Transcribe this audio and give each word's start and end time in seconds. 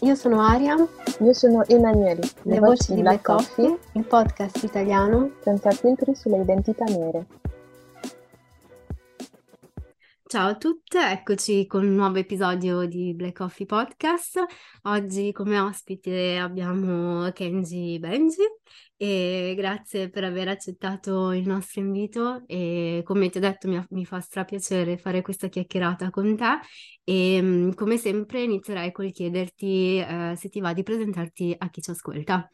io 0.00 0.14
sono 0.14 0.40
Aria. 0.40 0.76
Io 1.20 1.32
sono 1.32 1.64
Emanuele. 1.66 2.20
Le, 2.42 2.54
Le 2.54 2.58
voci 2.58 2.94
di 2.94 3.00
Black 3.00 3.24
Coffee, 3.24 3.68
Coffee, 3.68 3.90
il 3.92 4.04
podcast 4.04 4.62
italiano 4.62 5.32
senza 5.40 5.70
filtri 5.70 6.14
sulle 6.14 6.40
identità 6.40 6.84
nere. 6.84 7.26
Ciao 10.28 10.48
a 10.48 10.56
tutte, 10.56 10.98
eccoci 10.98 11.66
con 11.66 11.84
un 11.84 11.94
nuovo 11.94 12.18
episodio 12.18 12.84
di 12.84 13.14
Black 13.14 13.36
Coffee 13.38 13.64
Podcast. 13.64 14.44
Oggi 14.82 15.32
come 15.32 15.58
ospite 15.60 16.36
abbiamo 16.36 17.30
Kenji 17.30 17.98
Benji 17.98 18.42
e 18.98 19.54
grazie 19.56 20.08
per 20.10 20.24
aver 20.24 20.48
accettato 20.48 21.32
il 21.32 21.46
nostro 21.46 21.80
invito 21.80 22.42
e 22.46 23.02
come 23.04 23.28
ti 23.28 23.38
ho 23.38 23.40
detto 23.40 23.68
mi, 23.68 23.84
mi 23.90 24.04
fa 24.06 24.20
strapiacere 24.20 24.96
fare 24.96 25.22
questa 25.22 25.48
chiacchierata 25.48 26.10
con 26.10 26.34
te 26.36 26.60
e 27.04 27.40
mm, 27.42 27.70
come 27.72 27.98
sempre 27.98 28.42
inizierai 28.42 28.92
col 28.92 29.12
chiederti 29.12 29.98
eh, 29.98 30.34
se 30.36 30.48
ti 30.48 30.60
va 30.60 30.72
di 30.72 30.82
presentarti 30.82 31.54
a 31.58 31.68
chi 31.68 31.82
ci 31.82 31.90
ascolta. 31.90 32.48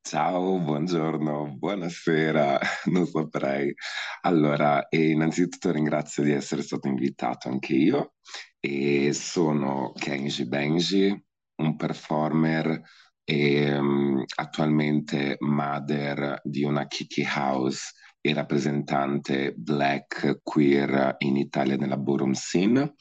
Ciao, 0.00 0.58
buongiorno, 0.60 1.56
buonasera, 1.58 2.60
non 2.92 3.06
saprei. 3.06 3.74
Allora, 4.22 4.86
innanzitutto 4.90 5.72
ringrazio 5.72 6.22
di 6.22 6.30
essere 6.30 6.62
stato 6.62 6.86
invitato 6.86 7.48
anche 7.48 7.74
io 7.74 8.14
e 8.60 9.12
sono 9.12 9.92
Kenji 9.92 10.46
Benji, 10.46 11.24
un 11.56 11.76
performer 11.76 12.82
e 13.24 13.80
um, 14.16 14.24
attualmente 14.36 15.36
mother 15.40 16.40
di 16.42 16.64
una 16.64 16.86
Kiki 16.86 17.24
House 17.24 17.92
e 18.20 18.32
rappresentante 18.34 19.52
black 19.56 20.40
queer 20.42 21.16
in 21.18 21.36
Italia 21.36 21.76
nella 21.76 21.96
ballroom 21.96 22.32
scene 22.32 22.94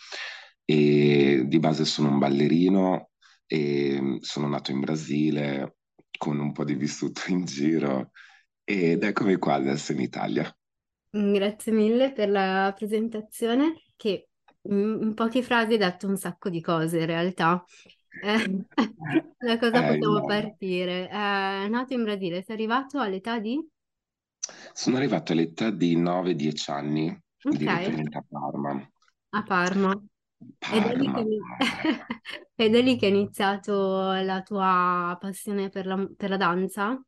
e 0.63 1.43
di 1.45 1.59
base 1.59 1.85
sono 1.85 2.09
un 2.09 2.19
ballerino 2.19 3.09
e 3.47 4.17
sono 4.21 4.47
nato 4.47 4.71
in 4.71 4.79
Brasile 4.79 5.77
con 6.17 6.39
un 6.39 6.51
po' 6.51 6.63
di 6.63 6.75
vissuto 6.75 7.21
in 7.27 7.45
giro 7.45 8.11
ed 8.63 9.03
eccomi 9.03 9.37
qua 9.37 9.55
adesso 9.55 9.91
in 9.91 10.01
Italia. 10.01 10.55
Grazie 11.09 11.71
mille 11.71 12.11
per 12.11 12.29
la 12.29 12.73
presentazione 12.75 13.83
che 13.95 14.29
in 14.63 15.13
poche 15.13 15.43
frasi 15.43 15.73
hai 15.73 15.77
detto 15.77 16.07
un 16.07 16.17
sacco 16.17 16.49
di 16.49 16.61
cose 16.61 16.99
in 16.99 17.05
realtà. 17.05 17.63
Eh, 18.21 18.63
da 19.39 19.57
cosa 19.59 19.83
Eh, 19.83 19.85
possiamo 19.85 20.23
no. 20.23 20.23
partire? 20.23 21.09
Eh, 21.09 21.67
nato 21.69 21.93
in 21.93 22.03
Brasile, 22.03 22.43
sei 22.43 22.55
arrivato 22.55 22.99
all'età 22.99 23.39
di? 23.39 23.59
Sono 24.73 24.97
arrivato 24.97 25.33
all'età 25.33 25.69
di 25.69 25.95
9-10 25.95 26.71
anni, 26.71 27.15
Ok, 27.45 27.65
direttamente 27.65 28.17
a 28.17 28.25
Parma. 28.27 28.91
a 29.31 29.43
Parma. 29.43 29.93
Ed 30.67 30.85
è 30.87 30.95
lì 30.95 31.11
che, 31.11 31.19
Parma, 31.19 31.21
ini- 31.21 31.45
Parma. 31.57 32.05
ed 32.55 32.75
è 32.75 32.81
lì 32.81 32.97
che 32.97 33.07
è 33.07 33.09
iniziato 33.09 34.11
la 34.13 34.41
tua 34.41 35.15
passione 35.19 35.69
per 35.69 35.85
la, 35.85 36.07
per 36.15 36.29
la 36.29 36.37
danza? 36.37 36.99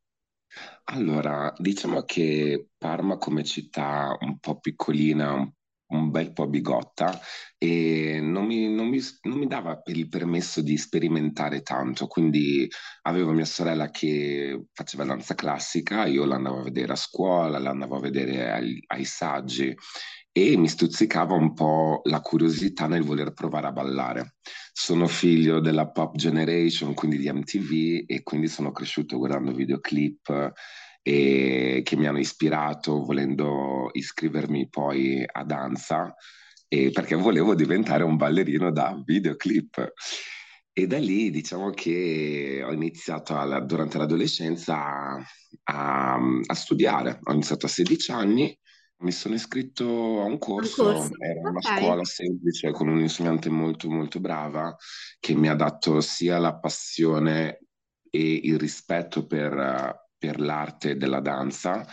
Allora, 0.85 1.53
diciamo 1.57 2.01
che 2.03 2.69
Parma 2.77 3.17
come 3.17 3.43
città 3.43 4.15
un 4.21 4.39
po' 4.39 4.59
piccolina, 4.59 5.49
un, 5.87 6.09
bel 6.11 6.33
po' 6.33 6.47
bigotta, 6.47 7.19
e 7.57 8.19
non 8.21 8.45
mi, 8.45 8.73
non 8.73 8.87
mi- 8.87 8.99
non 9.23 9.37
mi 9.37 9.47
dava 9.47 9.81
il 9.85 10.07
permesso 10.09 10.61
di 10.61 10.77
sperimentare 10.77 11.61
tanto, 11.61 12.07
quindi 12.07 12.67
avevo 13.03 13.31
mia 13.31 13.45
sorella 13.45 13.89
che 13.89 14.65
faceva 14.73 15.05
danza 15.05 15.35
classica, 15.35 16.05
io 16.05 16.25
l'andavo 16.25 16.59
a 16.59 16.63
vedere 16.63 16.93
a 16.93 16.95
scuola, 16.95 17.59
l'andavo 17.59 17.97
a 17.97 18.01
vedere 18.01 18.51
ai, 18.51 18.83
ai 18.87 19.05
saggi 19.05 19.75
e 20.31 20.55
mi 20.55 20.67
stuzzicava 20.67 21.33
un 21.33 21.53
po' 21.53 22.01
la 22.03 22.21
curiosità 22.21 22.85
nel 22.85 23.01
voler 23.03 23.33
provare 23.33 23.67
a 23.67 23.71
ballare. 23.71 24.35
Sono 24.71 25.07
figlio 25.07 25.59
della 25.59 25.89
pop 25.89 26.15
generation, 26.15 26.93
quindi 26.93 27.17
di 27.17 27.31
MTV, 27.31 28.03
e 28.05 28.21
quindi 28.21 28.47
sono 28.47 28.71
cresciuto 28.71 29.17
guardando 29.17 29.51
videoclip 29.51 30.53
e 31.09 31.81
che 31.85 31.95
mi 31.95 32.05
hanno 32.05 32.19
ispirato, 32.19 33.03
volendo 33.05 33.89
iscrivermi 33.93 34.67
poi 34.67 35.23
a 35.25 35.43
danza, 35.45 36.13
e 36.67 36.91
perché 36.91 37.15
volevo 37.15 37.55
diventare 37.55 38.03
un 38.03 38.17
ballerino 38.17 38.71
da 38.71 39.01
videoclip. 39.05 39.93
E 40.73 40.85
da 40.85 40.99
lì 40.99 41.29
diciamo 41.31 41.69
che 41.71 42.61
ho 42.63 42.71
iniziato 42.73 43.37
alla- 43.37 43.61
durante 43.61 43.97
l'adolescenza 43.97 45.15
a, 45.63 46.13
a 46.15 46.53
studiare. 46.53 47.19
Ho 47.23 47.31
iniziato 47.31 47.65
a 47.65 47.69
16 47.69 48.11
anni, 48.11 48.59
mi 48.99 49.11
sono 49.11 49.33
iscritto 49.35 49.85
a 50.21 50.25
un 50.25 50.31
Un 50.33 50.37
corso, 50.39 50.83
corso? 50.83 51.09
era 51.19 51.49
una 51.49 51.61
scuola 51.61 52.03
semplice 52.03 52.71
con 52.71 52.89
un'insegnante 52.89 53.49
molto 53.49 53.89
molto 53.89 54.19
brava 54.19 54.75
che 55.19 55.35
mi 55.35 55.47
ha 55.47 55.55
dato 55.55 56.01
sia 56.01 56.37
la 56.37 56.57
passione 56.59 57.61
e 58.09 58.41
il 58.43 58.57
rispetto 58.59 59.25
per, 59.25 59.53
eh, 59.53 60.06
per 60.17 60.39
l'arte 60.39 60.97
della 60.97 61.19
danza, 61.21 61.85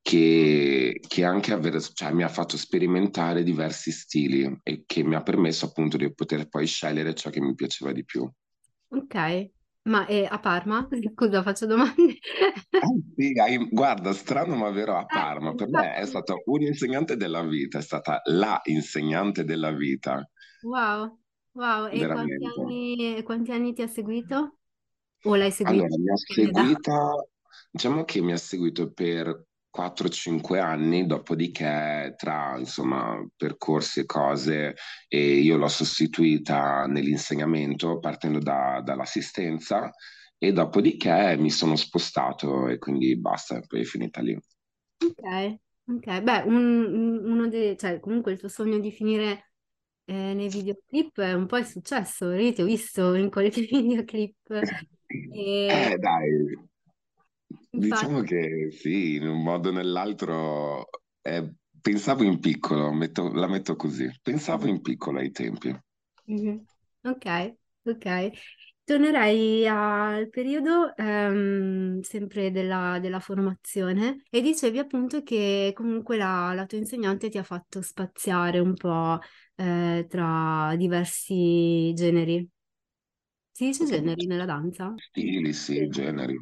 che, 0.00 1.00
che 1.06 1.24
anche 1.24 1.52
avere, 1.52 1.80
cioè, 1.80 2.12
mi 2.12 2.22
ha 2.24 2.28
fatto 2.28 2.56
sperimentare 2.56 3.42
diversi 3.44 3.92
stili 3.92 4.60
e 4.62 4.82
che 4.86 5.02
mi 5.04 5.14
ha 5.14 5.22
permesso 5.22 5.66
appunto 5.66 5.96
di 5.96 6.12
poter 6.14 6.48
poi 6.48 6.66
scegliere 6.66 7.14
ciò 7.14 7.30
che 7.30 7.40
mi 7.40 7.54
piaceva 7.54 7.92
di 7.92 8.04
più. 8.04 8.28
Ok, 8.90 9.14
ma 9.84 10.06
è 10.06 10.24
a 10.24 10.38
Parma? 10.38 10.88
Scusa, 11.14 11.42
faccio 11.42 11.66
domande. 11.66 12.18
Eh 12.84 13.00
sì, 13.16 13.38
hai- 13.38 13.68
guarda, 13.70 14.12
strano 14.12 14.56
ma 14.56 14.70
vero 14.70 14.96
a 14.96 15.08
Eh, 15.10 15.20
Parma, 15.20 15.54
per 15.54 15.68
me 15.70 15.94
è 15.94 16.04
stata 16.04 16.34
un'insegnante 16.44 17.16
della 17.16 17.42
vita, 17.42 17.78
è 17.78 17.82
stata 17.82 18.20
la 18.24 18.60
insegnante 18.64 19.44
della 19.44 19.70
vita, 19.70 20.28
Wow, 20.62 21.18
wow, 21.54 21.86
e 21.88 22.08
quanti 22.08 22.44
anni, 22.44 23.22
quanti 23.24 23.50
anni 23.52 23.72
ti 23.74 23.82
ha 23.82 23.86
seguito? 23.88 24.58
O 25.22 25.36
l'hai 25.36 25.50
seguito? 25.52 25.88
Allora, 25.88 25.96
mi 25.98 26.10
ha 26.10 26.16
seguita, 26.16 27.10
diciamo 27.70 28.04
che 28.04 28.20
mi 28.20 28.32
ha 28.32 28.36
seguito 28.36 28.92
per 28.92 29.46
4-5 29.70 30.60
anni, 30.60 31.06
dopodiché 31.06 32.14
tra, 32.16 32.56
insomma, 32.58 33.24
percorsi 33.36 34.00
e 34.00 34.06
cose, 34.06 34.74
e 35.08 35.34
io 35.38 35.56
l'ho 35.56 35.68
sostituita 35.68 36.86
nell'insegnamento 36.86 37.98
partendo 37.98 38.38
da- 38.38 38.80
dall'assistenza 38.84 39.90
e 40.38 40.52
dopodiché 40.52 41.36
mi 41.38 41.50
sono 41.50 41.76
spostato 41.76 42.68
e 42.68 42.78
quindi 42.78 43.16
basta, 43.18 43.60
poi 43.66 43.80
è 43.80 43.84
finita 43.84 44.20
lì. 44.20 44.36
Ok, 45.00 45.20
ok, 45.88 46.22
beh, 46.22 46.42
un- 46.46 46.84
un- 46.94 47.24
uno 47.30 47.48
dei, 47.48 47.76
cioè 47.76 47.98
comunque 48.00 48.32
il 48.32 48.38
tuo 48.38 48.48
sogno 48.48 48.78
di 48.78 48.90
finire 48.92 49.52
eh, 50.04 50.34
nei 50.34 50.48
videoclip 50.48 51.20
è 51.20 51.32
un 51.34 51.46
po' 51.46 51.58
il 51.58 51.66
successo, 51.66 52.30
io 52.32 52.52
ti 52.52 52.62
ho 52.62 52.64
visto 52.64 53.14
in 53.14 53.30
qualche 53.30 53.62
videoclip? 53.70 54.36
E 55.30 55.88
Eh, 55.88 55.96
dai, 55.98 56.56
diciamo 57.74 58.22
che 58.22 58.70
sì, 58.72 59.16
in 59.16 59.26
un 59.26 59.42
modo 59.42 59.68
o 59.70 59.72
nell'altro 59.72 60.86
eh, 61.22 61.54
pensavo 61.80 62.22
in 62.24 62.38
piccolo, 62.40 62.92
metto- 62.92 63.32
la 63.32 63.46
metto 63.48 63.76
così, 63.76 64.10
pensavo 64.22 64.66
in 64.66 64.80
piccolo 64.80 65.18
ai 65.18 65.30
tempi. 65.30 65.76
Mhm. 66.26 66.66
Ok, 67.04 67.26
ok. 67.84 68.30
Tornerei 68.84 69.66
al 69.66 70.28
periodo 70.28 70.94
ehm, 70.96 72.00
sempre 72.00 72.50
della, 72.50 72.98
della 73.00 73.20
formazione 73.20 74.22
e 74.30 74.40
dicevi 74.42 74.78
appunto 74.78 75.22
che 75.22 75.72
comunque 75.74 76.16
la, 76.16 76.52
la 76.54 76.66
tua 76.66 76.78
insegnante 76.78 77.28
ti 77.28 77.38
ha 77.38 77.42
fatto 77.44 77.80
spaziare 77.82 78.58
un 78.58 78.74
po' 78.74 79.18
eh, 79.56 80.06
tra 80.08 80.74
diversi 80.76 81.92
generi. 81.94 82.48
Si 83.52 83.64
dice 83.64 83.86
generi 83.86 84.26
nella 84.26 84.44
danza? 84.44 84.94
Stili, 84.94 85.52
sì, 85.52 85.86
Sì. 85.90 85.90
generi. 85.90 86.38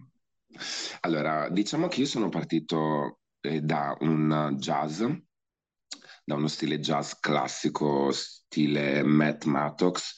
Allora, 1.00 1.49
diciamo 1.49 1.88
che 1.88 2.00
io 2.00 2.06
sono 2.06 2.29
partito 2.29 3.20
eh, 3.41 3.61
da 3.61 3.97
un 4.00 4.56
jazz, 4.58 5.02
da 6.25 6.35
uno 6.35 6.49
stile 6.49 6.81
jazz 6.81 7.12
classico, 7.20 8.11
stile 8.12 9.02
Matt 9.02 9.44
Mattox, 9.44 10.14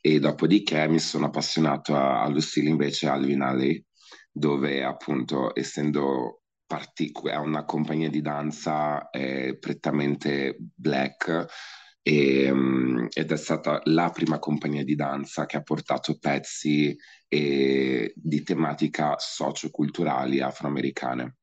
e 0.00 0.18
dopodiché 0.20 0.86
mi 0.88 0.98
sono 0.98 1.26
appassionato 1.26 1.96
a- 1.96 2.22
allo 2.22 2.40
stile 2.40 2.68
invece 2.68 3.08
Alvin 3.08 3.42
Ailey, 3.42 3.84
dove 4.30 4.84
appunto 4.84 5.58
essendo 5.58 6.42
partic- 6.66 7.26
è 7.28 7.36
una 7.36 7.64
compagnia 7.64 8.08
di 8.10 8.20
danza 8.20 9.10
eh, 9.10 9.56
prettamente 9.58 10.56
black 10.58 11.46
e, 12.02 12.50
mm, 12.52 13.06
ed 13.12 13.32
è 13.32 13.36
stata 13.36 13.80
la 13.84 14.10
prima 14.10 14.38
compagnia 14.38 14.84
di 14.84 14.94
danza 14.94 15.46
che 15.46 15.56
ha 15.56 15.62
portato 15.62 16.18
pezzi 16.18 16.96
eh, 17.28 18.12
di 18.14 18.42
tematica 18.42 19.16
socioculturali 19.18 20.40
afroamericane. 20.40 21.36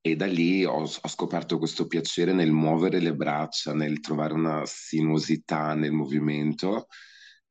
E 0.00 0.14
da 0.14 0.26
lì 0.26 0.64
ho, 0.64 0.82
ho 0.82 1.08
scoperto 1.08 1.58
questo 1.58 1.86
piacere 1.86 2.32
nel 2.32 2.52
muovere 2.52 3.00
le 3.00 3.14
braccia, 3.14 3.74
nel 3.74 4.00
trovare 4.00 4.34
una 4.34 4.62
sinuosità 4.64 5.74
nel 5.74 5.92
movimento. 5.92 6.86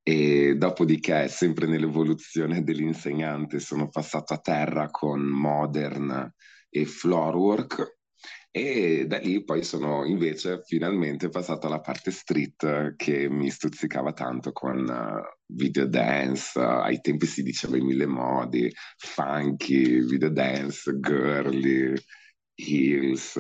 E 0.02 0.56
dopodiché, 0.56 1.28
sempre 1.28 1.68
nell'evoluzione 1.68 2.64
dell'insegnante, 2.64 3.60
sono 3.60 3.90
passato 3.90 4.34
a 4.34 4.38
terra 4.38 4.90
con 4.90 5.20
modern 5.22 6.32
e 6.70 6.86
floorwork. 6.86 7.98
E 8.58 9.06
da 9.06 9.18
lì 9.18 9.44
poi 9.44 9.66
sono 9.66 10.06
invece 10.06 10.62
finalmente 10.64 11.28
passato 11.28 11.68
alla 11.68 11.82
parte 11.82 12.10
street 12.10 12.96
che 12.96 13.28
mi 13.28 13.50
stuzzicava 13.50 14.14
tanto 14.14 14.54
con 14.54 14.88
uh, 14.88 15.54
video 15.54 15.86
dance, 15.86 16.58
ai 16.58 17.02
tempi 17.02 17.26
si 17.26 17.44
diceva 17.44 17.76
in 17.76 17.86
mille 17.86 18.06
modi, 18.06 18.74
funky, 18.96 20.00
video 20.06 20.30
dance, 20.30 20.90
girly, 21.02 21.96
heels, 22.56 23.38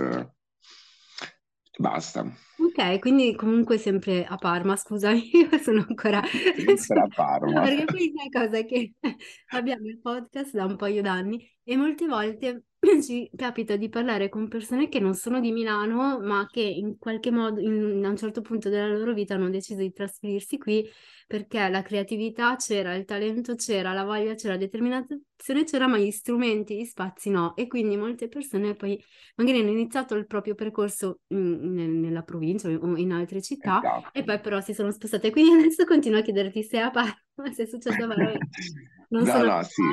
basta. 1.77 2.29
Ok, 2.57 2.99
quindi 2.99 3.35
comunque 3.35 3.77
sempre 3.77 4.25
a 4.25 4.35
Parma, 4.35 4.75
scusami, 4.75 5.29
io 5.31 5.57
sono 5.59 5.85
ancora... 5.87 6.21
Sempre 6.25 6.99
a 6.99 7.07
Parma. 7.07 7.61
Perché 7.63 7.85
poi 7.85 8.13
sai 8.13 8.29
cosa 8.29 8.63
che 8.63 8.93
abbiamo 9.55 9.87
il 9.87 10.01
podcast 10.01 10.51
da 10.51 10.65
un 10.65 10.75
paio 10.75 11.01
d'anni 11.01 11.49
e 11.63 11.77
molte 11.77 12.05
volte 12.05 12.63
ci 13.01 13.29
capita 13.35 13.75
di 13.75 13.89
parlare 13.89 14.29
con 14.29 14.47
persone 14.47 14.89
che 14.89 14.99
non 14.99 15.13
sono 15.13 15.39
di 15.39 15.51
Milano, 15.51 16.19
ma 16.19 16.47
che 16.49 16.61
in 16.61 16.97
qualche 16.97 17.31
modo, 17.31 17.59
in, 17.59 18.03
a 18.05 18.09
un 18.09 18.17
certo 18.17 18.41
punto 18.41 18.69
della 18.69 18.87
loro 18.87 19.13
vita 19.13 19.35
hanno 19.35 19.49
deciso 19.49 19.79
di 19.81 19.91
trasferirsi 19.91 20.57
qui 20.57 20.87
perché 21.27 21.67
la 21.69 21.81
creatività 21.81 22.55
c'era, 22.55 22.93
il 22.95 23.05
talento 23.05 23.55
c'era, 23.55 23.93
la 23.93 24.03
voglia 24.03 24.35
c'era, 24.35 24.53
la 24.53 24.59
determinazione 24.59 25.63
c'era, 25.65 25.87
ma 25.87 25.97
gli 25.97 26.11
strumenti, 26.11 26.77
gli 26.77 26.85
spazi 26.85 27.29
no. 27.29 27.55
E 27.55 27.67
quindi 27.67 27.97
molte 27.97 28.27
persone 28.27 28.75
poi 28.75 29.01
magari 29.35 29.59
hanno 29.59 29.71
iniziato 29.71 30.15
il 30.15 30.27
proprio 30.27 30.55
percorso 30.55 31.21
in, 31.29 31.73
nel- 31.73 31.89
nella 31.89 32.21
provincia 32.23 32.69
o 32.69 32.97
in 32.97 33.11
altre 33.11 33.41
città 33.41 33.79
Esatto. 33.79 34.09
e 34.13 34.23
poi 34.23 34.39
però 34.39 34.61
si 34.61 34.73
sono 34.73 34.91
spostate. 34.91 35.31
Quindi 35.31 35.51
adesso 35.61 35.83
continuo 35.85 36.19
a 36.19 36.21
chiederti 36.21 36.63
se 36.63 36.77
è 36.77 36.81
a 36.81 36.91
Parma, 36.91 37.15
se 37.53 37.63
è 37.63 37.65
successo 37.65 38.03
a 38.03 38.07
Parma. 38.07 38.31
Non 39.07 39.23
No, 39.23 39.31
sono 39.33 39.45
no, 39.45 39.63
sì, 39.63 39.83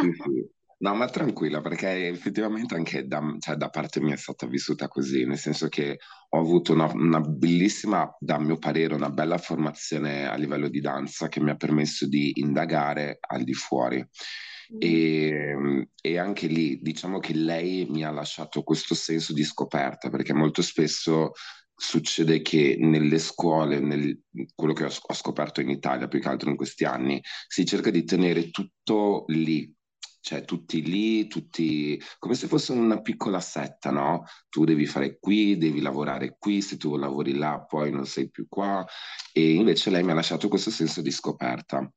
sì, 0.00 0.12
sì. 0.12 0.50
No, 0.82 0.94
ma 0.94 1.08
tranquilla, 1.08 1.60
perché 1.60 2.08
effettivamente 2.08 2.74
anche 2.74 3.06
da, 3.06 3.20
cioè, 3.38 3.56
da 3.56 3.68
parte 3.68 4.00
mia 4.00 4.14
è 4.14 4.16
stata 4.16 4.46
vissuta 4.46 4.88
così, 4.88 5.26
nel 5.26 5.36
senso 5.36 5.68
che 5.68 5.98
ho 6.30 6.38
avuto 6.38 6.72
una, 6.72 6.90
una 6.94 7.20
bellissima, 7.20 8.10
da 8.18 8.38
mio 8.38 8.56
parere, 8.56 8.94
una 8.94 9.10
bella 9.10 9.36
formazione 9.36 10.26
a 10.26 10.36
livello 10.36 10.68
di 10.68 10.80
danza 10.80 11.28
che 11.28 11.38
mi 11.40 11.50
ha 11.50 11.56
permesso 11.56 12.08
di 12.08 12.32
indagare 12.36 13.18
al 13.20 13.44
di 13.44 13.52
fuori. 13.52 13.98
Mm. 13.98 14.78
E, 14.78 15.88
e 16.00 16.18
anche 16.18 16.46
lì, 16.46 16.78
diciamo 16.80 17.18
che 17.18 17.34
lei 17.34 17.86
mi 17.90 18.02
ha 18.02 18.10
lasciato 18.10 18.62
questo 18.62 18.94
senso 18.94 19.34
di 19.34 19.44
scoperta, 19.44 20.08
perché 20.08 20.32
molto 20.32 20.62
spesso 20.62 21.32
succede 21.74 22.40
che 22.40 22.76
nelle 22.78 23.18
scuole, 23.18 23.80
nel, 23.80 24.18
quello 24.54 24.72
che 24.72 24.84
ho, 24.84 24.90
ho 24.90 25.14
scoperto 25.14 25.60
in 25.60 25.68
Italia 25.68 26.08
più 26.08 26.20
che 26.20 26.28
altro 26.28 26.48
in 26.48 26.56
questi 26.56 26.84
anni, 26.84 27.20
si 27.48 27.66
cerca 27.66 27.90
di 27.90 28.04
tenere 28.04 28.48
tutto 28.48 29.24
lì, 29.26 29.70
cioè 30.20 30.44
tutti 30.44 30.82
lì, 30.82 31.26
tutti 31.28 32.00
come 32.18 32.34
se 32.34 32.46
fosse 32.46 32.72
una 32.72 33.00
piccola 33.00 33.40
setta, 33.40 33.90
no? 33.90 34.24
Tu 34.48 34.64
devi 34.64 34.86
fare 34.86 35.18
qui, 35.18 35.56
devi 35.56 35.80
lavorare 35.80 36.36
qui, 36.38 36.60
se 36.62 36.76
tu 36.76 36.96
lavori 36.96 37.34
là 37.34 37.64
poi 37.66 37.90
non 37.90 38.06
sei 38.06 38.30
più 38.30 38.46
qua. 38.48 38.86
E 39.32 39.52
invece 39.54 39.90
lei 39.90 40.02
mi 40.02 40.10
ha 40.12 40.14
lasciato 40.14 40.48
questo 40.48 40.70
senso 40.70 41.02
di 41.02 41.10
scoperta. 41.10 41.90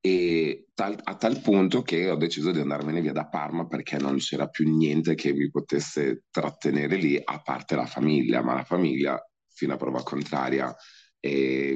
E 0.00 0.68
tal- 0.74 1.00
a 1.02 1.16
tal 1.16 1.40
punto 1.40 1.82
che 1.82 2.08
ho 2.10 2.16
deciso 2.16 2.52
di 2.52 2.60
andarmene 2.60 3.00
via 3.00 3.12
da 3.12 3.26
Parma 3.28 3.66
perché 3.66 3.98
non 3.98 4.16
c'era 4.18 4.46
più 4.48 4.68
niente 4.72 5.14
che 5.16 5.32
mi 5.32 5.50
potesse 5.50 6.24
trattenere 6.30 6.96
lì, 6.96 7.20
a 7.22 7.40
parte 7.42 7.74
la 7.74 7.86
famiglia, 7.86 8.42
ma 8.42 8.54
la 8.54 8.64
famiglia, 8.64 9.20
fino 9.52 9.74
a 9.74 9.76
prova 9.76 10.02
contraria, 10.04 10.74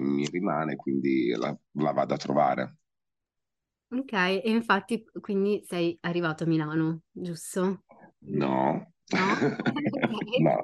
mi 0.01 0.29
rimane, 0.29 0.77
quindi 0.77 1.31
la, 1.31 1.57
la 1.73 1.93
vado 1.93 2.15
a 2.15 2.17
trovare. 2.17 2.80
Ok, 3.93 4.13
e 4.13 4.43
infatti 4.45 5.05
quindi 5.21 5.63
sei 5.67 5.97
arrivato 6.03 6.45
a 6.45 6.47
Milano, 6.47 7.03
giusto? 7.11 7.85
No, 8.43 8.87
No? 10.37 10.61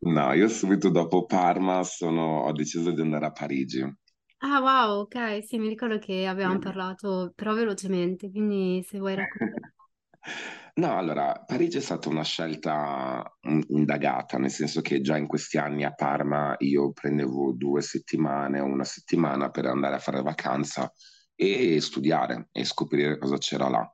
no, 0.00 0.32
io 0.34 0.48
subito 0.48 0.88
dopo 0.90 1.24
Parma 1.26 1.82
sono- 1.82 2.42
ho 2.44 2.52
deciso 2.52 2.90
di 2.92 3.00
andare 3.00 3.26
a 3.26 3.32
Parigi. 3.32 3.84
Ah, 4.44 4.60
wow, 4.60 5.00
ok, 5.02 5.42
sì, 5.44 5.56
mi 5.58 5.68
ricordo 5.68 5.98
che 5.98 6.26
avevamo 6.26 6.58
parlato, 6.58 7.32
però 7.34 7.54
velocemente, 7.54 8.30
quindi 8.30 8.82
se 8.82 8.98
vuoi 8.98 9.14
raccontare. 9.14 9.62
No, 10.74 10.96
allora, 10.96 11.42
Parigi 11.46 11.76
è 11.78 11.80
stata 11.80 12.08
una 12.08 12.22
scelta 12.24 13.22
mm, 13.48 13.60
indagata, 13.68 14.38
nel 14.38 14.50
senso 14.50 14.80
che 14.80 15.00
già 15.02 15.16
in 15.18 15.26
questi 15.26 15.58
anni 15.58 15.84
a 15.84 15.92
Parma 15.92 16.54
io 16.60 16.92
prendevo 16.92 17.52
due 17.52 17.82
settimane 17.82 18.58
o 18.60 18.64
una 18.64 18.84
settimana 18.84 19.50
per 19.50 19.66
andare 19.66 19.96
a 19.96 19.98
fare 19.98 20.22
vacanza 20.22 20.90
e 21.42 21.80
studiare 21.80 22.48
e 22.52 22.64
scoprire 22.64 23.18
cosa 23.18 23.36
c'era 23.36 23.68
là. 23.68 23.92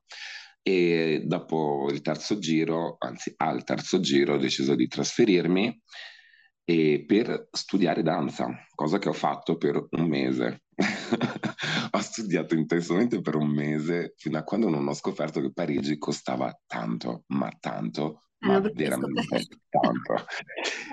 E 0.62 1.22
dopo 1.24 1.88
il 1.90 2.02
terzo 2.02 2.38
giro, 2.38 2.96
anzi 2.98 3.32
al 3.38 3.64
terzo 3.64 4.00
giro, 4.00 4.34
ho 4.34 4.38
deciso 4.38 4.74
di 4.74 4.86
trasferirmi 4.86 5.82
per 7.06 7.48
studiare 7.50 8.02
danza, 8.02 8.46
cosa 8.74 8.98
che 8.98 9.08
ho 9.08 9.14
fatto 9.14 9.56
per 9.56 9.86
un 9.92 10.06
mese. 10.06 10.64
Ho 11.90 12.00
studiato 12.00 12.54
intensamente 12.54 13.22
per 13.22 13.34
un 13.34 13.48
mese 13.48 14.12
fino 14.18 14.36
a 14.36 14.44
quando 14.44 14.68
non 14.68 14.86
ho 14.86 14.92
scoperto 14.92 15.40
che 15.40 15.50
Parigi 15.50 15.96
costava 15.96 16.54
tanto, 16.66 17.24
ma 17.28 17.50
tanto, 17.58 18.27
ma 18.40 18.60
veramente 18.60 19.60
tanto. 19.68 20.14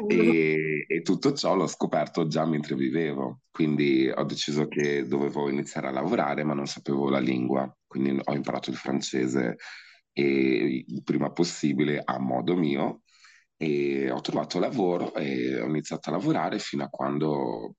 E, 0.07 0.85
e 0.87 1.01
tutto 1.01 1.33
ciò 1.33 1.55
l'ho 1.55 1.67
scoperto 1.67 2.27
già 2.27 2.45
mentre 2.45 2.75
vivevo, 2.75 3.41
quindi 3.49 4.11
ho 4.13 4.23
deciso 4.23 4.67
che 4.67 5.07
dovevo 5.07 5.49
iniziare 5.49 5.87
a 5.87 5.91
lavorare, 5.91 6.43
ma 6.43 6.53
non 6.53 6.67
sapevo 6.67 7.09
la 7.09 7.19
lingua, 7.19 7.73
quindi 7.87 8.19
ho 8.21 8.33
imparato 8.33 8.69
il 8.69 8.75
francese 8.75 9.55
e 10.11 10.83
il 10.87 11.03
prima 11.03 11.31
possibile 11.31 12.01
a 12.03 12.19
modo 12.19 12.55
mio 12.55 13.03
e 13.57 14.11
ho 14.11 14.19
trovato 14.21 14.59
lavoro 14.59 15.13
e 15.13 15.59
ho 15.59 15.65
iniziato 15.65 16.09
a 16.09 16.13
lavorare 16.13 16.59
fino 16.59 16.83
a 16.83 16.89
quando 16.89 17.75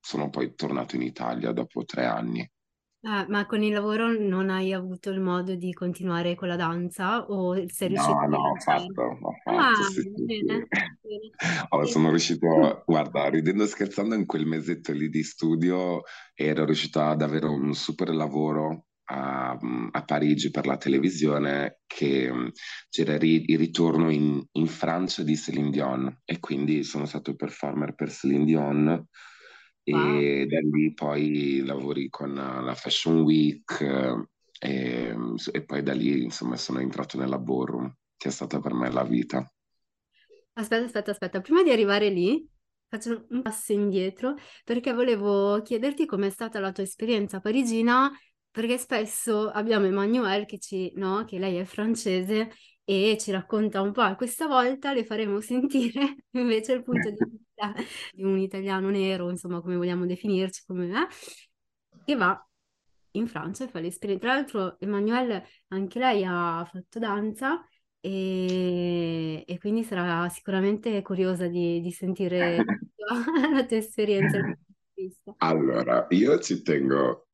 sono 0.00 0.30
poi 0.30 0.54
tornato 0.54 0.96
in 0.96 1.02
Italia 1.02 1.52
dopo 1.52 1.84
tre 1.84 2.06
anni. 2.06 2.50
Ah, 3.02 3.24
ma 3.30 3.46
con 3.46 3.62
il 3.62 3.72
lavoro 3.72 4.12
non 4.12 4.50
hai 4.50 4.74
avuto 4.74 5.08
il 5.10 5.20
modo 5.20 5.54
di 5.54 5.72
continuare 5.72 6.34
con 6.34 6.48
la 6.48 6.56
danza 6.56 7.24
o 7.30 7.54
sei 7.66 7.88
riuscito 7.88 8.18
No, 8.18 8.26
a 8.26 8.28
no, 8.28 8.38
ho 8.50 8.56
fatto, 8.60 9.02
ho 9.20 9.32
Ah, 9.46 9.72
fatto, 9.72 9.82
sì, 9.84 10.02
sì, 10.14 10.26
bene, 10.26 10.44
sì. 10.46 10.66
bene. 11.00 11.30
Oh, 11.70 11.84
sono 11.86 12.10
riuscito, 12.10 12.82
guarda, 12.86 13.28
ridendo 13.28 13.64
e 13.64 13.66
scherzando, 13.66 14.14
in 14.14 14.26
quel 14.26 14.44
mesetto 14.46 14.92
lì 14.92 15.08
di 15.08 15.22
studio 15.22 16.02
ero 16.34 16.64
riuscito 16.66 17.00
ad 17.00 17.22
avere 17.22 17.46
un 17.46 17.72
super 17.74 18.10
lavoro 18.14 18.86
a, 19.04 19.52
a 19.90 20.04
Parigi 20.04 20.50
per 20.50 20.66
la 20.66 20.76
televisione 20.76 21.80
che 21.86 22.30
mh, 22.30 22.50
c'era 22.90 23.14
il 23.14 23.56
ritorno 23.58 24.10
in, 24.10 24.44
in 24.52 24.66
Francia 24.66 25.22
di 25.22 25.36
Céline 25.36 25.70
Dion 25.70 26.20
e 26.24 26.38
quindi 26.38 26.84
sono 26.84 27.06
stato 27.06 27.34
performer 27.34 27.94
per 27.94 28.10
Céline 28.10 28.44
Dion 28.44 29.06
Wow. 29.84 30.20
e 30.20 30.46
da 30.46 30.60
lì 30.60 30.92
poi 30.92 31.62
lavori 31.64 32.08
con 32.08 32.36
eh, 32.36 32.62
la 32.62 32.74
Fashion 32.74 33.20
Week 33.20 33.80
eh, 33.80 34.28
e, 34.60 35.16
e 35.52 35.64
poi 35.64 35.82
da 35.82 35.94
lì 35.94 36.22
insomma 36.22 36.56
sono 36.56 36.80
entrato 36.80 37.18
nella 37.18 37.38
ballroom 37.38 37.92
che 38.16 38.28
è 38.28 38.32
stata 38.32 38.60
per 38.60 38.74
me 38.74 38.90
la 38.90 39.04
vita. 39.04 39.50
Aspetta, 40.52 40.84
aspetta, 40.84 41.10
aspetta, 41.12 41.40
prima 41.40 41.62
di 41.62 41.70
arrivare 41.70 42.10
lì 42.10 42.46
faccio 42.86 43.24
un 43.30 43.40
passo 43.40 43.72
indietro 43.72 44.34
perché 44.64 44.92
volevo 44.92 45.62
chiederti 45.62 46.04
com'è 46.04 46.28
stata 46.28 46.58
la 46.58 46.72
tua 46.72 46.82
esperienza 46.82 47.40
parigina, 47.40 48.10
perché 48.50 48.76
spesso 48.76 49.48
abbiamo 49.48 49.86
Emmanuelle 49.86 50.44
che, 50.44 50.58
ci, 50.58 50.92
no, 50.96 51.24
che 51.24 51.38
lei 51.38 51.56
è 51.56 51.64
francese 51.64 52.50
e 52.84 53.16
ci 53.18 53.30
racconta 53.30 53.80
un 53.80 53.92
po', 53.92 54.06
e 54.06 54.16
questa 54.16 54.46
volta 54.46 54.92
le 54.92 55.04
faremo 55.04 55.40
sentire 55.40 56.26
invece 56.32 56.72
il 56.72 56.82
punto 56.82 57.10
di 57.10 57.16
vista 57.30 57.49
di 58.14 58.22
un 58.22 58.38
italiano 58.38 58.90
nero, 58.90 59.30
insomma 59.30 59.60
come 59.60 59.76
vogliamo 59.76 60.06
definirci, 60.06 60.62
come 60.66 60.86
me, 60.86 61.08
che 62.04 62.16
va 62.16 62.44
in 63.12 63.26
Francia 63.26 63.64
e 63.64 63.68
fa 63.68 63.80
l'esperienza. 63.80 64.26
Tra 64.26 64.34
l'altro 64.34 64.78
Emmanuelle 64.78 65.46
anche 65.68 65.98
lei 65.98 66.24
ha 66.26 66.64
fatto 66.70 66.98
danza 66.98 67.64
e, 68.00 69.44
e 69.46 69.58
quindi 69.58 69.84
sarà 69.84 70.28
sicuramente 70.28 71.02
curiosa 71.02 71.46
di, 71.46 71.80
di 71.80 71.90
sentire 71.90 72.64
la 73.52 73.64
tua, 73.64 73.76
esperienza. 73.76 74.38
Allora, 75.38 76.06
io 76.10 76.38
ci 76.38 76.62
tengo 76.62 77.28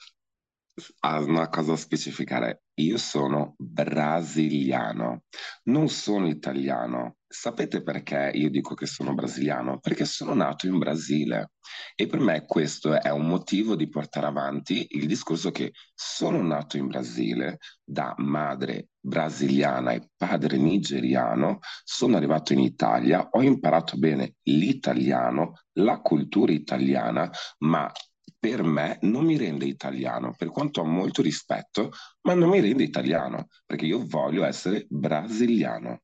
una 1.00 1.48
cosa 1.48 1.72
a 1.72 1.76
specificare. 1.76 2.64
Io 2.78 2.98
sono 2.98 3.54
brasiliano, 3.56 5.22
non 5.64 5.88
sono 5.88 6.28
italiano. 6.28 7.16
Sapete 7.26 7.82
perché 7.82 8.30
io 8.34 8.50
dico 8.50 8.74
che 8.74 8.86
sono 8.86 9.14
brasiliano? 9.14 9.78
Perché 9.78 10.04
sono 10.04 10.34
nato 10.34 10.66
in 10.66 10.78
Brasile 10.78 11.52
e 11.94 12.06
per 12.06 12.20
me 12.20 12.44
questo 12.46 13.00
è 13.00 13.10
un 13.10 13.26
motivo 13.26 13.74
di 13.74 13.88
portare 13.88 14.26
avanti 14.26 14.86
il 14.90 15.06
discorso 15.06 15.50
che 15.50 15.72
sono 15.94 16.40
nato 16.42 16.76
in 16.76 16.86
Brasile 16.86 17.58
da 17.82 18.14
madre 18.18 18.90
brasiliana 19.00 19.92
e 19.92 20.10
padre 20.16 20.56
nigeriano, 20.56 21.58
sono 21.84 22.16
arrivato 22.16 22.52
in 22.52 22.60
Italia, 22.60 23.28
ho 23.30 23.42
imparato 23.42 23.96
bene 23.96 24.34
l'italiano, 24.42 25.60
la 25.74 26.00
cultura 26.00 26.52
italiana, 26.52 27.30
ma 27.58 27.90
per 28.38 28.62
me 28.62 28.98
non 29.02 29.24
mi 29.24 29.36
rende 29.36 29.64
italiano, 29.64 30.34
per 30.36 30.50
quanto 30.50 30.80
ho 30.80 30.84
molto 30.84 31.22
rispetto, 31.22 31.90
ma 32.22 32.34
non 32.34 32.48
mi 32.48 32.60
rende 32.60 32.82
italiano, 32.82 33.48
perché 33.64 33.86
io 33.86 34.04
voglio 34.06 34.44
essere 34.44 34.86
brasiliano. 34.88 36.00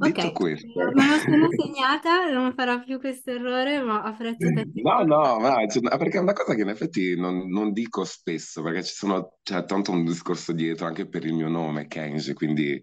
Detto 0.00 0.28
Ok, 0.28 0.32
questo, 0.32 0.66
me 0.94 1.06
lo 1.06 1.18
sono 1.18 1.48
segnata, 1.50 2.30
non 2.32 2.54
farò 2.54 2.82
più 2.82 2.98
questo 2.98 3.32
errore, 3.32 3.82
ma 3.82 4.02
apprezzo 4.02 4.48
no, 4.48 4.54
tantissimo. 4.54 5.02
no, 5.04 5.38
ma, 5.38 5.66
cioè, 5.66 5.82
no, 5.82 5.96
perché 5.98 6.16
è 6.16 6.20
una 6.22 6.32
cosa 6.32 6.54
che 6.54 6.62
in 6.62 6.70
effetti 6.70 7.14
non, 7.16 7.48
non 7.48 7.70
dico 7.72 8.04
spesso, 8.04 8.62
perché 8.62 8.82
ci 8.82 8.94
sono, 8.94 9.36
c'è 9.42 9.62
tanto 9.66 9.90
un 9.90 10.04
discorso 10.06 10.52
dietro 10.52 10.86
anche 10.86 11.06
per 11.06 11.26
il 11.26 11.34
mio 11.34 11.48
nome, 11.48 11.86
Kenji, 11.86 12.32
quindi 12.32 12.80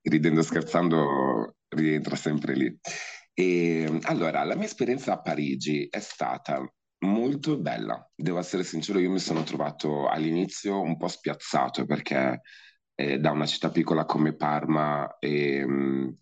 ridendo 0.00 0.40
scherzando 0.40 1.56
rientra 1.68 2.16
sempre 2.16 2.54
lì. 2.54 2.78
E 3.34 3.98
allora, 4.04 4.42
la 4.44 4.54
mia 4.54 4.64
esperienza 4.64 5.12
a 5.12 5.20
Parigi 5.20 5.86
è 5.90 6.00
stata 6.00 6.66
molto 7.00 7.58
bella. 7.58 8.10
Devo 8.14 8.38
essere 8.38 8.64
sincero, 8.64 8.98
io 8.98 9.10
mi 9.10 9.18
sono 9.18 9.42
trovato 9.42 10.08
all'inizio 10.08 10.80
un 10.80 10.96
po' 10.96 11.08
spiazzato 11.08 11.84
perché 11.84 12.40
eh, 12.94 13.18
da 13.18 13.30
una 13.30 13.46
città 13.46 13.70
piccola 13.70 14.04
come 14.04 14.34
Parma 14.34 15.18
e 15.18 15.66
mh, 15.66 16.16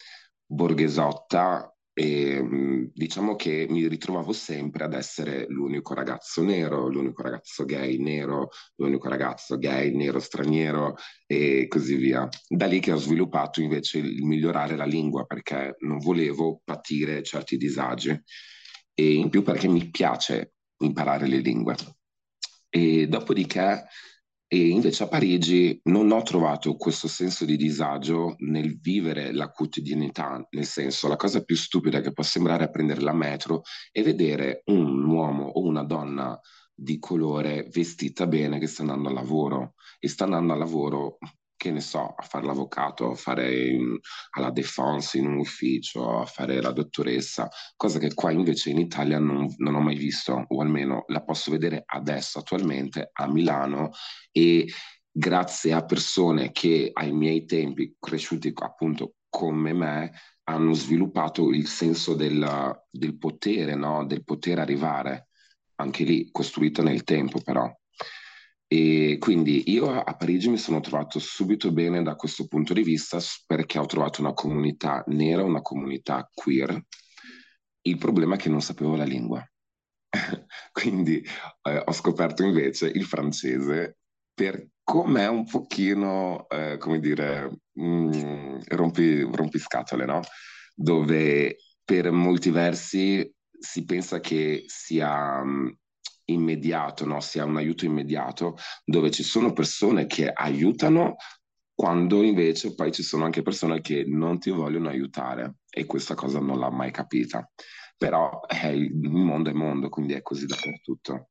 borghesotta, 0.47 1.73
e, 1.95 2.43
mh, 2.43 2.91
diciamo 2.95 3.37
che 3.37 3.67
mi 3.69 3.87
ritrovavo 3.87 4.33
sempre 4.33 4.85
ad 4.85 4.95
essere 4.95 5.47
l'unico 5.49 5.95
ragazzo 5.95 6.43
nero, 6.43 6.89
l'unico 6.89 7.23
ragazzo 7.23 7.65
gay 7.65 7.99
nero, 7.99 8.49
l'unico 8.77 9.09
ragazzo 9.09 9.59
gay 9.59 9.95
nero 9.95 10.19
straniero 10.19 10.95
e 11.27 11.67
così 11.69 11.97
via. 11.97 12.27
Da 12.49 12.67
lì 12.67 12.81
che 12.81 12.93
ho 12.93 12.97
sviluppato 12.97 13.61
invece 13.61 13.99
il 13.99 14.25
migliorare 14.25 14.77
la 14.77 14.87
lingua 14.87 15.25
perché 15.27 15.77
non 15.81 15.99
volevo 15.99 16.61
patire 16.65 17.23
certi 17.23 17.57
disagi 17.57 18.19
e 18.95 19.13
in 19.15 19.29
più 19.29 19.43
perché 19.43 19.69
mi 19.69 19.91
piace 19.91 20.55
imparare 20.85 21.27
le 21.27 21.39
lingue. 21.39 21.77
E 22.69 23.07
dopodiché, 23.07 23.85
e 24.47 24.69
invece 24.69 25.05
a 25.05 25.09
Parigi 25.09 25.81
non 25.85 26.11
ho 26.11 26.23
trovato 26.23 26.77
questo 26.77 27.09
senso 27.09 27.45
di 27.45 27.57
disagio 27.57 28.35
nel 28.39 28.79
vivere 28.79 29.33
la 29.33 29.51
quotidianità, 29.51 30.47
nel 30.51 30.67
senso 30.67 31.09
la 31.09 31.17
cosa 31.17 31.43
più 31.43 31.57
stupida 31.57 32.01
che 32.01 32.13
può 32.13 32.23
sembrare 32.23 32.65
è 32.65 32.71
prendere 32.71 33.01
la 33.01 33.15
metro 33.15 33.63
e 33.91 34.03
vedere 34.03 34.63
un 34.67 35.05
uomo 35.05 35.47
o 35.47 35.63
una 35.63 35.85
donna 35.85 36.39
di 36.75 36.99
colore 36.99 37.69
vestita 37.73 38.27
bene 38.27 38.59
che 38.59 38.67
sta 38.67 38.83
andando 38.83 39.09
al 39.09 39.15
lavoro 39.15 39.75
e 39.99 40.09
sta 40.09 40.25
andando 40.25 40.53
al 40.53 40.59
lavoro 40.59 41.19
che 41.63 41.71
ne 41.71 41.81
so, 41.81 42.17
a 42.17 42.23
fare 42.23 42.45
l'avvocato, 42.45 43.13
a 43.13 43.15
fare 43.15 43.69
in- 43.69 43.97
alla 44.31 44.51
defense 44.51 45.17
in 45.17 45.27
un 45.29 45.37
ufficio, 45.37 46.19
a 46.19 46.27
fare 46.27 46.61
la 46.61 46.73
dottoressa, 46.73 47.49
cosa 47.77 48.01
che 48.01 48.13
qua 48.15 48.33
invece 48.33 48.71
in 48.71 48.79
Italia 48.79 49.21
non, 49.21 49.47
non 49.59 49.77
ho 49.77 49.81
mai 49.81 49.95
visto, 49.95 50.45
o 50.49 50.61
almeno 50.61 51.05
la 51.07 51.23
posso 51.23 51.53
vedere 51.53 51.85
adesso, 51.87 52.41
attualmente, 52.41 53.11
a 53.13 53.31
Milano 53.31 53.91
e 54.33 54.67
grazie 55.09 55.73
a 55.73 55.85
persone 55.85 56.51
che 56.51 56.91
ai 56.93 57.13
miei 57.13 57.45
tempi, 57.45 57.95
cresciuti 57.97 58.53
appunto 58.57 59.15
come 59.29 59.73
me, 59.73 60.13
hanno 60.45 60.73
sviluppato 60.73 61.51
il 61.51 61.69
senso 61.69 62.15
del, 62.15 62.83
del 62.91 63.17
potere, 63.19 63.77
no? 63.77 64.05
Del 64.05 64.25
poter 64.25 64.59
arrivare, 64.59 65.29
anche 65.77 66.03
lì 66.03 66.29
costruito 66.33 66.83
nel 66.83 67.05
tempo 67.05 67.41
però. 67.41 67.73
E 68.73 69.19
quindi 69.19 69.71
io 69.71 69.91
a 69.91 70.17
Parigi 70.17 70.49
mi 70.49 70.57
sono 70.57 70.81
trovato 70.81 71.19
subito 71.19 71.71
bene 71.73 72.03
da 72.03 72.15
questo 72.15 72.47
punto 72.47 72.73
di 72.73 72.83
vista 72.83 73.19
perché 73.47 73.79
ho 73.79 73.85
trovato 73.85 74.23
una 74.23 74.33
comunità 74.33 75.05
nera, 75.09 75.45
una 75.45 75.61
comunità 75.61 76.27
queer. 76.33 76.83
Il 77.83 77.99
problema 77.99 78.37
è 78.37 78.39
che 78.39 78.49
non 78.49 78.63
sapevo 78.63 78.97
la 78.97 79.05
lingua. 79.05 79.47
Quindi 80.73 81.23
eh, 81.65 81.83
ho 81.85 81.93
scoperto 81.93 82.45
invece 82.45 82.87
il 82.87 83.05
francese 83.05 83.99
per 84.33 84.69
com'è 84.83 85.29
un 85.29 85.45
pochino, 85.45 86.49
eh, 86.49 86.79
come 86.79 86.99
dire, 86.99 87.51
mm, 87.79 88.59
rompi, 88.69 89.21
rompiscatole, 89.21 90.07
no? 90.07 90.23
Dove 90.75 91.59
per 91.85 92.11
molti 92.11 92.49
versi 92.49 93.31
si 93.51 93.85
pensa 93.85 94.19
che 94.21 94.65
sia 94.67 95.45
mm, 95.45 95.69
immediato, 96.33 97.05
no? 97.05 97.21
Sia 97.21 97.45
un 97.45 97.57
aiuto 97.57 97.85
immediato, 97.85 98.57
dove 98.85 99.11
ci 99.11 99.23
sono 99.23 99.53
persone 99.53 100.07
che 100.07 100.31
aiutano 100.31 101.17
quando 101.75 102.23
invece 102.23 102.75
poi 102.75 102.93
ci 102.93 103.03
sono 103.03 103.25
anche 103.25 103.43
persone 103.43 103.81
che 103.81 104.05
non 104.07 104.39
ti 104.39 104.51
vogliono 104.51 104.89
aiutare 104.89 105.57
e 105.71 105.87
questa 105.87 106.15
cosa 106.15 106.39
non 106.39 106.59
l'ha 106.59 106.71
mai 106.71 106.91
capita. 106.91 107.51
Però 107.97 108.41
eh, 108.49 108.75
il 108.75 108.95
mondo 109.01 109.51
è 109.51 109.53
mondo, 109.53 109.89
quindi 109.89 110.13
è 110.13 110.23
così 110.23 110.47
dappertutto. 110.47 111.31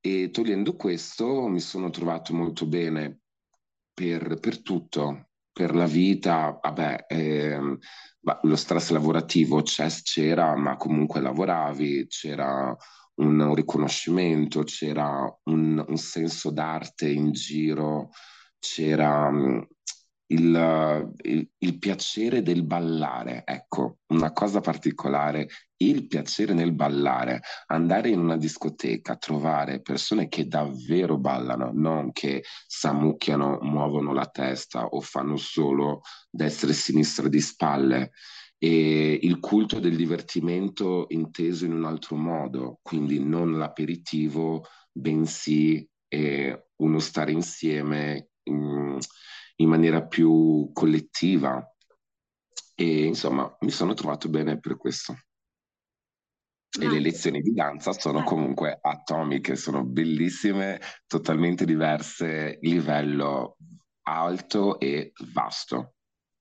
E 0.00 0.30
togliendo 0.30 0.76
questo 0.76 1.48
mi 1.48 1.60
sono 1.60 1.90
trovato 1.90 2.32
molto 2.34 2.66
bene 2.66 3.20
per, 3.92 4.38
per 4.38 4.62
tutto, 4.62 5.30
per 5.52 5.74
la 5.74 5.86
vita, 5.86 6.58
vabbè, 6.62 7.06
ehm, 7.08 7.78
lo 8.42 8.56
stress 8.56 8.90
lavorativo 8.90 9.62
c'era, 9.62 10.56
ma 10.56 10.76
comunque 10.76 11.20
lavoravi, 11.20 12.06
c'era 12.08 12.76
un, 13.16 13.54
riconoscimento, 13.54 14.62
c'era 14.62 15.32
un, 15.44 15.84
un 15.86 15.96
senso 15.96 16.50
d'arte 16.50 17.08
in 17.08 17.32
giro, 17.32 18.10
c'era 18.58 19.30
mm, 19.30 19.60
il, 20.28 21.12
il- 21.22 21.48
il 21.58 21.78
piacere 21.78 22.42
del 22.42 22.64
ballare, 22.64 23.42
ecco, 23.44 23.98
una 24.08 24.32
cosa 24.32 24.60
particolare, 24.60 25.48
il 25.78 26.06
piacere 26.06 26.52
nel 26.54 26.72
ballare, 26.74 27.42
andare 27.66 28.08
in 28.08 28.18
una 28.18 28.36
discoteca, 28.36 29.16
trovare 29.16 29.82
persone 29.82 30.28
che 30.28 30.48
davvero 30.48 31.16
ballano, 31.18 31.70
non 31.72 32.10
che 32.12 32.42
s'ammucchiano, 32.66 33.58
muovono 33.62 34.12
la 34.12 34.26
testa 34.26 34.86
o 34.86 35.00
fanno 35.00 35.36
solo 35.36 36.00
destra 36.30 36.70
e 36.70 36.74
sinistra 36.74 37.28
di 37.28 37.40
spalle. 37.40 38.10
E 38.58 39.18
il 39.22 39.38
culto 39.38 39.78
del 39.80 39.96
divertimento 39.96 41.06
inteso 41.10 41.64
in 41.64 41.72
un 41.72 41.84
altro 41.84 42.16
modo, 42.16 42.78
quindi 42.82 43.22
non 43.22 43.58
l'aperitivo, 43.58 44.64
bensì 44.90 45.86
eh, 46.08 46.68
uno 46.76 46.98
stare 46.98 47.32
insieme 47.32 48.30
in, 48.44 48.98
in 49.56 49.68
maniera 49.68 50.06
più 50.06 50.70
collettiva. 50.72 51.62
E 52.74 53.04
insomma, 53.04 53.54
mi 53.60 53.70
sono 53.70 53.94
trovato 53.94 54.28
bene 54.28 54.58
per 54.58 54.76
questo. 54.76 55.14
E 56.78 56.88
le 56.88 57.00
lezioni 57.00 57.40
di 57.40 57.54
danza 57.54 57.92
sono 57.92 58.22
comunque 58.22 58.78
atomiche, 58.80 59.56
sono 59.56 59.82
bellissime, 59.82 60.78
totalmente 61.06 61.64
diverse, 61.64 62.58
livello 62.60 63.56
alto 64.02 64.78
e 64.78 65.12
vasto. 65.32 65.95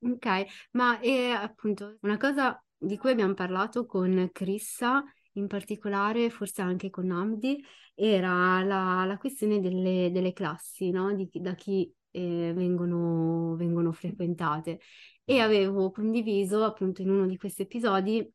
Ok, 0.06 0.46
ma 0.72 1.00
è 1.00 1.30
appunto 1.30 1.98
una 2.02 2.18
cosa 2.18 2.64
di 2.78 2.96
cui 2.98 3.10
abbiamo 3.12 3.34
parlato 3.34 3.86
con 3.88 4.30
Crissa, 4.32 5.04
in 5.34 5.48
particolare, 5.48 6.30
forse 6.30 6.62
anche 6.62 6.92
con 6.92 7.08
Namdi, 7.08 7.64
era 7.96 8.62
la, 8.64 9.04
la 9.06 9.18
questione 9.18 9.60
delle, 9.60 10.12
delle 10.12 10.32
classi, 10.32 10.92
no? 10.92 11.12
Di 11.16 11.28
da 11.34 11.56
chi 11.56 11.92
eh, 12.12 12.52
vengono, 12.56 13.56
vengono 13.56 13.92
frequentate. 13.92 14.80
E 15.24 15.40
avevo 15.40 15.90
condiviso 15.90 16.64
appunto 16.64 17.02
in 17.02 17.10
uno 17.10 17.26
di 17.26 17.38
questi 17.38 17.64
episodi, 17.64 18.32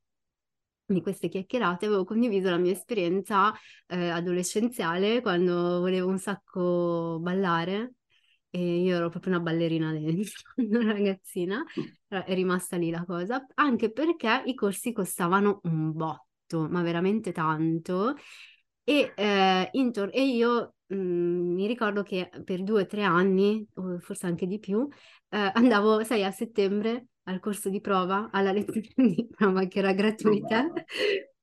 di 0.87 1.03
queste 1.03 1.29
chiacchierate, 1.29 1.87
avevo 1.87 2.05
condiviso 2.05 2.51
la 2.51 2.57
mia 2.59 2.73
esperienza 2.73 3.53
eh, 3.87 4.09
adolescenziale 4.09 5.21
quando 5.21 5.79
volevo 5.79 6.09
un 6.09 6.19
sacco 6.19 7.19
ballare. 7.21 7.93
E 8.51 8.81
io 8.83 8.97
ero 8.97 9.09
proprio 9.11 9.33
una 9.35 9.43
ballerina 9.43 9.93
dentro, 9.97 10.43
una 10.57 10.93
ragazzina, 10.93 11.63
però 12.07 12.23
è 12.27 12.35
rimasta 12.35 12.77
lì 12.77 12.91
la 12.91 13.05
cosa, 13.05 13.47
anche 13.55 13.93
perché 13.93 14.43
i 14.47 14.55
corsi 14.55 14.93
costavano 14.93 15.61
un 15.65 15.93
botto, 15.93 16.69
ma 16.69 16.83
veramente 16.83 17.33
tanto. 17.33 18.15
E, 18.83 19.13
eh, 19.15 19.69
intor- 19.73 20.11
e 20.13 20.25
io 20.25 20.75
mm, 20.93 21.55
mi 21.55 21.67
ricordo 21.67 22.03
che 22.03 22.29
per 22.45 22.63
due 22.63 22.83
o 22.83 22.87
tre 22.87 23.05
anni, 23.05 23.65
o 23.75 23.99
forse 24.01 24.27
anche 24.27 24.47
di 24.47 24.59
più, 24.59 24.87
eh, 25.29 25.51
andavo, 25.55 26.03
sai, 26.05 26.25
a 26.25 26.31
settembre 26.31 27.07
al 27.25 27.39
corso 27.39 27.69
di 27.69 27.81
prova, 27.81 28.31
alla 28.33 28.53
lezione 28.53 28.87
di 29.15 29.27
prova 29.29 29.65
che 29.67 29.79
era 29.79 29.93
gratuita, 29.93 30.73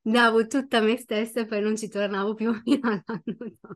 davo 0.01 0.45
tutta 0.47 0.81
me 0.81 0.97
stessa 0.97 1.41
e 1.41 1.45
poi 1.45 1.61
non 1.61 1.77
ci 1.77 1.87
tornavo 1.87 2.33
più 2.33 2.53
fino 2.63 2.89
all'anno 2.89 3.37
dopo. 3.61 3.75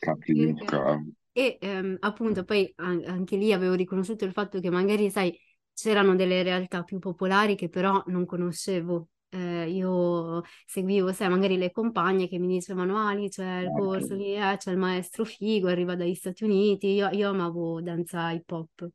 Capisco. 0.00 1.04
E 1.40 1.56
ehm, 1.60 1.96
appunto 2.00 2.44
poi 2.44 2.70
an- 2.76 3.02
anche 3.06 3.36
lì 3.36 3.52
avevo 3.52 3.74
riconosciuto 3.74 4.24
il 4.24 4.32
fatto 4.32 4.60
che 4.60 4.68
magari, 4.70 5.10
sai, 5.10 5.34
c'erano 5.72 6.14
delle 6.14 6.42
realtà 6.42 6.82
più 6.82 6.98
popolari 6.98 7.54
che 7.56 7.68
però 7.68 8.02
non 8.06 8.26
conoscevo. 8.26 9.08
Eh, 9.30 9.70
io 9.70 10.42
seguivo, 10.66 11.12
sai, 11.12 11.28
magari 11.30 11.56
le 11.56 11.70
compagne 11.70 12.28
che 12.28 12.38
mi 12.38 12.48
dicevano, 12.48 12.98
ah, 12.98 13.12
lì 13.14 13.28
c'è 13.28 13.60
il 13.60 13.72
corso, 13.72 14.14
Certo. 14.14 14.16
lì 14.16 14.34
eh, 14.34 14.56
c'è 14.58 14.70
il 14.72 14.76
maestro 14.78 15.24
figo, 15.24 15.68
arriva 15.68 15.94
dagli 15.96 16.14
Stati 16.14 16.44
Uniti. 16.44 16.88
Io, 16.88 17.08
io 17.10 17.30
amavo 17.30 17.80
danza 17.80 18.30
hip 18.32 18.50
hop, 18.50 18.88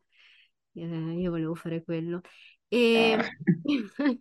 Eh, 0.74 0.86
io 1.20 1.32
volevo 1.32 1.56
fare 1.56 1.84
quello. 1.84 2.22
E, 2.68 3.18
Ah. 3.18 3.30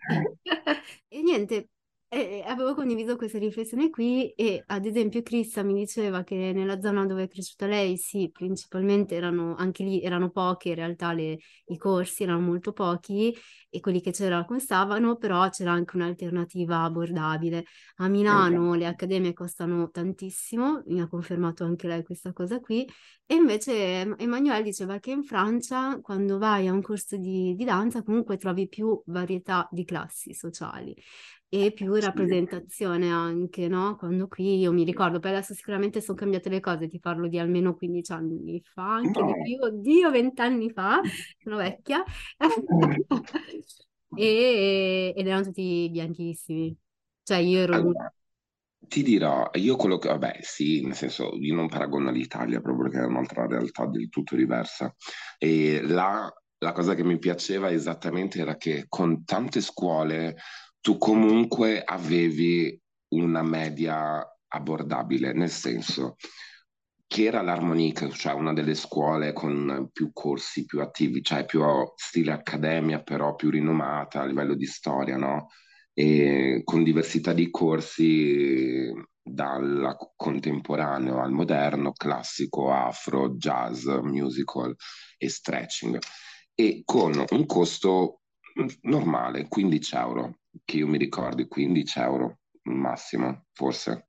e 1.08 1.22
niente, 1.22 1.68
eh, 2.14 2.42
avevo 2.46 2.74
condiviso 2.74 3.16
questa 3.16 3.38
riflessione 3.38 3.90
qui 3.90 4.30
e 4.30 4.62
ad 4.66 4.86
esempio 4.86 5.22
Crista 5.22 5.62
mi 5.62 5.74
diceva 5.74 6.22
che 6.22 6.52
nella 6.54 6.80
zona 6.80 7.04
dove 7.06 7.24
è 7.24 7.28
cresciuta 7.28 7.66
lei, 7.66 7.96
sì, 7.96 8.30
principalmente 8.32 9.14
erano, 9.16 9.54
anche 9.56 9.82
lì 9.82 10.00
erano 10.00 10.30
pochi, 10.30 10.68
in 10.68 10.76
realtà 10.76 11.12
le- 11.12 11.38
i 11.66 11.76
corsi 11.76 12.22
erano 12.22 12.40
molto 12.40 12.72
pochi 12.72 13.34
e 13.68 13.80
quelli 13.80 14.00
che 14.00 14.12
c'erano 14.12 14.44
costavano, 14.44 15.16
però 15.16 15.48
c'era 15.50 15.72
anche 15.72 15.96
un'alternativa 15.96 16.82
abbordabile. 16.84 17.64
A 17.96 18.08
Milano 18.08 18.74
le 18.74 18.86
Esatto. 18.86 18.86
accademie 18.86 19.32
costano 19.32 19.90
tantissimo, 19.90 20.82
mi 20.86 21.00
ha 21.00 21.08
confermato 21.08 21.64
anche 21.64 21.86
lei 21.88 22.02
questa 22.04 22.32
cosa 22.32 22.60
qui, 22.60 22.86
e 23.26 23.34
invece 23.34 23.72
Em- 24.00 24.14
Emanuele 24.18 24.62
diceva 24.62 24.98
che 25.00 25.10
in 25.10 25.24
Francia, 25.24 25.98
quando 26.00 26.38
vai 26.38 26.66
a 26.68 26.72
un 26.72 26.82
corso 26.82 27.16
di, 27.16 27.54
di 27.56 27.64
danza, 27.64 28.02
comunque 28.02 28.36
trovi 28.36 28.68
più 28.68 29.02
varietà 29.06 29.68
di 29.70 29.84
classi 29.84 30.34
sociali 30.34 30.94
e 31.62 31.72
più 31.72 31.94
rappresentazione 31.94 33.10
anche, 33.10 33.68
no? 33.68 33.96
Quando 33.96 34.26
qui 34.28 34.58
io 34.58 34.72
mi 34.72 34.82
ricordo, 34.84 35.20
poi 35.20 35.30
adesso 35.30 35.54
sicuramente 35.54 36.00
sono 36.00 36.18
cambiate 36.18 36.48
le 36.48 36.60
cose, 36.60 36.88
ti 36.88 36.98
parlo 36.98 37.28
di 37.28 37.38
almeno 37.38 37.74
15 37.76 38.12
anni 38.12 38.60
fa, 38.62 38.94
anche 38.94 39.22
di 39.22 39.32
No. 39.32 39.40
più, 39.40 39.58
oddio, 39.60 40.10
20 40.10 40.40
anni 40.40 40.70
fa, 40.70 41.00
sono 41.38 41.56
vecchia, 41.56 42.02
e, 44.14 45.12
ed 45.16 45.26
erano 45.26 45.44
tutti 45.44 45.88
bianchissimi, 45.90 46.76
cioè 47.22 47.38
io 47.38 47.60
ero. 47.60 47.74
Allora, 47.74 48.12
ti 48.86 49.02
dirò, 49.02 49.50
io 49.54 49.76
quello 49.76 49.98
che, 49.98 50.08
vabbè, 50.08 50.38
sì, 50.42 50.82
nel 50.84 50.94
senso, 50.94 51.34
io 51.36 51.54
non 51.54 51.68
paragono 51.68 52.08
all'Italia 52.08 52.60
proprio 52.60 52.84
perché 52.88 53.04
è 53.04 53.06
un'altra 53.08 53.46
realtà 53.46 53.86
del 53.86 54.08
tutto 54.08 54.36
diversa. 54.36 54.94
E 55.38 55.80
là, 55.82 56.32
la 56.58 56.72
cosa 56.72 56.94
che 56.94 57.02
mi 57.04 57.18
piaceva 57.18 57.70
esattamente 57.70 58.38
era 58.40 58.56
che 58.56 58.86
con 58.88 59.24
tante 59.24 59.60
scuole 59.60 60.36
tu 60.84 60.98
comunque 60.98 61.82
avevi 61.82 62.78
una 63.14 63.42
media 63.42 64.22
abbordabile, 64.48 65.32
nel 65.32 65.48
senso 65.48 66.16
che 67.06 67.24
era 67.24 67.40
l'Harmonique, 67.40 68.10
cioè 68.10 68.34
una 68.34 68.52
delle 68.52 68.74
scuole 68.74 69.32
con 69.32 69.88
più 69.90 70.10
corsi, 70.12 70.66
più 70.66 70.82
attivi, 70.82 71.22
cioè 71.22 71.46
più 71.46 71.62
stile 71.96 72.32
accademia, 72.32 73.02
però 73.02 73.34
più 73.34 73.48
rinomata 73.48 74.20
a 74.20 74.26
livello 74.26 74.54
di 74.54 74.66
storia, 74.66 75.16
no? 75.16 75.48
E 75.94 76.60
con 76.64 76.84
diversità 76.84 77.32
di 77.32 77.48
corsi 77.48 78.92
dal 79.22 79.96
contemporaneo 80.16 81.18
al 81.22 81.32
moderno, 81.32 81.92
classico, 81.92 82.70
afro, 82.70 83.36
jazz, 83.36 83.86
musical 83.86 84.74
e 85.16 85.30
stretching. 85.30 85.98
E 86.54 86.82
con 86.84 87.24
un 87.26 87.46
costo 87.46 88.18
normale, 88.82 89.48
15 89.48 89.96
euro, 89.96 90.38
che 90.64 90.76
io 90.78 90.86
mi 90.86 90.98
ricordi, 90.98 91.46
15 91.46 91.98
euro 91.98 92.38
massimo, 92.64 93.46
forse. 93.52 94.08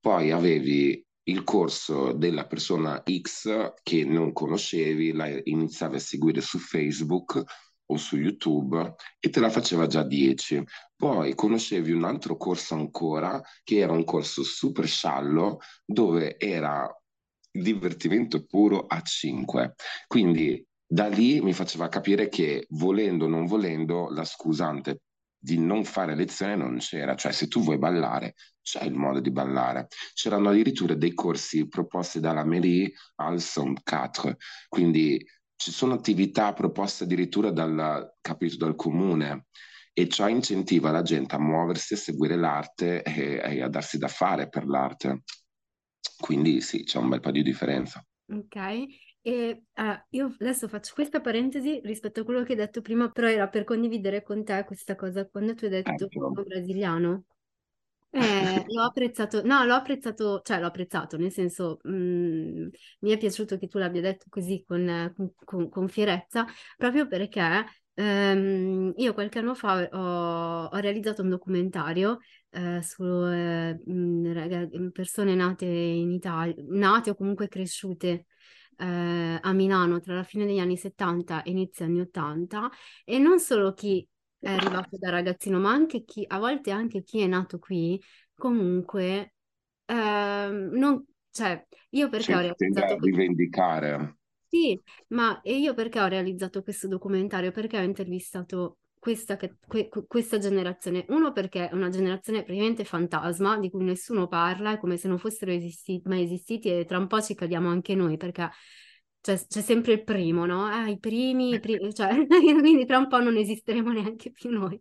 Poi 0.00 0.30
avevi 0.30 1.04
il 1.26 1.42
corso 1.44 2.12
della 2.12 2.46
persona 2.46 3.02
X 3.02 3.72
che 3.82 4.04
non 4.04 4.32
conoscevi, 4.32 5.12
la 5.12 5.28
iniziavi 5.42 5.96
a 5.96 6.00
seguire 6.00 6.40
su 6.40 6.58
Facebook 6.58 7.42
o 7.86 7.96
su 7.96 8.16
YouTube 8.16 8.94
e 9.18 9.30
te 9.30 9.40
la 9.40 9.50
faceva 9.50 9.86
già 9.86 10.02
10. 10.02 10.62
Poi 10.96 11.34
conoscevi 11.34 11.92
un 11.92 12.04
altro 12.04 12.36
corso 12.36 12.74
ancora 12.74 13.40
che 13.62 13.78
era 13.78 13.92
un 13.92 14.04
corso 14.04 14.42
super 14.42 14.86
sciallo 14.86 15.60
dove 15.84 16.38
era 16.38 16.88
divertimento 17.50 18.44
puro 18.44 18.86
a 18.86 19.00
5. 19.00 19.74
Quindi 20.06 20.66
da 20.86 21.08
lì 21.08 21.40
mi 21.40 21.52
faceva 21.52 21.88
capire 21.88 22.28
che 22.28 22.66
volendo 22.70 23.24
o 23.24 23.28
non 23.28 23.46
volendo 23.46 24.08
la 24.10 24.24
scusante 24.24 25.00
di 25.44 25.58
non 25.58 25.84
fare 25.84 26.14
lezione 26.14 26.56
non 26.56 26.78
c'era, 26.78 27.14
cioè 27.16 27.32
se 27.32 27.48
tu 27.48 27.60
vuoi 27.60 27.76
ballare 27.76 28.34
c'è 28.62 28.82
il 28.84 28.94
modo 28.94 29.20
di 29.20 29.30
ballare. 29.30 29.88
C'erano 30.14 30.48
addirittura 30.48 30.94
dei 30.94 31.12
corsi 31.12 31.68
proposti 31.68 32.18
dalla 32.18 32.44
mairie 32.44 32.92
al 33.16 33.40
Sound 33.40 33.82
4, 33.82 34.36
quindi 34.68 35.22
ci 35.54 35.70
sono 35.70 35.94
attività 35.94 36.52
proposte 36.54 37.04
addirittura 37.04 37.50
dal, 37.50 38.14
capito, 38.22 38.56
dal 38.56 38.74
comune 38.74 39.46
e 39.92 40.08
ciò 40.08 40.28
incentiva 40.28 40.90
la 40.90 41.02
gente 41.02 41.34
a 41.34 41.38
muoversi, 41.38 41.92
a 41.92 41.98
seguire 41.98 42.36
l'arte 42.36 43.02
e, 43.02 43.40
e 43.42 43.62
a 43.62 43.68
darsi 43.68 43.98
da 43.98 44.08
fare 44.08 44.48
per 44.48 44.66
l'arte. 44.66 45.24
Quindi 46.18 46.62
sì, 46.62 46.84
c'è 46.84 46.98
un 46.98 47.10
bel 47.10 47.20
po' 47.20 47.30
di 47.30 47.42
differenza. 47.42 48.04
Ok, 48.32 48.56
e 49.26 49.64
eh, 49.72 50.04
io 50.10 50.26
adesso 50.38 50.68
faccio 50.68 50.92
questa 50.94 51.20
parentesi 51.22 51.80
rispetto 51.82 52.20
a 52.20 52.24
quello 52.24 52.42
che 52.42 52.52
hai 52.52 52.58
detto 52.58 52.82
prima, 52.82 53.10
però 53.10 53.26
era 53.28 53.48
per 53.48 53.64
condividere 53.64 54.22
con 54.22 54.44
te 54.44 54.64
questa 54.66 54.96
cosa. 54.96 55.26
Quando 55.26 55.54
tu 55.54 55.64
hai 55.64 55.70
detto 55.70 56.12
Ecco. 56.12 56.36
brasiliano, 56.42 57.24
eh, 58.12 58.64
l'ho 58.66 58.82
apprezzato, 58.84 59.42
no, 59.44 59.64
l'ho 59.64 59.74
apprezzato, 59.74 60.40
cioè 60.44 60.60
l'ho 60.60 60.66
apprezzato, 60.66 61.16
nel 61.16 61.32
senso, 61.32 61.78
mh, 61.84 62.68
mi 63.00 63.10
è 63.12 63.18
piaciuto 63.18 63.58
che 63.58 63.68
tu 63.68 63.78
l'abbia 63.78 64.00
detto 64.02 64.26
così 64.28 64.64
con, 64.66 65.14
con- 65.44 65.68
con 65.70 65.88
fierezza, 65.88 66.46
proprio 66.76 67.06
perché 67.08 67.64
ehm, 67.94 68.92
io 68.96 69.14
qualche 69.14 69.38
anno 69.40 69.54
fa 69.54 69.88
ho, 69.90 70.66
ho 70.66 70.76
realizzato 70.78 71.22
un 71.22 71.30
documentario 71.30 72.18
eh, 72.50 72.82
su 72.82 73.02
eh, 73.04 73.80
mh, 73.84 74.32
raga- 74.32 74.68
persone 74.92 75.34
nate 75.34 75.64
in 75.66 76.10
Italia, 76.12 76.54
nate 76.68 77.10
o 77.10 77.14
comunque 77.16 77.48
cresciute 77.48 78.26
eh, 78.76 79.38
a 79.42 79.52
Milano 79.52 80.00
tra 80.00 80.14
la 80.14 80.22
fine 80.24 80.46
degli 80.46 80.58
anni 80.58 80.76
70 80.76 81.42
e 81.42 81.50
inizio 81.50 81.84
anni 81.84 82.00
80 82.00 82.70
e 83.04 83.18
non 83.18 83.40
solo 83.40 83.72
chi 83.74 84.06
è 84.38 84.50
arrivato 84.50 84.96
da 84.98 85.10
ragazzino, 85.10 85.58
ma 85.58 85.70
anche 85.72 86.04
chi, 86.04 86.24
a 86.26 86.38
volte 86.38 86.70
anche 86.70 87.02
chi 87.02 87.20
è 87.20 87.26
nato 87.26 87.58
qui, 87.58 88.00
comunque, 88.34 89.34
ehm, 89.86 90.70
non, 90.74 91.04
cioè, 91.30 91.66
io 91.90 92.08
perché 92.10 92.34
ho 92.34 92.38
Sì, 92.38 92.54
tende 92.56 92.82
realizzato 92.82 92.96
rivendicare. 92.98 94.16
Sì, 94.48 94.80
ma 95.08 95.40
e 95.42 95.58
io 95.58 95.74
perché 95.74 96.00
ho 96.00 96.06
realizzato 96.06 96.62
questo 96.62 96.86
documentario? 96.86 97.50
Perché 97.50 97.76
ho 97.78 97.82
intervistato 97.82 98.78
questa, 99.04 99.36
che- 99.36 99.56
que- 99.68 99.88
que- 99.90 100.06
questa 100.06 100.38
generazione? 100.38 101.04
Uno 101.08 101.30
perché 101.32 101.68
è 101.68 101.74
una 101.74 101.90
generazione 101.90 102.42
praticamente 102.42 102.84
fantasma 102.84 103.58
di 103.58 103.68
cui 103.68 103.84
nessuno 103.84 104.26
parla, 104.28 104.72
è 104.72 104.78
come 104.78 104.96
se 104.96 105.08
non 105.08 105.18
fossero 105.18 105.50
esisti- 105.52 106.00
mai 106.06 106.22
esistiti 106.22 106.70
e 106.70 106.86
tra 106.86 106.96
un 106.96 107.06
po' 107.06 107.20
ci 107.20 107.34
cadiamo 107.34 107.68
anche 107.68 107.94
noi 107.94 108.16
perché 108.16 108.48
c'è 109.20 109.38
c'è 109.46 109.60
sempre 109.60 109.92
il 109.92 110.04
primo, 110.04 110.46
no? 110.46 110.64
Ah, 110.64 110.88
i 110.88 110.98
primi, 110.98 111.52
i 111.54 111.60
primi, 111.60 111.92
cioè, 111.92 112.08
quindi 112.26 112.86
tra 112.86 112.96
un 112.98 113.08
po' 113.08 113.20
non 113.20 113.36
esisteremo 113.36 113.92
neanche 113.92 114.30
più 114.30 114.48
noi. 114.50 114.80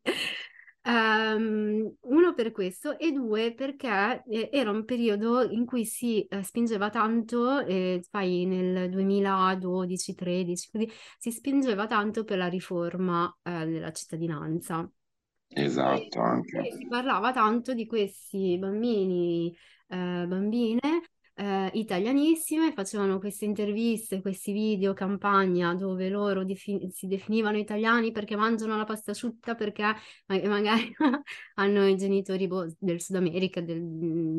Ehm, 0.86 1.96
uno 2.02 2.34
per 2.34 2.52
questo 2.52 3.00
e 3.00 3.14
due 3.14 3.54
perché 3.54 4.22
eh, 4.28 4.50
era 4.52 4.70
un 4.70 4.84
periodo 4.84 5.50
in 5.50 5.66
cui 5.66 5.86
si 5.86 6.26
eh, 6.26 6.44
spingeva 6.44 6.90
tanto, 6.90 7.60
eh, 7.66 8.04
fai 8.10 8.46
nel 8.46 8.90
2012-13, 8.90 10.70
così 10.72 10.90
si 11.18 11.32
spingeva 11.32 11.88
tanto 11.88 12.26
per 12.26 12.38
la 12.38 12.48
riforma 12.48 13.34
eh, 13.44 13.66
della 13.66 13.92
cittadinanza. 13.94 14.90
E, 15.52 15.66
Esatto, 15.66 16.20
anche. 16.20 16.58
e 16.60 16.72
si 16.74 16.88
parlava 16.88 17.32
tanto 17.32 17.74
di 17.74 17.86
questi 17.86 18.58
bambini, 18.58 19.56
eh, 19.88 20.26
bambine 20.28 20.80
eh, 21.36 21.70
italianissime, 21.74 22.72
facevano 22.74 23.20
queste 23.20 23.46
interviste, 23.46 24.22
questi 24.22 24.52
video 24.52 24.94
campagna 24.94 25.74
dove 25.76 26.10
loro 26.10 26.44
defi- 26.44 26.88
si 26.92 27.08
definivano 27.08 27.58
italiani 27.58 28.12
perché 28.12 28.36
mangiano 28.36 28.78
la 28.78 28.84
pasta 28.84 29.12
asciutta, 29.12 29.56
perché 29.56 29.84
ma- 30.28 30.42
magari 30.48 30.94
hanno 31.56 31.88
i 31.88 31.96
genitori 31.98 32.48
boh, 32.48 32.68
del 32.80 33.02
Sud 33.02 33.16
America, 33.16 33.62
del- 33.62 33.82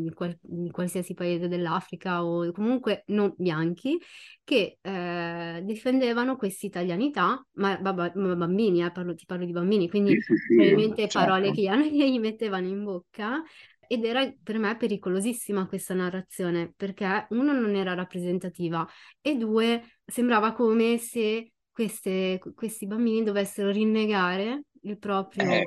di, 0.03 0.11
qual- 0.13 0.39
di 0.41 0.71
qualsiasi 0.71 1.15
paese 1.15 1.49
dell'Africa 1.49 2.25
o 2.25 2.51
comunque 2.53 3.03
non 3.09 3.35
bianchi, 3.37 3.99
che 4.45 4.79
eh, 4.81 5.61
difendevano 5.65 6.37
questa 6.37 6.67
italianità, 6.67 7.45
ma, 7.55 7.79
ma- 7.81 7.93
ma 8.15 8.37
bambini, 8.37 8.83
eh, 8.85 8.91
parlo- 8.93 9.15
ti 9.15 9.25
parlo 9.27 9.45
di 9.45 9.53
bambini, 9.53 9.89
quindi 9.89 10.19
Sì, 10.27 10.37
sì, 10.37 10.37
probabilmente 10.53 11.11
parole 11.11 11.51
certo. 11.51 11.53
che 11.53 11.63
gli, 11.63 11.67
hanno- 11.67 11.83
che 11.89 12.11
gli 12.11 12.19
mettevano 12.19 12.67
in 12.69 12.85
bocca 12.85 13.43
ed 13.87 14.05
era 14.05 14.33
per 14.43 14.59
me 14.59 14.77
pericolosissima 14.77 15.67
questa 15.67 15.95
narrazione 15.95 16.73
perché 16.77 17.27
uno 17.31 17.53
non 17.53 17.75
era 17.75 17.95
rappresentativa 17.95 18.87
e 19.21 19.37
due 19.37 19.83
sembrava 20.05 20.53
come 20.53 20.99
se 20.99 21.53
queste, 21.71 22.41
questi 22.55 22.87
bambini 22.87 23.23
dovessero 23.23 23.71
rinnegare 23.71 24.65
il 24.83 24.99
proprio... 24.99 25.51
Eh, 25.51 25.65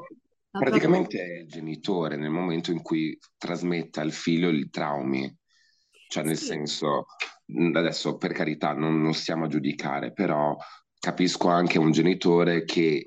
praticamente 0.52 1.20
è 1.20 1.40
il 1.42 1.48
genitore 1.48 2.16
nel 2.16 2.30
momento 2.30 2.72
in 2.72 2.82
cui 2.82 3.18
trasmette 3.38 4.00
al 4.00 4.12
figlio 4.12 4.50
i 4.50 4.70
traumi, 4.70 5.34
cioè 6.08 6.24
nel 6.24 6.38
Sì. 6.38 6.46
senso, 6.46 7.06
adesso 7.74 8.18
per 8.18 8.32
carità 8.32 8.74
non, 8.74 9.02
non 9.02 9.14
stiamo 9.14 9.46
a 9.46 9.48
giudicare, 9.48 10.14
però 10.14 10.56
capisco 11.00 11.50
anche 11.50 11.78
un 11.78 11.92
genitore 11.92 12.64
che 12.64 13.04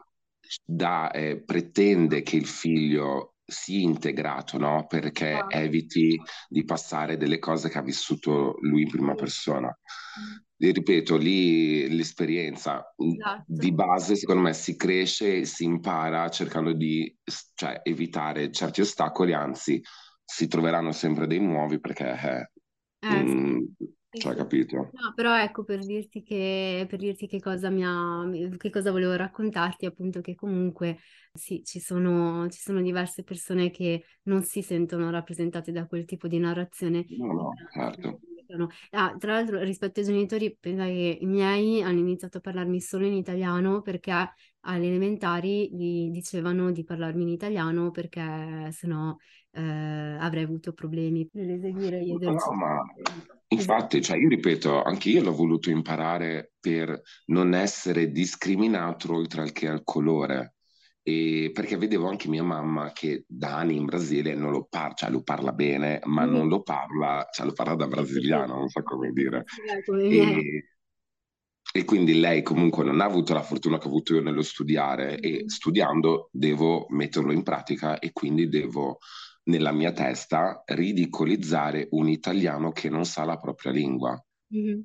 dà, 0.64 1.10
eh, 1.10 1.40
pretende 1.42 2.22
che 2.22 2.36
il 2.36 2.46
figlio 2.46 3.29
sia 3.50 3.80
integrato, 3.80 4.58
no? 4.58 4.86
Perché 4.86 5.44
Ah. 5.44 5.48
eviti 5.48 6.22
di 6.48 6.64
passare 6.64 7.16
delle 7.16 7.38
cose 7.38 7.68
che 7.68 7.78
ha 7.78 7.82
vissuto 7.82 8.56
lui 8.62 8.82
in 8.82 8.88
prima 8.90 9.14
Sì. 9.14 9.16
persona. 9.16 9.76
E 10.62 10.72
ripeto, 10.72 11.16
lì 11.16 11.88
l'esperienza 11.96 12.94
mh, 12.96 13.14
Esatto. 13.14 13.44
di 13.44 13.72
base, 13.72 14.14
secondo 14.16 14.42
me, 14.42 14.52
si 14.54 14.76
cresce 14.76 15.38
e 15.38 15.44
si 15.46 15.64
impara 15.64 16.28
cercando 16.30 16.72
di, 16.74 17.16
cioè, 17.54 17.80
evitare 17.82 18.50
certi 18.52 18.80
ostacoli, 18.82 19.32
anzi, 19.32 19.80
si 20.24 20.46
troveranno 20.48 20.92
sempre 20.92 21.26
dei 21.26 21.40
nuovi 21.40 21.80
perché, 21.80 22.10
eh, 22.12 22.50
Eh, 23.02 23.26
sì. 23.26 23.42
mh, 23.48 23.74
Sì, 23.78 23.94
cioè, 24.18 24.34
capito? 24.34 24.76
No, 24.92 25.12
però 25.14 25.38
ecco 25.38 25.64
per 25.64 25.84
dirti 25.84 26.22
che, 26.22 26.84
per 26.88 26.98
dirti 26.98 27.26
che 27.26 27.40
cosa 27.40 27.70
mi 27.70 27.84
ha, 27.84 28.28
che 28.56 28.70
cosa 28.70 28.90
volevo 28.90 29.14
raccontarti, 29.14 29.86
appunto 29.86 30.20
che 30.20 30.34
comunque 30.34 30.98
sì, 31.32 31.62
ci 31.64 31.80
sono, 31.80 32.48
ci 32.48 32.60
sono 32.60 32.82
diverse 32.82 33.22
persone 33.22 33.70
che 33.70 34.04
non 34.24 34.42
si 34.42 34.62
sentono 34.62 35.10
rappresentate 35.10 35.70
da 35.72 35.86
quel 35.86 36.04
tipo 36.04 36.26
di 36.28 36.38
narrazione. 36.38 37.04
No, 37.08 37.32
no, 37.32 37.54
certo. 37.72 38.20
Ah, 38.90 39.14
tra 39.18 39.32
l'altro, 39.32 39.60
rispetto 39.60 40.00
ai 40.00 40.06
genitori, 40.06 40.56
pensa 40.58 40.84
che 40.84 41.18
i 41.20 41.26
miei 41.26 41.82
hanno 41.82 41.98
iniziato 41.98 42.38
a 42.38 42.40
parlarmi 42.40 42.80
solo 42.80 43.06
in 43.06 43.14
italiano 43.14 43.82
perché 43.82 44.12
alle 44.12 44.86
elementari 44.86 45.74
gli 45.74 46.10
dicevano 46.10 46.70
di 46.70 46.84
parlarmi 46.84 47.22
in 47.22 47.28
italiano 47.28 47.90
perché 47.90 48.68
sennò 48.72 49.16
eh, 49.52 49.60
avrei 49.60 50.44
avuto 50.44 50.72
problemi 50.72 51.28
nell'eseguire 51.32 52.02
gli 52.04 52.14
esercizi. 52.14 52.50
no, 52.50 52.56
ma 52.56 52.82
infatti, 53.48 54.02
cioè, 54.02 54.18
io 54.18 54.28
ripeto, 54.28 54.82
anche 54.82 55.10
io 55.10 55.22
l'ho 55.22 55.32
voluto 55.32 55.70
imparare 55.70 56.52
per 56.60 57.00
non 57.26 57.54
essere 57.54 58.10
discriminato 58.10 59.12
oltre 59.14 59.42
al 59.42 59.52
che 59.52 59.68
al 59.68 59.82
colore. 59.84 60.54
E 61.02 61.50
perché 61.54 61.76
vedevo 61.78 62.08
anche 62.08 62.28
mia 62.28 62.42
mamma 62.42 62.92
che 62.92 63.24
da 63.26 63.56
anni 63.58 63.76
in 63.76 63.86
Brasile 63.86 64.34
non 64.34 64.50
lo 64.52 64.66
parla, 64.68 64.94
cioè 64.94 65.10
lo 65.10 65.22
parla 65.22 65.52
bene, 65.52 66.00
ma 66.04 66.24
non 66.24 66.48
lo 66.48 66.62
parla, 66.62 67.26
cioè 67.32 67.46
lo 67.46 67.52
parla 67.52 67.74
da 67.74 67.86
brasiliano, 67.86 68.54
non 68.56 68.68
so 68.68 68.82
come 68.82 69.10
dire. 69.12 69.44
E, 70.06 70.64
e 71.72 71.84
quindi 71.84 72.18
lei 72.18 72.42
comunque 72.42 72.84
non 72.84 73.00
ha 73.00 73.04
avuto 73.04 73.32
la 73.32 73.42
fortuna 73.42 73.78
che 73.78 73.84
ho 73.86 73.88
avuto 73.88 74.14
io 74.14 74.22
nello 74.22 74.42
studiare 74.42 75.18
e 75.20 75.40
Mhm. 75.42 75.46
studiando 75.46 76.28
devo 76.32 76.86
metterlo 76.90 77.32
in 77.32 77.42
pratica 77.42 77.98
e 77.98 78.12
quindi 78.12 78.48
devo 78.48 78.98
nella 79.44 79.72
mia 79.72 79.92
testa 79.92 80.62
ridicolizzare 80.66 81.88
un 81.92 82.08
italiano 82.08 82.72
che 82.72 82.88
non 82.88 83.04
sa 83.04 83.24
la 83.24 83.36
propria 83.36 83.72
lingua. 83.72 84.22
Mhm. 84.50 84.84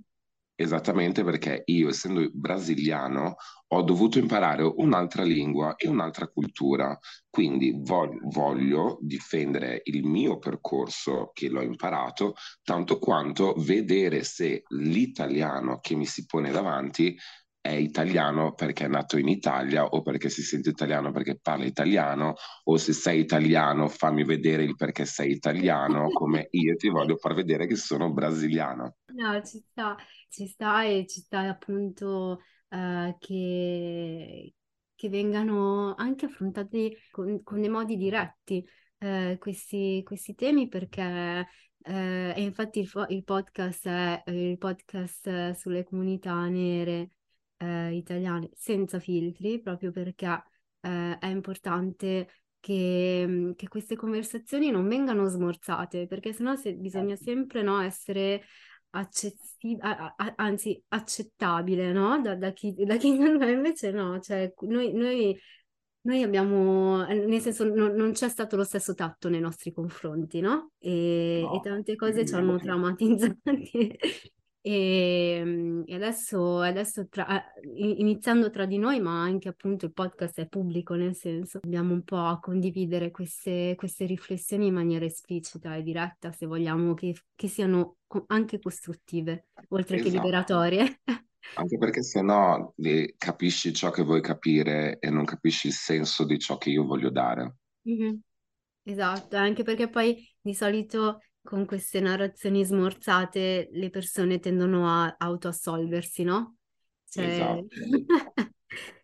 Esattamente 0.57 1.23
perché 1.23 1.63
io, 1.65 1.89
essendo 1.89 2.29
brasiliano, 2.31 3.35
ho 3.75 3.81
dovuto 3.81 4.19
imparare 4.19 4.63
un'altra 4.63 5.23
lingua 5.23 5.75
e 5.75 5.87
un'altra 5.87 6.27
cultura. 6.27 6.97
Quindi 7.29 7.77
voglio, 7.83 8.19
voglio 8.23 8.97
difendere 9.01 9.81
il 9.85 10.05
mio 10.05 10.37
percorso 10.37 11.31
che 11.33 11.49
l'ho 11.49 11.61
imparato, 11.61 12.35
tanto 12.63 12.99
quanto 12.99 13.53
vedere 13.57 14.23
se 14.23 14.63
l'italiano 14.69 15.79
che 15.79 15.95
mi 15.95 16.05
si 16.05 16.25
pone 16.25 16.51
davanti 16.51 17.17
è 17.59 17.71
italiano 17.71 18.53
perché 18.53 18.85
è 18.85 18.87
nato 18.87 19.17
in 19.17 19.27
Italia 19.27 19.85
o 19.85 20.03
perché 20.03 20.29
si 20.29 20.43
sente 20.43 20.69
italiano 20.69 21.11
perché 21.11 21.39
parla 21.41 21.65
italiano 21.65 22.35
o 22.65 22.77
se 22.77 22.93
sei 22.93 23.21
italiano 23.21 23.87
fammi 23.87 24.23
vedere 24.23 24.63
il 24.63 24.75
perché 24.75 25.05
sei 25.05 25.31
italiano 25.31 26.09
come 26.09 26.47
io 26.51 26.75
ti 26.75 26.89
voglio 26.89 27.17
far 27.17 27.33
vedere 27.33 27.65
che 27.65 27.75
sono 27.75 28.13
brasiliano. 28.13 28.97
No, 29.15 29.41
ci 29.43 29.57
sta, 29.57 29.97
ci 30.29 30.45
sta 30.45 30.83
e 30.83 31.07
ci 31.07 31.21
sta 31.21 31.39
appunto 31.39 32.39
eh, 32.69 33.15
che, 33.19 34.53
che 34.95 35.09
vengano 35.09 35.95
anche 35.95 36.25
affrontati 36.25 36.95
con, 37.11 37.43
con 37.43 37.61
dei 37.61 37.69
modi 37.69 37.97
diretti 37.97 38.65
eh, 38.99 39.37
questi, 39.39 40.01
questi 40.03 40.35
temi 40.35 40.67
perché 40.67 41.47
eh, 41.81 42.33
e 42.35 42.41
infatti 42.41 42.79
il, 42.79 43.05
il 43.09 43.23
podcast 43.23 43.87
è 43.87 44.23
eh, 44.25 44.49
il 44.51 44.57
podcast 44.57 45.51
sulle 45.51 45.83
comunità 45.83 46.47
nere 46.47 47.11
eh, 47.57 47.93
italiane 47.95 48.49
senza 48.55 48.99
filtri 48.99 49.61
proprio 49.61 49.91
perché 49.91 50.43
è 50.85 51.25
importante 51.25 52.27
che, 52.59 53.25
mm, 53.27 53.51
che 53.53 53.67
queste 53.67 53.95
conversazioni 53.95 54.71
non 54.71 54.87
vengano 54.87 55.27
smorzate 55.27 56.07
perché 56.07 56.33
sennò 56.33 56.55
se, 56.55 56.73
bisogna 56.73 57.15
sempre 57.15 57.61
no, 57.61 57.79
essere 57.79 58.41
accessi- 58.99 59.77
a- 59.79 60.13
a- 60.15 60.33
anzi 60.37 60.81
accettabile, 60.89 61.91
no? 61.91 62.19
Da, 62.21 62.35
da 62.35 62.51
chi, 62.51 62.73
da 62.73 62.97
chi 62.97 63.17
non 63.17 63.41
è, 63.41 63.51
invece 63.51 63.91
no, 63.91 64.19
cioè 64.19 64.53
noi, 64.61 64.93
noi, 64.93 65.37
noi 66.01 66.23
abbiamo, 66.23 67.05
eh, 67.07 67.15
nel 67.25 67.41
senso 67.41 67.63
non, 67.65 67.93
non 67.93 68.11
c'è 68.13 68.29
stato 68.29 68.55
lo 68.55 68.63
stesso 68.63 68.93
tatto 68.93 69.29
nei 69.29 69.39
nostri 69.39 69.71
confronti, 69.71 70.39
no? 70.41 70.71
E, 70.79 71.49
e 71.51 71.59
No, 71.59 71.61
tante 71.61 71.95
cose 71.95 72.25
ci 72.25 72.35
hanno 72.35 72.59
traumatizzati. 72.59 73.97
E, 74.67 75.43
mm, 75.45 75.81
e 75.85 75.93
adesso, 75.93 76.59
adesso 76.59 77.07
tra- 77.07 77.53
in- 77.75 77.99
iniziando 77.99 78.49
tra 78.49 78.65
di 78.65 78.79
noi, 78.79 78.99
ma 78.99 79.21
anche 79.21 79.47
appunto 79.47 79.85
il 79.85 79.93
podcast 79.93 80.39
è 80.39 80.47
pubblico, 80.47 80.95
nel 80.95 81.15
senso 81.15 81.59
dobbiamo 81.61 81.93
un 81.93 82.03
po' 82.03 82.17
a 82.17 82.39
condividere 82.39 83.11
queste, 83.11 83.75
queste 83.77 84.05
riflessioni 84.05 84.65
in 84.67 84.73
maniera 84.73 85.05
esplicita 85.05 85.75
e 85.75 85.83
diretta, 85.83 86.31
se 86.31 86.47
vogliamo 86.47 86.95
che, 86.95 87.13
che 87.35 87.47
siano 87.47 87.97
anche 88.27 88.59
costruttive, 88.59 89.49
oltre 89.69 89.97
che 89.97 90.07
Esatto. 90.07 90.23
liberatorie. 90.23 91.01
Anche 91.57 91.77
perché 91.77 92.01
se 92.01 92.21
no 92.21 92.73
capisci 93.17 93.71
ciò 93.71 93.91
che 93.91 94.01
vuoi 94.01 94.19
capire 94.19 94.97
e 94.99 95.11
non 95.11 95.25
capisci 95.25 95.67
il 95.67 95.73
senso 95.73 96.25
di 96.25 96.39
ciò 96.39 96.57
che 96.57 96.71
io 96.71 96.83
voglio 96.85 97.11
dare. 97.11 97.57
Mhm. 97.83 98.19
Esatto, 98.83 99.35
anche 99.37 99.63
perché 99.63 99.89
poi 99.89 100.27
di 100.41 100.53
solito 100.53 101.19
con 101.45 101.65
queste 101.65 102.01
narrazioni 102.01 102.65
smorzate 102.65 103.69
le 103.71 103.89
persone 103.89 104.39
tendono 104.39 104.89
a 104.89 105.15
autoassolversi, 105.17 106.23
no? 106.23 106.57
Cioè, 107.07 107.23
Esatto. 107.25 107.67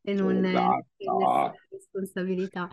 e 0.01 0.13
non 0.13 0.43
Esatto. 0.43 1.55
responsabilità. 1.69 2.67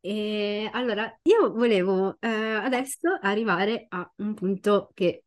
E 0.00 0.70
allora, 0.72 1.12
io 1.22 1.50
volevo 1.52 2.16
eh, 2.20 2.28
adesso 2.28 3.18
arrivare 3.20 3.86
a 3.88 4.08
un 4.18 4.34
punto 4.34 4.90
che, 4.94 5.24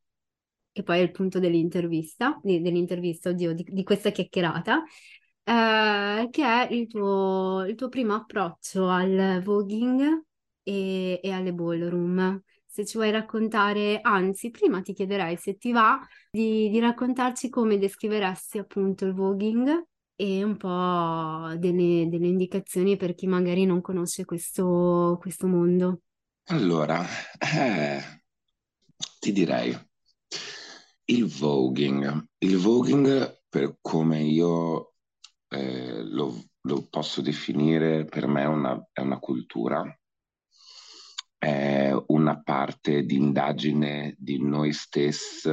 che 0.71 0.83
poi 0.83 0.99
è 0.99 1.01
il 1.01 1.11
punto 1.11 1.39
dell'intervista, 1.39 2.39
di- 2.41 2.61
dell'intervista, 2.61 3.29
oddio, 3.29 3.53
di, 3.53 3.65
di 3.67 3.83
questa 3.83 4.11
chiacchierata, 4.11 4.83
eh, 5.43 6.27
che 6.31 6.43
è 6.43 6.67
il 6.71 6.87
tuo, 6.87 7.65
il 7.67 7.75
tuo 7.75 7.89
primo 7.89 8.13
approccio 8.13 8.87
al 8.87 9.41
voguing 9.43 10.23
e, 10.63 11.19
e 11.21 11.31
alle 11.31 11.53
ballroom. 11.53 12.41
Se 12.73 12.85
ci 12.85 12.95
vuoi 12.95 13.11
raccontare, 13.11 13.99
anzi, 14.01 14.49
prima 14.49 14.81
ti 14.81 14.93
chiederei 14.93 15.35
se 15.35 15.57
ti 15.57 15.73
va 15.73 15.99
di, 16.29 16.69
di 16.69 16.79
raccontarci 16.79 17.49
come 17.49 17.77
descriveresti 17.77 18.59
appunto 18.59 19.03
il 19.03 19.13
voguing 19.13 19.87
e 20.15 20.41
un 20.41 20.55
po' 20.55 21.53
delle, 21.57 22.07
delle 22.07 22.27
indicazioni 22.27 22.95
per 22.95 23.13
chi 23.13 23.27
magari 23.27 23.65
non 23.65 23.81
conosce 23.81 24.23
questo, 24.23 25.17
questo 25.19 25.47
mondo. 25.47 26.03
Allora, 26.45 27.05
eh, 27.39 28.23
ti 29.19 29.33
direi 29.33 29.77
il 31.07 31.25
voguing. 31.25 32.25
Il 32.37 32.55
voguing, 32.55 33.41
per 33.49 33.79
come 33.81 34.21
io 34.21 34.93
eh, 35.49 36.03
lo, 36.03 36.41
lo 36.61 36.87
posso 36.89 37.21
definire, 37.21 38.05
per 38.05 38.27
me 38.27 38.43
è 38.43 38.47
una, 38.47 38.81
è 38.93 39.01
una 39.01 39.19
cultura, 39.19 39.83
è 41.41 41.91
una 42.09 42.39
parte 42.39 43.03
di 43.03 43.15
indagine 43.15 44.13
di 44.19 44.39
noi 44.39 44.73
stessi 44.73 45.49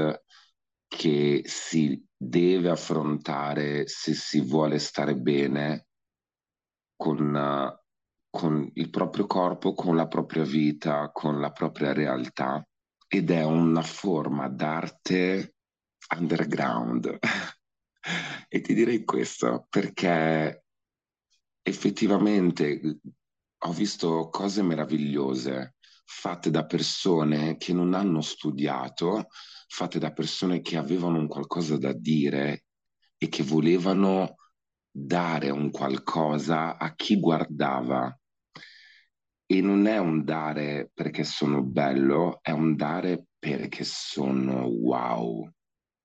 che 0.86 1.40
si 1.46 2.06
deve 2.14 2.68
affrontare 2.68 3.88
se 3.88 4.12
si 4.12 4.42
vuole 4.42 4.78
stare 4.80 5.16
bene 5.16 5.86
con, 6.94 7.34
eh, 7.34 7.82
con 8.28 8.70
il 8.74 8.90
proprio 8.90 9.26
corpo, 9.26 9.72
con 9.72 9.96
la 9.96 10.06
propria 10.08 10.44
vita, 10.44 11.10
con 11.10 11.40
la 11.40 11.52
propria 11.52 11.94
realtà 11.94 12.62
ed 13.06 13.30
è 13.30 13.42
una 13.44 13.82
forma 13.82 14.46
d'arte 14.48 15.54
underground. 16.18 17.18
E 18.50 18.62
ti 18.62 18.72
direi 18.72 19.04
questo 19.04 19.66
perché 19.68 20.64
effettivamente 21.60 23.00
ho 23.58 23.72
visto 23.72 24.30
cose 24.30 24.62
meravigliose 24.62 25.74
fatte 26.10 26.50
da 26.50 26.64
persone 26.64 27.58
che 27.58 27.74
non 27.74 27.92
hanno 27.92 28.22
studiato, 28.22 29.26
fatte 29.68 29.98
da 29.98 30.10
persone 30.10 30.62
che 30.62 30.78
avevano 30.78 31.18
un 31.18 31.28
qualcosa 31.28 31.76
da 31.76 31.92
dire 31.92 32.64
e 33.18 33.28
che 33.28 33.42
volevano 33.42 34.36
dare 34.90 35.50
un 35.50 35.70
qualcosa 35.70 36.78
a 36.78 36.94
chi 36.94 37.20
guardava. 37.20 38.18
E 39.50 39.60
non 39.60 39.86
è 39.86 39.98
un 39.98 40.24
dare 40.24 40.90
perché 40.94 41.24
sono 41.24 41.62
bello, 41.62 42.38
è 42.40 42.52
un 42.52 42.74
dare 42.74 43.26
perché 43.38 43.84
sono 43.84 44.64
wow. 44.64 45.46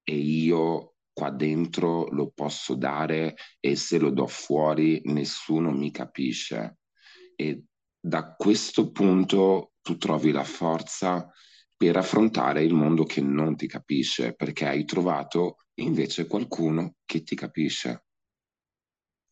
E 0.04 0.16
io 0.16 0.96
qua 1.14 1.30
dentro 1.30 2.10
lo 2.10 2.30
posso 2.36 2.76
dare 2.76 3.36
e 3.62 3.78
se 3.78 4.00
lo 4.00 4.10
do 4.10 4.28
fuori 4.28 5.02
nessuno 5.06 5.72
mi 5.72 5.92
capisce. 5.92 6.80
E 7.36 7.64
da 7.98 8.36
questo 8.36 8.92
punto 8.92 9.73
tu 9.84 9.98
trovi 9.98 10.32
la 10.32 10.44
forza 10.44 11.30
per 11.78 11.98
affrontare 11.98 12.64
il 12.64 12.74
mondo 12.74 13.04
che 13.04 13.22
non 13.22 13.56
ti 13.56 13.68
capisce, 13.68 14.34
perché 14.34 14.66
hai 14.66 14.86
trovato 14.86 15.58
invece 15.76 16.26
qualcuno 16.26 16.96
che 17.06 17.22
ti 17.22 17.36
capisce. 17.36 18.06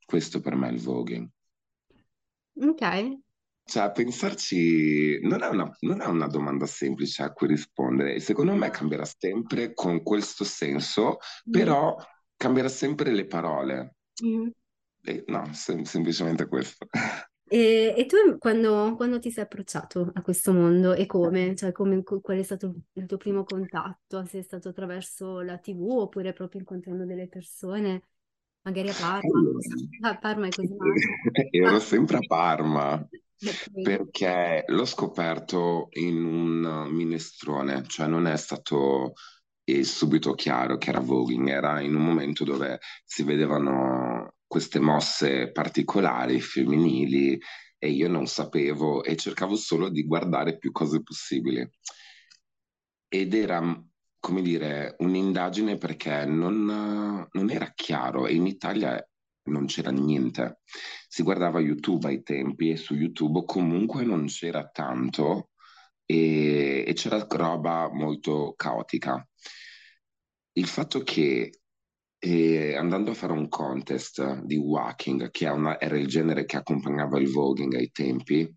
Questo 0.05 0.39
per 0.41 0.55
me 0.55 0.67
è 0.67 0.71
il 0.71 0.81
voguing. 0.81 1.27
Ok. 2.59 3.19
Cioè, 3.63 3.91
pensarci 3.91 5.19
non 5.21 5.41
è 5.43 5.47
una, 5.47 5.71
non 5.81 6.01
è 6.01 6.05
una 6.07 6.27
domanda 6.27 6.65
semplice 6.65 7.23
a 7.23 7.31
cui 7.31 7.47
rispondere. 7.47 8.19
Secondo 8.19 8.53
me 8.53 8.69
cambierà 8.69 9.05
sempre 9.05 9.73
con 9.73 10.03
questo 10.03 10.43
senso, 10.43 11.17
Mm. 11.47 11.51
però 11.51 11.95
cambierà 12.35 12.67
sempre 12.67 13.11
le 13.11 13.25
parole. 13.27 13.95
Mm. 14.25 14.47
E 15.03 15.23
no, 15.27 15.53
sem- 15.53 15.83
semplicemente 15.83 16.47
questo. 16.47 16.85
E, 17.53 17.93
e 17.97 18.05
tu 18.05 18.37
quando, 18.37 18.95
quando 18.95 19.19
ti 19.19 19.29
sei 19.29 19.43
approcciato 19.43 20.09
a 20.13 20.21
questo 20.21 20.53
mondo 20.53 20.93
e 20.93 21.05
come? 21.05 21.53
Cioè, 21.53 21.73
come, 21.73 22.01
qual 22.01 22.37
è 22.37 22.43
stato 22.43 22.83
il 22.93 23.05
tuo 23.05 23.17
primo 23.17 23.43
contatto? 23.43 24.23
Se 24.23 24.39
è 24.39 24.41
stato 24.41 24.69
attraverso 24.69 25.41
la 25.41 25.57
TV 25.57 25.81
oppure 25.81 26.31
proprio 26.31 26.61
incontrando 26.61 27.03
delle 27.03 27.27
persone, 27.27 28.03
magari 28.61 28.87
a 28.87 28.93
Parma? 28.97 30.09
A 30.09 30.17
Parma 30.17 30.47
è 30.47 30.49
così 30.49 30.73
magico. 30.73 31.11
ero 31.51 31.79
sempre 31.79 32.17
a 32.17 32.25
Parma 32.25 33.09
perché 33.83 34.63
l'ho 34.67 34.85
scoperto 34.85 35.89
in 35.99 36.23
un 36.23 36.87
minestrone, 36.89 37.83
cioè 37.85 38.07
non 38.07 38.27
è 38.27 38.37
stato 38.37 39.11
eh, 39.65 39.83
subito 39.83 40.35
chiaro 40.35 40.77
che 40.77 40.89
era 40.89 41.01
voguing, 41.01 41.49
era 41.49 41.81
in 41.81 41.95
un 41.95 42.05
momento 42.05 42.45
dove 42.45 42.79
si 43.03 43.23
vedevano 43.23 44.35
queste 44.51 44.81
mosse 44.81 45.49
particolari, 45.53 46.41
femminili, 46.41 47.39
e 47.77 47.89
io 47.89 48.09
non 48.09 48.27
sapevo 48.27 49.01
e 49.01 49.15
cercavo 49.15 49.55
solo 49.55 49.87
di 49.87 50.03
guardare 50.03 50.57
più 50.57 50.73
cose 50.73 51.01
possibili. 51.01 51.65
Ed 53.07 53.33
era, 53.33 53.61
come 54.19 54.41
dire, 54.41 54.95
un'indagine 54.99 55.77
perché 55.77 56.25
non, 56.25 56.65
non 57.31 57.49
era 57.49 57.71
chiaro 57.73 58.27
e 58.27 58.33
in 58.33 58.45
Italia 58.45 59.01
non 59.43 59.67
c'era 59.67 59.89
niente. 59.89 60.59
Si 61.07 61.23
guardava 61.23 61.61
YouTube 61.61 62.09
ai 62.09 62.21
tempi 62.21 62.71
e 62.71 62.75
su 62.75 62.93
YouTube 62.93 63.45
comunque 63.45 64.03
non 64.03 64.25
c'era 64.25 64.67
tanto 64.67 65.51
e, 66.05 66.83
e 66.85 66.91
c'era 66.93 67.25
roba 67.25 67.89
molto 67.89 68.53
caotica. 68.57 69.25
Il 70.57 70.67
fatto 70.67 71.03
che 71.03 71.60
eh, 72.23 72.75
andando 72.75 73.11
a 73.11 73.13
fare 73.15 73.33
un 73.33 73.47
contest 73.49 74.41
di 74.43 74.55
walking, 74.57 75.31
che 75.31 75.47
una- 75.47 75.79
era 75.79 75.97
il 75.97 76.07
genere 76.07 76.45
che 76.45 76.57
accompagnava 76.57 77.19
il 77.19 77.29
voguing 77.31 77.73
ai 77.75 77.89
tempi, 77.91 78.51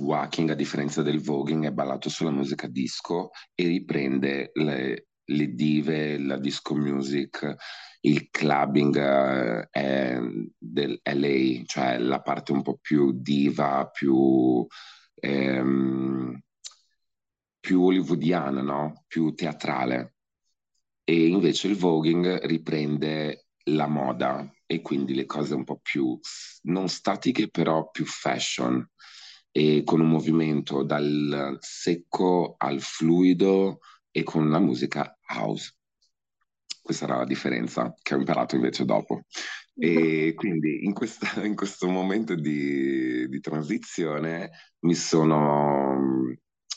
walking, 0.00 0.50
a 0.50 0.54
differenza 0.54 1.02
del 1.02 1.20
voguing, 1.20 1.66
è 1.66 1.72
ballato 1.72 2.08
sulla 2.08 2.30
musica 2.30 2.66
disco 2.68 3.30
e 3.54 3.66
riprende 3.66 4.50
le, 4.54 5.08
le 5.24 5.54
dive, 5.54 6.18
la 6.18 6.38
disco 6.38 6.74
music, 6.74 7.54
il 8.02 8.28
clubbing 8.30 9.68
eh, 9.70 10.50
del 10.56 11.00
LA, 11.02 11.62
cioè 11.66 11.98
la 11.98 12.20
parte 12.22 12.52
un 12.52 12.62
po' 12.62 12.78
più 12.80 13.12
diva, 13.20 13.88
più, 13.92 14.64
ehm, 15.16 16.38
più 17.60 17.82
hollywoodiana, 17.84 18.62
no? 18.62 19.04
Più 19.06 19.32
teatrale. 19.34 20.16
E 21.08 21.26
invece 21.28 21.68
il 21.68 21.76
voguing 21.76 22.44
riprende 22.44 23.46
la 23.70 23.86
moda 23.86 24.50
e 24.66 24.82
quindi 24.82 25.14
le 25.14 25.24
cose 25.24 25.54
un 25.54 25.64
po' 25.64 25.78
più 25.82 26.18
non 26.64 26.88
statiche, 26.88 27.48
però 27.48 27.88
più 27.90 28.04
fashion 28.04 28.86
e 29.50 29.82
con 29.84 30.00
un 30.00 30.08
movimento 30.10 30.82
dal 30.82 31.56
secco 31.60 32.56
al 32.58 32.80
fluido 32.82 33.78
e 34.10 34.22
con 34.22 34.50
la 34.50 34.58
musica 34.58 35.18
house. 35.28 35.72
Questa 36.82 37.04
era 37.04 37.16
la 37.18 37.24
differenza 37.24 37.94
che 38.02 38.14
ho 38.14 38.18
imparato 38.18 38.54
invece 38.54 38.84
dopo. 38.84 39.22
E 39.76 40.32
quindi 40.34 40.84
in 40.84 40.92
questa- 40.94 41.44
in 41.44 41.54
questo 41.54 41.88
momento 41.88 42.34
di, 42.34 43.28
di 43.28 43.40
transizione 43.40 44.50
mi 44.80 44.94
sono 44.94 45.96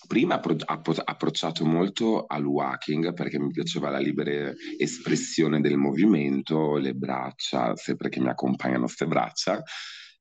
prima 0.08 0.36
appro- 0.36 0.56
appro- 0.66 1.02
approcciato 1.04 1.66
molto 1.66 2.26
al 2.26 2.46
walking 2.46 3.14
perché 3.14 3.40
mi 3.40 3.52
piaceva 3.52 3.90
la 3.90 4.00
libera 4.00 4.52
espressione 4.78 5.62
del 5.62 5.78
movimento, 5.78 6.78
le 6.78 6.94
braccia, 6.94 7.76
sempre 7.76 8.10
che 8.10 8.20
mi 8.20 8.30
accompagnano 8.30 8.86
queste 8.86 9.08
braccia 9.08 9.62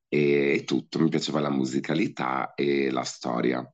e, 0.08 0.54
e 0.54 0.64
tutto, 0.64 0.98
mi 0.98 1.08
piaceva 1.08 1.40
la 1.40 1.50
musicalità 1.50 2.54
e 2.54 2.90
la 2.90 3.04
storia. 3.04 3.64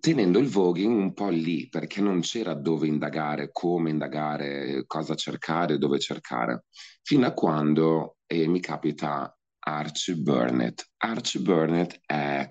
Tenendo 0.00 0.38
il 0.38 0.46
voguing 0.46 0.96
un 0.96 1.12
po' 1.12 1.28
lì, 1.28 1.68
perché 1.68 2.00
non 2.00 2.20
c'era 2.20 2.54
dove 2.54 2.86
indagare, 2.86 3.50
come 3.50 3.90
indagare, 3.90 4.84
cosa 4.86 5.16
cercare, 5.16 5.76
dove 5.76 5.98
cercare, 5.98 6.66
fino 7.02 7.26
a 7.26 7.32
quando 7.32 8.18
eh, 8.26 8.46
mi 8.46 8.60
capita 8.60 9.36
Archie 9.58 10.14
Burnett. 10.14 10.84
Archie 10.98 11.40
Burnett 11.40 12.00
è 12.06 12.48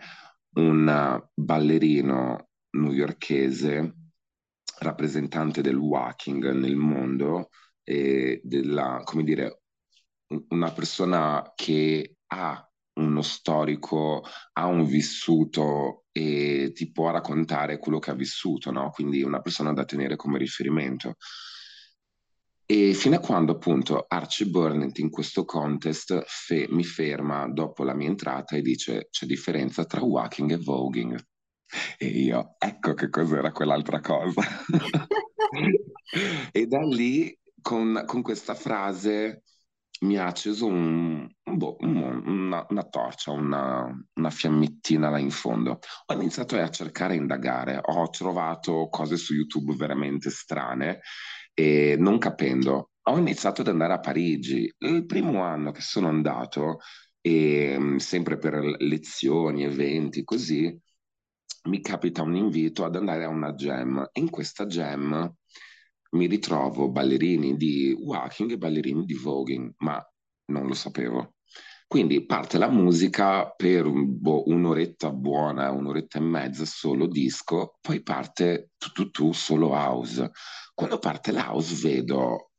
un 0.58 1.30
ballerino 1.34 2.50
newyorkese, 2.72 3.96
rappresentante 4.80 5.62
del 5.62 5.78
walking 5.78 6.52
nel 6.52 6.76
mondo, 6.76 7.50
e 7.84 8.42
della, 8.44 9.02
come 9.04 9.24
dire, 9.24 9.62
una 10.50 10.72
persona 10.72 11.54
che 11.56 12.18
ha 12.28 12.70
uno 13.00 13.22
storico, 13.22 14.24
ha 14.54 14.66
un 14.66 14.86
vissuto 14.86 16.06
e 16.12 16.72
ti 16.74 16.92
può 16.92 17.12
raccontare 17.12 17.78
quello 17.78 18.00
che 18.00 18.12
ha 18.12 18.16
vissuto, 18.16 18.72
no? 18.72 18.90
Quindi 18.90 19.22
una 19.22 19.42
persona 19.42 19.72
da 19.72 19.86
tenere 19.86 20.16
come 20.16 20.38
riferimento. 20.40 21.16
E 22.70 22.94
fino 22.94 23.16
a 23.16 23.20
quando 23.20 23.54
appunto 23.54 24.04
Archie 24.10 24.48
Burnett 24.48 24.98
in 24.98 25.10
questo 25.10 25.46
contest 25.46 26.22
fe- 26.28 26.68
mi 26.70 26.84
ferma 26.84 27.48
dopo 27.48 27.86
la 27.86 27.94
mia 27.94 28.10
entrata 28.10 28.58
e 28.58 28.62
dice 28.62 29.08
c'è 29.10 29.26
differenza 29.26 29.86
tra 29.86 30.02
walking 30.02 30.52
e 30.52 30.58
voguing. 30.58 31.18
E 31.98 32.08
io, 32.08 32.56
ecco 32.58 32.94
che 32.94 33.10
cos'era 33.10 33.54
quell'altra 33.54 34.02
cosa. 34.02 34.42
e 36.52 36.66
da 36.68 36.80
lì, 36.80 37.34
con, 37.62 38.04
con 38.06 38.22
questa 38.22 38.54
frase, 38.54 39.44
mi 40.02 40.18
ha 40.18 40.26
acceso 40.26 40.66
un, 40.66 41.26
boh, 41.44 41.78
un- 41.80 42.22
una, 42.26 42.66
una 42.68 42.84
torcia, 42.84 43.32
una, 43.32 43.90
una 44.16 44.30
fiammettina 44.30 45.10
là 45.10 45.20
in 45.20 45.32
fondo. 45.32 45.80
Ho 46.08 46.14
iniziato 46.14 46.58
a 46.58 46.70
cercare 46.70 47.14
e 47.14 47.18
indagare, 47.18 47.80
ho 47.82 48.10
trovato 48.10 48.90
cose 48.90 49.16
su 49.16 49.34
YouTube 49.34 49.74
veramente 49.74 50.30
strane 50.30 51.00
e 51.60 51.96
non 51.98 52.20
capendo, 52.20 52.92
ho 53.02 53.18
iniziato 53.18 53.62
ad 53.62 53.68
andare 53.70 53.94
a 53.94 54.00
Parigi. 54.00 54.72
Il 54.78 55.08
primo 55.08 55.42
anno 55.42 55.72
che 55.72 55.82
sono 55.82 56.08
andato, 56.08 56.78
e, 57.20 57.76
mh, 57.80 57.96
sempre 57.98 58.38
per 58.38 58.60
lezioni, 58.80 59.64
eventi, 59.64 60.24
così, 60.24 60.80
mi 61.64 61.82
capita 61.82 62.22
un 62.22 62.36
invito 62.36 62.86
ad 62.86 62.96
andare 62.96 63.24
a 63.24 63.30
una 63.30 63.54
jam. 63.54 64.08
In 64.14 64.30
questa 64.30 64.68
jam 64.68 65.34
mi 66.12 66.28
ritrovo 66.28 66.92
ballerini 66.92 67.58
di 67.58 67.92
walking 68.00 68.52
e 68.52 68.58
ballerini 68.60 69.04
di 69.04 69.16
voguing, 69.16 69.74
ma 69.78 70.00
non 70.52 70.68
lo 70.68 70.76
sapevo. 70.76 71.38
Quindi 71.88 72.26
parte 72.26 72.58
la 72.58 72.70
musica 72.70 73.50
per 73.50 73.90
boh, 73.90 74.44
un'oretta 74.50 75.10
buona, 75.12 75.72
un'oretta 75.72 76.18
e 76.20 76.22
mezza 76.22 76.66
solo 76.66 77.08
disco, 77.08 77.78
poi 77.80 78.04
parte 78.04 78.72
tu 78.78 78.92
tu 78.92 79.10
tu 79.10 79.32
solo 79.32 79.70
house. 79.74 80.30
Quando 80.74 81.00
parte 81.00 81.32
l'house 81.32 81.88
vedo 81.88 82.52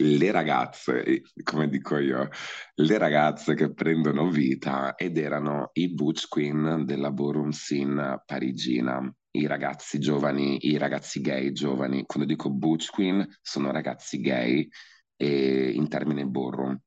le 0.00 0.30
ragazze, 0.30 1.22
come 1.42 1.68
dico 1.68 1.98
io, 1.98 2.28
le 2.76 2.98
ragazze 2.98 3.54
che 3.54 3.72
prendono 3.72 4.30
vita 4.30 4.94
ed 4.94 5.18
erano 5.18 5.70
i 5.72 5.92
butch 5.92 6.28
queen 6.28 6.84
della 6.86 7.10
ballroom 7.10 7.50
scene 7.50 8.22
parigina, 8.24 9.12
i 9.32 9.46
ragazzi 9.46 9.98
giovani, 9.98 10.68
i 10.68 10.76
ragazzi 10.78 11.20
gay 11.20 11.50
giovani. 11.52 12.04
Quando 12.06 12.28
dico 12.28 12.48
butch 12.50 12.90
queen 12.90 13.26
sono 13.42 13.72
ragazzi 13.72 14.20
gay 14.20 14.68
eh, 15.16 15.70
in 15.74 15.88
termine 15.88 16.24
ballroom. 16.26 16.80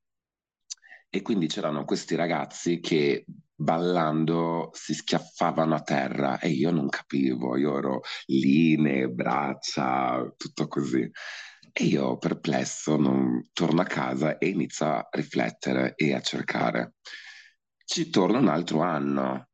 E 1.13 1.21
quindi 1.21 1.47
c'erano 1.47 1.83
questi 1.83 2.15
ragazzi 2.15 2.79
che 2.79 3.25
ballando 3.53 4.69
si 4.71 4.93
schiaffavano 4.93 5.75
a 5.75 5.81
terra 5.81 6.39
e 6.39 6.47
io 6.47 6.71
non 6.71 6.87
capivo, 6.87 7.57
io 7.57 7.77
ero 7.77 8.01
linee, 8.27 9.09
braccia, 9.09 10.33
tutto 10.37 10.69
così. 10.69 11.11
E 11.73 11.83
io 11.83 12.17
perplesso 12.17 12.95
non... 12.95 13.49
torno 13.51 13.81
a 13.81 13.85
casa 13.85 14.37
e 14.37 14.47
inizio 14.47 14.85
a 14.85 15.07
riflettere 15.11 15.95
e 15.97 16.13
a 16.13 16.21
cercare. 16.21 16.93
Ci 17.83 18.09
torno 18.09 18.39
un 18.39 18.47
altro 18.47 18.81
anno, 18.81 19.49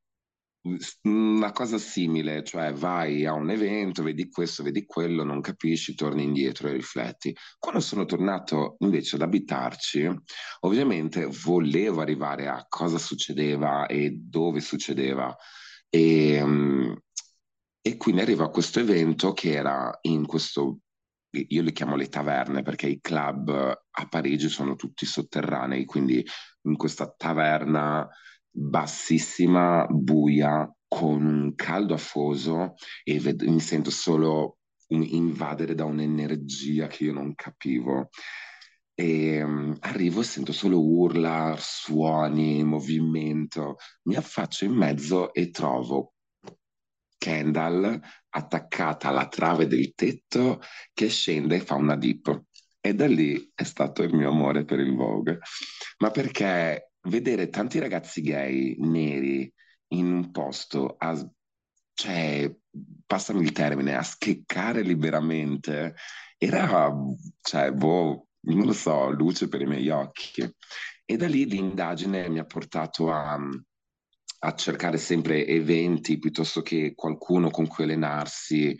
una 1.03 1.51
cosa 1.51 1.77
simile, 1.77 2.43
cioè 2.43 2.73
vai 2.73 3.25
a 3.25 3.33
un 3.33 3.49
evento, 3.49 4.03
vedi 4.03 4.29
questo, 4.29 4.63
vedi 4.63 4.85
quello, 4.85 5.23
non 5.23 5.41
capisci, 5.41 5.95
torni 5.95 6.23
indietro 6.23 6.67
e 6.67 6.73
rifletti. 6.73 7.35
Quando 7.57 7.79
sono 7.79 8.05
tornato 8.05 8.75
invece 8.79 9.15
ad 9.15 9.21
abitarci, 9.21 10.09
ovviamente 10.61 11.27
volevo 11.43 12.01
arrivare 12.01 12.47
a 12.47 12.65
cosa 12.67 12.97
succedeva 12.97 13.85
e 13.87 14.11
dove 14.19 14.59
succedeva. 14.59 15.35
E, 15.89 16.41
mm, 16.43 16.93
e 17.81 17.97
quindi 17.97 18.21
arrivo 18.21 18.43
a 18.43 18.49
questo 18.49 18.79
evento 18.79 19.31
che 19.31 19.53
era 19.53 19.97
in 20.01 20.25
questo, 20.25 20.79
io 21.31 21.61
li 21.61 21.71
chiamo 21.71 21.95
le 21.95 22.09
taverne 22.09 22.61
perché 22.61 22.87
i 22.87 22.99
club 22.99 23.49
a 23.49 24.07
Parigi 24.07 24.49
sono 24.49 24.75
tutti 24.75 25.05
sotterranei, 25.05 25.85
quindi 25.85 26.25
in 26.63 26.75
questa 26.75 27.09
taverna 27.15 28.07
bassissima, 28.59 29.85
buia, 29.87 30.69
con 30.87 31.25
un 31.25 31.53
caldo 31.55 31.93
afoso 31.93 32.73
e 33.03 33.19
ved- 33.19 33.43
mi 33.43 33.59
sento 33.59 33.91
solo 33.91 34.57
invadere 34.87 35.75
da 35.75 35.85
un'energia 35.85 36.87
che 36.87 37.05
io 37.05 37.13
non 37.13 37.35
capivo. 37.35 38.09
E 38.99 39.43
um, 39.43 39.75
arrivo 39.81 40.21
e 40.21 40.23
sento 40.23 40.51
solo 40.53 40.81
urla, 40.81 41.55
suoni, 41.59 42.63
movimento. 42.63 43.75
Mi 44.03 44.15
affaccio 44.15 44.65
in 44.65 44.73
mezzo 44.73 45.33
e 45.33 45.51
trovo 45.51 46.13
Kendall 47.17 47.99
attaccata 48.29 49.09
alla 49.09 49.27
trave 49.27 49.67
del 49.67 49.93
tetto 49.93 50.61
che 50.93 51.09
scende 51.09 51.57
e 51.57 51.59
fa 51.59 51.75
una 51.75 51.95
dip. 51.95 52.45
E 52.79 52.95
da 52.95 53.05
lì 53.05 53.51
è 53.53 53.63
stato 53.63 54.01
il 54.01 54.15
mio 54.15 54.29
amore 54.29 54.65
per 54.65 54.79
il 54.79 54.95
Vogue. 54.95 55.39
Ma 55.99 56.09
perché 56.09 56.93
vedere 57.07 57.49
tanti 57.49 57.79
ragazzi 57.79 58.21
gay 58.21 58.75
neri 58.79 59.51
in 59.89 60.11
un 60.11 60.31
posto 60.31 60.95
a, 60.97 61.15
cioè, 61.93 62.53
passami 63.05 63.41
il 63.41 63.51
termine, 63.51 63.95
a 63.95 64.03
scheccare 64.03 64.81
liberamente, 64.81 65.95
era, 66.37 66.93
cioè, 67.41 67.71
boh, 67.71 68.27
non 68.41 68.65
lo 68.65 68.73
so, 68.73 69.09
luce 69.09 69.47
per 69.47 69.61
i 69.61 69.65
miei 69.65 69.89
occhi. 69.89 70.47
E 71.05 71.17
da 71.17 71.27
lì 71.27 71.47
l'indagine 71.47 72.29
mi 72.29 72.39
ha 72.39 72.45
portato 72.45 73.11
a, 73.11 73.39
a 74.39 74.55
cercare 74.55 74.97
sempre 74.97 75.45
eventi 75.47 76.19
piuttosto 76.19 76.61
che 76.61 76.93
qualcuno 76.95 77.49
con 77.49 77.65
cui 77.67 77.85
allenarsi 77.85 78.77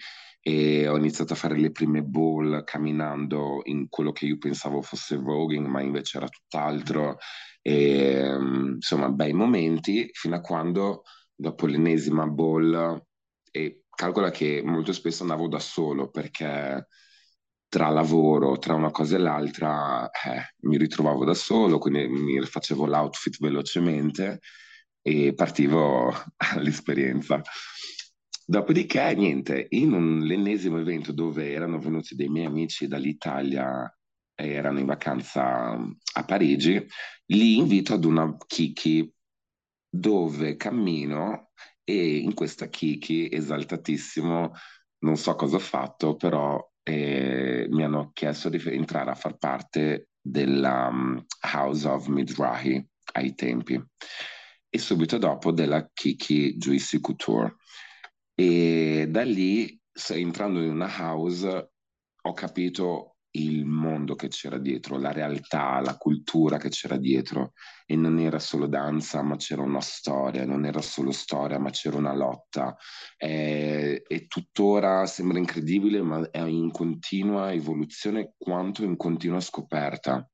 e 0.47 0.87
ho 0.87 0.95
iniziato 0.95 1.33
a 1.33 1.35
fare 1.35 1.57
le 1.59 1.71
prime 1.71 2.01
ball 2.03 2.63
camminando 2.63 3.63
in 3.65 3.89
quello 3.89 4.13
che 4.13 4.25
io 4.27 4.37
pensavo 4.37 4.81
fosse 4.81 5.17
voguing, 5.17 5.67
ma 5.67 5.81
invece 5.81 6.17
era 6.17 6.29
tutt'altro. 6.29 7.17
E, 7.61 8.33
insomma, 8.75 9.09
bei 9.09 9.33
momenti 9.33 10.09
fino 10.13 10.35
a 10.37 10.39
quando 10.39 11.03
dopo 11.35 11.65
l'ennesima 11.65 12.25
ball 12.27 13.03
e 13.51 13.83
calcola 13.89 14.31
che 14.31 14.61
molto 14.63 14.93
spesso 14.93 15.23
andavo 15.23 15.49
da 15.49 15.59
solo 15.59 16.09
perché 16.09 16.87
tra 17.67 17.89
lavoro, 17.89 18.57
tra 18.57 18.73
una 18.73 18.91
cosa 18.91 19.17
e 19.17 19.19
l'altra, 19.19 20.09
eh, 20.11 20.53
mi 20.61 20.77
ritrovavo 20.77 21.25
da 21.25 21.33
solo, 21.33 21.77
quindi 21.77 22.07
mi 22.07 22.41
facevo 22.41 22.85
l'outfit 22.85 23.37
velocemente 23.41 24.39
e 25.01 25.33
partivo 25.33 26.13
all'esperienza. 26.55 27.41
Dopodiché, 28.49 29.13
niente, 29.13 29.67
in 29.71 29.91
un, 29.91 30.19
l'ennesimo 30.19 30.79
evento 30.79 31.11
dove 31.11 31.51
erano 31.51 31.79
venuti 31.79 32.15
dei 32.15 32.29
miei 32.29 32.45
amici 32.45 32.87
dall'Italia 32.87 33.93
e 34.33 34.51
erano 34.51 34.79
in 34.79 34.85
vacanza 34.85 35.71
a 35.71 36.23
Parigi, 36.23 36.81
li 37.25 37.57
invito 37.57 37.93
ad 37.93 38.05
una 38.05 38.37
Kiki 38.47 39.13
dove 39.89 40.55
cammino 40.55 41.51
e 41.83 42.19
in 42.19 42.33
questa 42.33 42.69
Kiki, 42.69 43.27
esaltatissimo, 43.29 44.53
non 44.99 45.17
so 45.17 45.35
cosa 45.35 45.57
ho 45.57 45.59
fatto, 45.59 46.15
però 46.15 46.57
eh, 46.83 47.67
mi 47.69 47.83
hanno 47.83 48.11
chiesto 48.13 48.47
di 48.47 48.61
entrare 48.67 49.11
a 49.11 49.15
far 49.15 49.35
parte 49.35 50.07
della 50.21 50.87
um, 50.87 51.21
House 51.53 51.85
of 51.85 52.07
Mizrahi 52.07 52.81
ai 53.11 53.35
tempi 53.35 53.77
e 54.69 54.79
subito 54.79 55.17
dopo 55.17 55.51
della 55.51 55.89
Kiki 55.91 56.55
Juicy 56.55 57.01
Couture. 57.01 57.55
E 58.39 59.07
da 59.09 59.23
lì, 59.23 59.81
entrando 60.09 60.61
in 60.61 60.69
una 60.69 60.93
house, 60.95 61.71
ho 62.21 62.33
capito 62.33 63.15
il 63.31 63.65
mondo 63.65 64.13
che 64.13 64.27
c'era 64.27 64.59
dietro, 64.59 64.99
la 64.99 65.11
realtà, 65.11 65.79
la 65.79 65.97
cultura 65.97 66.57
che 66.57 66.69
c'era 66.69 66.97
dietro. 66.97 67.53
E 67.87 67.95
non 67.95 68.19
era 68.19 68.37
solo 68.37 68.67
danza, 68.67 69.23
ma 69.23 69.37
c'era 69.37 69.63
una 69.63 69.81
storia, 69.81 70.45
non 70.45 70.65
era 70.65 70.81
solo 70.81 71.11
storia, 71.11 71.57
ma 71.57 71.71
c'era 71.71 71.97
una 71.97 72.13
lotta. 72.13 72.77
E, 73.17 74.03
e 74.07 74.27
tuttora 74.27 75.07
sembra 75.07 75.39
incredibile, 75.39 76.03
ma 76.03 76.29
è 76.29 76.41
in 76.43 76.69
continua 76.69 77.51
evoluzione 77.51 78.33
quanto 78.37 78.83
in 78.83 78.97
continua 78.97 79.39
scoperta 79.39 80.29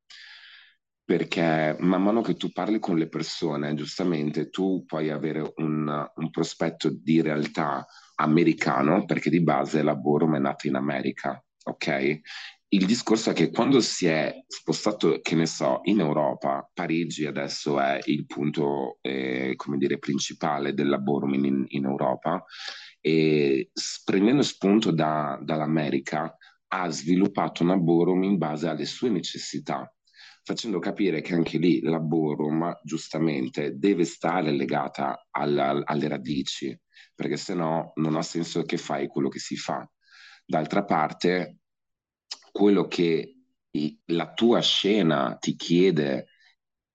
perché 1.06 1.76
man 1.80 2.02
mano 2.02 2.22
che 2.22 2.36
tu 2.36 2.52
parli 2.52 2.80
con 2.80 2.98
le 2.98 3.10
persone, 3.10 3.74
giustamente 3.74 4.50
tu 4.50 4.86
puoi 4.86 5.10
avere 5.10 5.54
un, 5.58 6.12
un 6.16 6.30
prospetto 6.30 6.90
di 6.90 7.22
realtà 7.22 7.86
americano, 8.16 9.04
perché 9.06 9.30
di 9.30 9.42
base 9.42 9.82
la 9.82 9.96
Borum 9.96 10.36
è 10.36 10.40
nata 10.40 10.68
in 10.68 10.76
America, 10.76 11.44
ok? 11.66 12.22
Il 12.70 12.86
discorso 12.86 13.30
è 13.30 13.34
che 13.34 13.52
quando 13.52 13.82
si 13.82 14.08
è 14.08 14.34
spostato, 14.48 15.20
che 15.22 15.36
ne 15.36 15.46
so, 15.46 15.82
in 15.84 16.00
Europa, 16.00 16.68
Parigi 16.74 17.26
adesso 17.26 17.80
è 17.80 18.00
il 18.06 18.26
punto, 18.26 18.98
eh, 19.02 19.54
come 19.58 19.78
dire, 19.78 20.00
principale 20.00 20.74
della 20.74 20.98
Borum 20.98 21.34
in, 21.34 21.66
in 21.68 21.84
Europa, 21.84 22.44
e 23.00 23.72
prendendo 24.06 24.42
spunto 24.42 24.92
da, 24.92 25.38
dall'America, 25.44 26.36
ha 26.68 26.90
sviluppato 26.90 27.62
una 27.62 27.78
Borum 27.78 28.24
in 28.24 28.38
base 28.38 28.68
alle 28.70 28.86
sue 28.86 29.10
necessità 29.10 29.94
facendo 30.44 30.80
capire 30.80 31.22
che 31.22 31.34
anche 31.34 31.58
lì 31.58 31.82
la 31.82 32.00
Borum 32.00 32.80
giustamente 32.84 33.78
deve 33.78 34.04
stare 34.04 34.52
legata 34.52 35.28
alla, 35.32 35.82
alle 35.86 36.08
radici, 36.08 36.78
perché 37.16 37.38
se 37.38 37.54
no 37.54 37.94
non 37.96 38.16
ha 38.16 38.22
senso 38.22 38.64
che 38.64 38.78
fai 38.78 39.08
quello 39.08 39.30
che 39.30 39.40
si 39.40 39.56
fa. 39.56 39.90
D'altra 40.46 40.84
parte, 40.84 41.60
quello 42.52 42.88
che 42.88 43.38
la 44.06 44.34
tua 44.34 44.62
scena 44.62 45.38
ti 45.40 45.56
chiede 45.56 46.28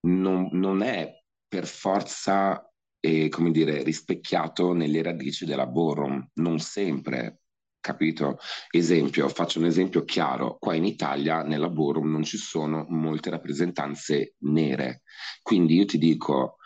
non, 0.07 0.51
non 0.53 0.83
è 0.83 1.11
per 1.49 1.67
forza, 1.67 2.71
eh, 3.01 3.29
come 3.31 3.51
dire, 3.51 3.83
rispecchiato 3.83 4.75
nelle 4.75 5.03
radici 5.03 5.47
della 5.47 5.67
Borum, 5.67 6.31
non 6.35 6.59
sempre, 6.59 7.41
capito? 7.81 8.38
Esempio, 8.71 9.29
faccio 9.29 9.59
un 9.59 9.67
esempio 9.67 10.05
chiaro, 10.05 10.57
qua 10.59 10.75
in 10.75 10.85
Italia 10.85 11.43
nella 11.43 11.69
Borum 11.69 12.11
non 12.11 12.23
ci 12.23 12.37
sono 12.37 12.85
molte 12.88 13.31
rappresentanze 13.31 14.35
nere, 14.38 15.03
quindi 15.43 15.77
io 15.77 15.85
ti 15.85 15.99
dico, 15.99 16.57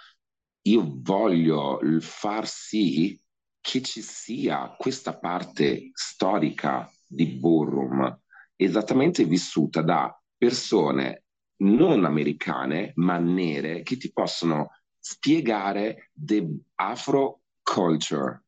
io 0.63 0.93
voglio 0.97 1.81
far 2.01 2.47
sì 2.47 3.21
che 3.61 3.81
ci 3.83 4.03
sia 4.03 4.75
questa 4.77 5.19
parte 5.19 5.91
storica 5.95 6.91
di 7.07 7.27
Borum 7.27 8.21
esattamente 8.57 9.25
vissuta 9.25 9.83
da 9.83 10.21
persone 10.37 11.25
non 11.63 12.05
americane 12.05 12.93
ma 12.97 13.19
nere 13.19 13.83
che 13.83 13.97
ti 13.97 14.13
possono 14.13 14.71
spiegare 14.99 16.11
the 16.13 16.45
afro 16.77 17.43
culture 17.63 18.42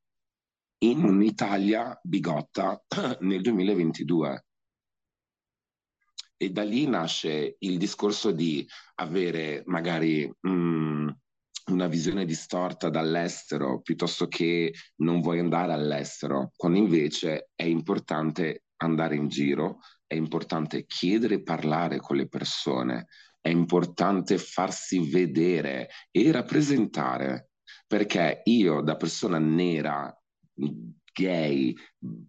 in 0.78 1.04
un'Italia 1.04 1.98
bigotta 2.02 2.82
nel 3.20 3.40
2022. 3.40 4.44
E 6.37 6.50
da 6.50 6.62
lì 6.62 6.87
nasce 6.87 7.56
il 7.60 7.78
discorso 7.78 8.32
di 8.32 8.66
avere 8.96 9.62
magari 9.66 10.30
mh, 10.40 10.50
mm, 10.50 11.08
una 11.66 11.87
visione 11.87 12.25
distorta 12.27 12.90
dall'estero 12.90 13.81
piuttosto 13.81 14.27
che 14.27 14.75
non 14.96 15.20
vuoi 15.20 15.38
andare 15.38 15.72
all'estero, 15.72 16.52
quando 16.56 16.79
invece 16.79 17.50
è 17.54 17.62
importante 17.62 18.64
andare 18.79 19.16
in 19.16 19.29
giro, 19.29 19.79
è 20.06 20.14
importante 20.14 20.85
chiedere 20.85 21.37
e 21.37 21.42
parlare 21.42 21.98
con 21.98 22.16
le 22.16 22.29
persone, 22.29 23.06
è 23.40 23.48
importante 23.48 24.38
farsi 24.38 25.10
vedere 25.10 25.88
e 26.10 26.31
rappresentare, 26.33 27.50
perché 27.87 28.42
io 28.44 28.83
da 28.83 28.96
persona 28.96 29.38
nera 29.38 30.14
gay 31.13 31.75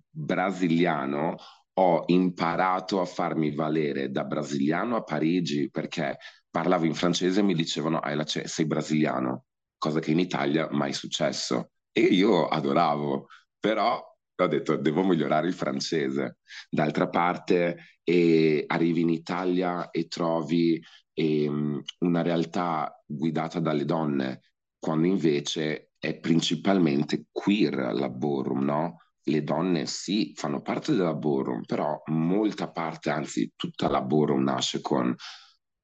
brasiliano 0.10 1.36
ho 1.78 2.04
imparato 2.08 3.02
a 3.02 3.06
farmi 3.06 3.54
valere 3.54 4.10
da 4.10 4.24
brasiliano 4.24 4.96
a 4.96 5.04
Parigi 5.04 5.70
perché 5.70 6.18
parlavo 6.50 6.86
in 6.86 6.94
francese 6.94 7.42
e 7.42 7.44
mi 7.44 7.54
dicevano 7.54 8.00
ah, 8.00 8.26
sei 8.26 8.66
brasiliano 8.66 9.46
cosa 9.78 10.00
che 10.00 10.12
in 10.12 10.20
Italia 10.20 10.68
mai 10.72 10.94
successo. 10.94 11.72
E 11.92 12.02
io 12.02 12.48
adoravo, 12.48 13.28
però 13.60 14.02
ho 14.38 14.48
detto 14.48 14.76
devo 14.78 15.04
migliorare 15.04 15.48
il 15.48 15.54
francese. 15.54 16.38
D'altra 16.70 17.08
parte, 17.08 18.00
e 18.04 18.64
arrivi 18.68 19.02
in 19.02 19.10
Italia 19.10 19.90
e 19.92 20.08
trovi 20.08 20.82
ehm, 21.14 21.82
una 22.00 22.22
realtà 22.22 23.04
guidata 23.06 23.60
dalle 23.60 23.86
donne, 23.86 24.42
quando 24.80 25.08
invece 25.08 25.92
è 26.06 26.20
principalmente 26.20 27.26
queer 27.32 27.94
la 27.94 28.10
ballroom, 28.10 28.64
no? 28.64 28.98
Le 29.24 29.44
donne 29.44 29.88
sì, 29.88 30.34
fanno 30.36 30.62
parte 30.62 30.94
della 30.94 31.16
ballroom, 31.16 31.64
però 31.66 32.00
molta 32.12 32.70
parte, 32.70 33.10
anzi 33.10 33.54
tutta 33.56 33.90
la 33.90 34.02
ballroom 34.02 34.44
nasce 34.44 34.82
con 34.82 35.14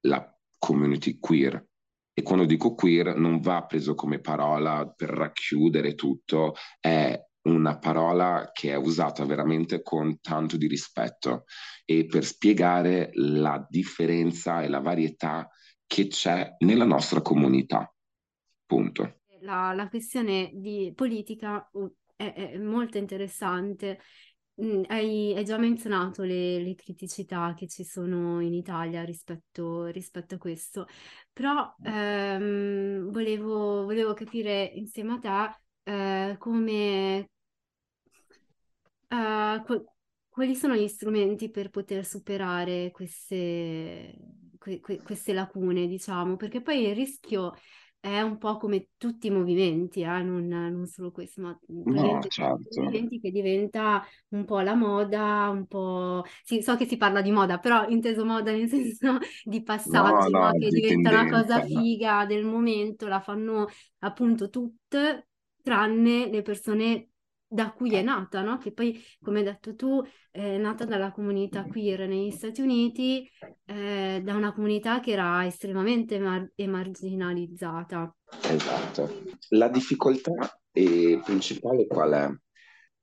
la 0.01 0.38
community 0.59 1.17
queer. 1.17 1.65
E 2.13 2.22
quando 2.22 2.45
dico 2.45 2.76
queer 2.76 3.15
non 3.17 3.39
va 3.39 3.65
preso 3.65 3.95
come 3.95 4.19
parola 4.19 4.88
per 4.95 5.09
racchiudere 5.09 5.95
tutto, 5.95 6.53
è 6.80 7.19
una 7.43 7.80
parola 7.80 8.51
che 8.53 8.72
è 8.72 8.76
usata 8.76 9.26
veramente 9.26 9.82
con 9.82 10.19
tanto 10.19 10.57
di 10.57 10.67
rispetto 10.67 11.45
e 11.84 12.05
per 12.05 12.24
spiegare 12.24 13.09
la 13.13 13.65
differenza 13.67 14.61
e 14.61 14.67
la 14.67 14.82
varietà 14.82 15.49
che 15.88 16.07
c'è 16.07 16.57
nella 16.59 16.86
nostra 16.86 17.22
comunità. 17.22 17.91
Punto. 18.67 19.20
La, 19.42 19.74
la 19.74 19.89
questione 19.89 20.52
di 20.54 20.92
politica 20.96 21.68
uh, 21.74 21.92
è, 22.16 22.34
è 22.34 22.58
molto 22.58 22.98
interessante. 22.98 24.00
Mm, 24.62 24.84
hai, 24.88 25.34
hai, 25.36 25.44
già 25.46 25.58
menzionato 25.58 26.24
le, 26.24 26.60
le, 26.62 26.76
criticità 26.76 27.54
che 27.56 27.68
ci 27.68 27.84
sono 27.84 28.42
in 28.42 28.54
Italia 28.54 29.04
rispetto, 29.04 29.86
rispetto 29.88 30.36
a 30.36 30.38
questo, 30.38 30.88
però 31.34 31.74
ehm, 31.84 33.10
volevo, 33.10 33.84
volevo, 33.86 34.14
capire 34.14 34.66
insieme 34.76 35.14
a 35.14 35.20
te 35.84 36.32
eh, 36.32 36.36
come, 36.38 37.30
uh, 39.10 39.64
qu- 39.64 39.86
quali 40.30 40.56
sono 40.56 40.76
gli 40.76 40.88
strumenti 40.88 41.50
per 41.50 41.70
poter 41.70 42.06
superare 42.06 42.92
queste, 42.92 44.16
que- 44.60 44.80
que- 44.80 45.02
queste 45.02 45.34
lacune, 45.34 45.88
diciamo, 45.88 46.36
perché 46.36 46.62
poi 46.62 46.88
il 46.88 46.96
rischio 46.96 47.54
è 48.02 48.20
un 48.22 48.39
po' 48.39 48.58
come 48.58 48.88
tutti 48.97 49.28
i 49.28 49.30
movimenti, 49.30 50.02
eh? 50.02 50.24
non, 50.24 50.47
non, 50.47 50.88
solo 50.88 51.12
questo, 51.12 51.41
ma 51.41 51.58
no, 51.68 52.20
certo. 52.28 52.82
movimenti 52.82 53.20
che 53.20 53.30
diventa 53.30 54.04
un 54.30 54.43
po' 54.43 54.60
la 54.62 54.74
moda, 54.74 55.49
un 55.49 55.68
po'... 55.68 56.26
Sì, 56.43 56.64
so 56.64 56.76
che 56.76 56.88
si 56.88 56.97
parla 56.97 57.22
di 57.22 57.30
moda, 57.30 57.60
però 57.60 57.88
inteso 57.88 58.26
moda 58.26 58.52
nel 58.52 58.68
senso 58.70 59.20
di 59.43 59.62
passaggi, 59.62 60.32
no, 60.32 60.45
no, 60.45 60.52
che 60.54 60.58
di 60.58 60.82
diventa 60.82 61.12
tendenza. 61.12 61.36
una 61.36 61.41
cosa 61.41 61.64
figa 61.64 62.26
del 62.26 62.43
momento, 62.43 63.08
la 63.08 63.20
fanno 63.20 63.68
appunto 63.99 64.49
tutte, 64.49 65.28
tranne 65.62 66.28
le 66.28 66.41
persone 66.41 67.11
da 67.54 67.72
cui 67.72 67.93
è 67.95 68.02
nata, 68.02 68.41
no? 68.41 68.58
Che 68.58 68.72
poi, 68.72 68.97
come 69.22 69.39
hai 69.39 69.43
detto 69.43 69.76
tu, 69.76 70.02
è 70.32 70.58
nata 70.58 70.86
dalla 70.86 71.12
comunità 71.12 71.66
queer 71.66 72.08
negli 72.08 72.32
Stati 72.32 72.62
Uniti, 72.62 73.30
eh, 73.66 74.22
da 74.24 74.36
una 74.36 74.54
comunità 74.54 75.02
che 75.02 75.12
era 75.12 75.45
estremamente 75.45 76.18
mar- 76.18 76.49
marginalizzata. 76.56 78.16
Esatto. 78.43 79.24
La 79.49 79.68
difficoltà 79.68 80.62
principale 80.72 81.88
qual 81.88 82.12
è? 82.14 82.30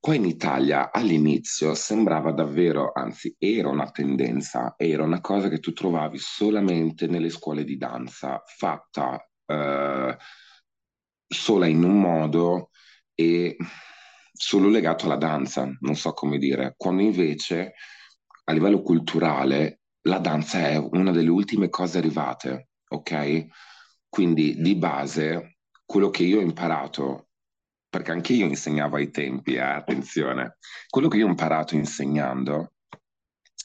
Qua 0.00 0.14
in 0.14 0.24
Italia 0.24 0.90
all'inizio 0.92 1.74
sembrava 1.74 2.32
davvero, 2.32 2.92
anzi 2.94 3.34
era 3.36 3.68
una 3.68 3.90
tendenza, 3.90 4.74
era 4.78 5.02
una 5.02 5.20
cosa 5.20 5.50
che 5.50 5.58
tu 5.58 5.72
trovavi 5.72 6.16
solamente 6.16 7.06
nelle 7.06 7.28
scuole 7.28 7.64
di 7.64 7.76
danza, 7.76 8.42
fatta 8.46 9.22
eh, 9.44 10.16
sola 11.26 11.66
in 11.66 11.82
un 11.82 12.00
modo 12.00 12.70
e 13.14 13.56
solo 14.38 14.68
legato 14.68 15.06
alla 15.06 15.16
danza, 15.16 15.68
non 15.80 15.96
so 15.96 16.12
come 16.12 16.38
dire, 16.38 16.74
quando 16.76 17.02
invece 17.02 17.74
a 18.44 18.52
livello 18.52 18.80
culturale 18.82 19.80
la 20.02 20.18
danza 20.18 20.68
è 20.68 20.76
una 20.76 21.10
delle 21.10 21.28
ultime 21.28 21.68
cose 21.68 21.98
arrivate, 21.98 22.68
ok? 22.88 23.46
Quindi 24.08 24.54
di 24.60 24.76
base 24.76 25.58
quello 25.84 26.08
che 26.10 26.22
io 26.22 26.38
ho 26.38 26.42
imparato, 26.42 27.30
perché 27.88 28.12
anche 28.12 28.32
io 28.32 28.46
insegnavo 28.46 28.96
ai 28.96 29.10
tempi, 29.10 29.54
eh, 29.54 29.60
attenzione, 29.60 30.58
quello 30.88 31.08
che 31.08 31.16
io 31.16 31.26
ho 31.26 31.30
imparato 31.30 31.74
insegnando 31.74 32.74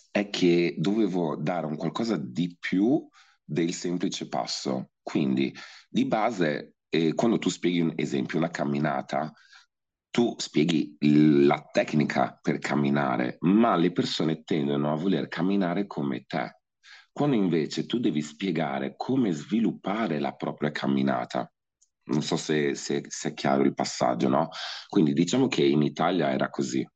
è 0.09 0.29
che 0.29 0.75
dovevo 0.77 1.35
dare 1.35 1.67
un 1.67 1.77
qualcosa 1.77 2.17
di 2.17 2.57
più 2.59 3.07
del 3.43 3.73
semplice 3.73 4.27
passo. 4.27 4.89
Quindi 5.01 5.55
di 5.87 6.05
base, 6.05 6.75
eh, 6.89 7.13
quando 7.13 7.37
tu 7.37 7.49
spieghi 7.49 7.81
un 7.81 7.93
esempio, 7.95 8.39
una 8.39 8.49
camminata, 8.49 9.31
tu 10.13 10.35
spieghi 10.37 10.95
la 10.99 11.67
tecnica 11.71 12.37
per 12.39 12.59
camminare, 12.59 13.37
ma 13.39 13.75
le 13.75 13.91
persone 13.91 14.43
tendono 14.43 14.91
a 14.91 14.95
voler 14.95 15.27
camminare 15.27 15.87
come 15.87 16.25
te, 16.27 16.59
quando 17.11 17.35
invece 17.35 17.87
tu 17.87 17.97
devi 17.99 18.21
spiegare 18.21 18.93
come 18.95 19.31
sviluppare 19.31 20.19
la 20.19 20.33
propria 20.33 20.69
camminata. 20.69 21.51
Non 22.05 22.21
so 22.21 22.37
se, 22.37 22.75
se, 22.75 23.03
se 23.07 23.29
è 23.29 23.33
chiaro 23.33 23.63
il 23.63 23.73
passaggio, 23.73 24.29
no? 24.29 24.49
Quindi 24.87 25.13
diciamo 25.13 25.47
che 25.47 25.63
in 25.63 25.81
Italia 25.81 26.29
era 26.29 26.51
così 26.51 26.87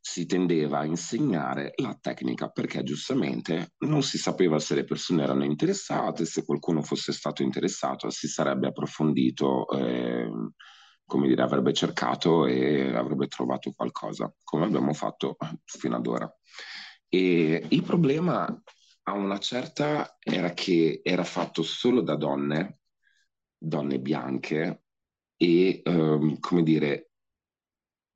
si 0.00 0.24
tendeva 0.24 0.78
a 0.78 0.86
insegnare 0.86 1.72
la 1.76 1.96
tecnica 2.00 2.48
perché 2.48 2.82
giustamente 2.82 3.74
non 3.80 4.02
si 4.02 4.16
sapeva 4.16 4.58
se 4.58 4.76
le 4.76 4.84
persone 4.84 5.24
erano 5.24 5.44
interessate, 5.44 6.24
se 6.24 6.42
qualcuno 6.46 6.80
fosse 6.80 7.12
stato 7.12 7.42
interessato 7.42 8.08
si 8.08 8.28
sarebbe 8.28 8.68
approfondito 8.68 9.68
eh, 9.68 10.26
come 11.04 11.28
dire, 11.28 11.42
avrebbe 11.42 11.72
cercato 11.72 12.46
e 12.46 12.94
avrebbe 12.94 13.26
trovato 13.26 13.72
qualcosa, 13.72 14.32
come 14.42 14.64
abbiamo 14.64 14.92
fatto 14.92 15.36
fino 15.64 15.96
ad 15.96 16.06
ora. 16.06 16.38
E 17.08 17.66
il 17.68 17.82
problema 17.82 18.62
a 19.04 19.12
una 19.12 19.38
certa 19.38 20.16
era 20.18 20.50
che 20.50 21.00
era 21.02 21.24
fatto 21.24 21.62
solo 21.62 22.00
da 22.00 22.16
donne, 22.16 22.80
donne 23.58 24.00
bianche, 24.00 24.84
e 25.36 25.82
um, 25.84 26.38
come 26.38 26.62
dire, 26.62 27.10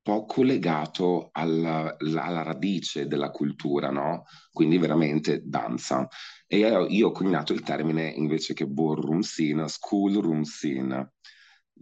poco 0.01 0.41
legato 0.41 1.29
alla, 1.33 1.97
alla, 1.97 2.43
radice 2.43 3.07
della 3.07 3.29
cultura, 3.29 3.89
no? 3.91 4.23
Quindi 4.51 4.77
veramente 4.77 5.41
danza. 5.43 6.07
E 6.47 6.59
io, 6.59 7.07
ho 7.07 7.11
coniato 7.11 7.51
il 7.51 7.61
termine 7.61 8.07
invece 8.07 8.53
che 8.53 8.65
ballroom 8.65 9.19
scene, 9.19 9.67
school 9.67 10.13
room 10.21 10.43
scene 10.43 11.15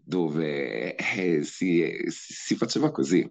dove 0.04 0.96
eh, 0.96 1.44
si, 1.44 2.04
si 2.08 2.56
faceva 2.56 2.92
così. 2.92 3.30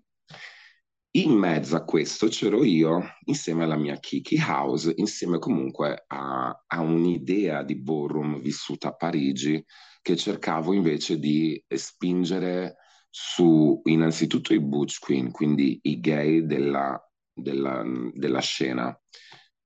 In 1.17 1.31
mezzo 1.31 1.77
a 1.77 1.85
questo 1.85 2.27
c'ero 2.27 2.65
io 2.65 3.01
insieme 3.27 3.63
alla 3.63 3.77
mia 3.77 3.99
Kiki 4.01 4.37
House, 4.37 4.93
insieme 4.97 5.39
comunque 5.39 6.05
a, 6.09 6.65
a 6.67 6.81
un'idea 6.81 7.63
di 7.63 7.77
ballroom 7.77 8.41
vissuta 8.41 8.89
a 8.89 8.95
Parigi 8.95 9.65
che 10.03 10.17
cercavo 10.17 10.73
invece 10.73 11.19
di 11.21 11.63
spingere 11.69 12.79
su 13.09 13.81
innanzitutto 13.85 14.53
i 14.55 14.61
butch 14.61 14.99
queen, 14.99 15.31
quindi 15.31 15.79
i 15.83 16.01
gay 16.01 16.45
della, 16.47 17.01
della, 17.33 17.85
della 18.13 18.41
scena 18.41 19.01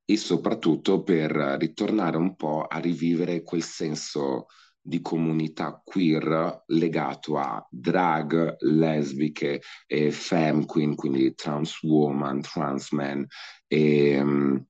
e 0.05 0.16
soprattutto 0.18 1.03
per 1.03 1.30
ritornare 1.59 2.18
un 2.18 2.36
po' 2.36 2.66
a 2.66 2.78
rivivere 2.78 3.42
quel 3.42 3.62
senso 3.62 4.49
di 4.81 5.01
comunità 5.01 5.81
queer 5.85 6.64
legato 6.66 7.37
a 7.37 7.66
drag, 7.70 8.57
lesbiche, 8.61 9.61
e 9.87 10.11
femme 10.11 10.64
queen, 10.64 10.95
quindi 10.95 11.35
trans 11.35 11.83
woman, 11.83 12.41
trans 12.41 12.91
man. 12.93 13.26
E, 13.66 14.20
um, 14.20 14.64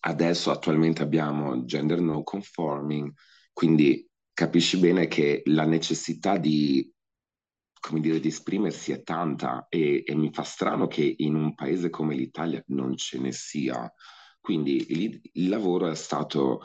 adesso 0.00 0.50
attualmente 0.50 1.02
abbiamo 1.02 1.64
gender 1.64 2.00
no 2.00 2.22
conforming, 2.22 3.12
quindi 3.52 4.06
capisci 4.32 4.78
bene 4.78 5.06
che 5.06 5.42
la 5.46 5.64
necessità 5.64 6.36
di 6.38 6.90
come 7.84 8.00
dire, 8.00 8.18
di 8.18 8.28
esprimersi 8.28 8.92
è 8.92 9.02
tanta 9.02 9.66
e, 9.68 10.04
e 10.06 10.14
mi 10.14 10.32
fa 10.32 10.42
strano 10.42 10.86
che 10.86 11.16
in 11.18 11.34
un 11.34 11.54
paese 11.54 11.90
come 11.90 12.14
l'Italia 12.14 12.62
non 12.68 12.96
ce 12.96 13.18
ne 13.18 13.30
sia. 13.30 13.92
Quindi 14.40 14.86
il, 14.88 15.20
il 15.34 15.48
lavoro 15.50 15.88
è 15.88 15.94
stato 15.94 16.62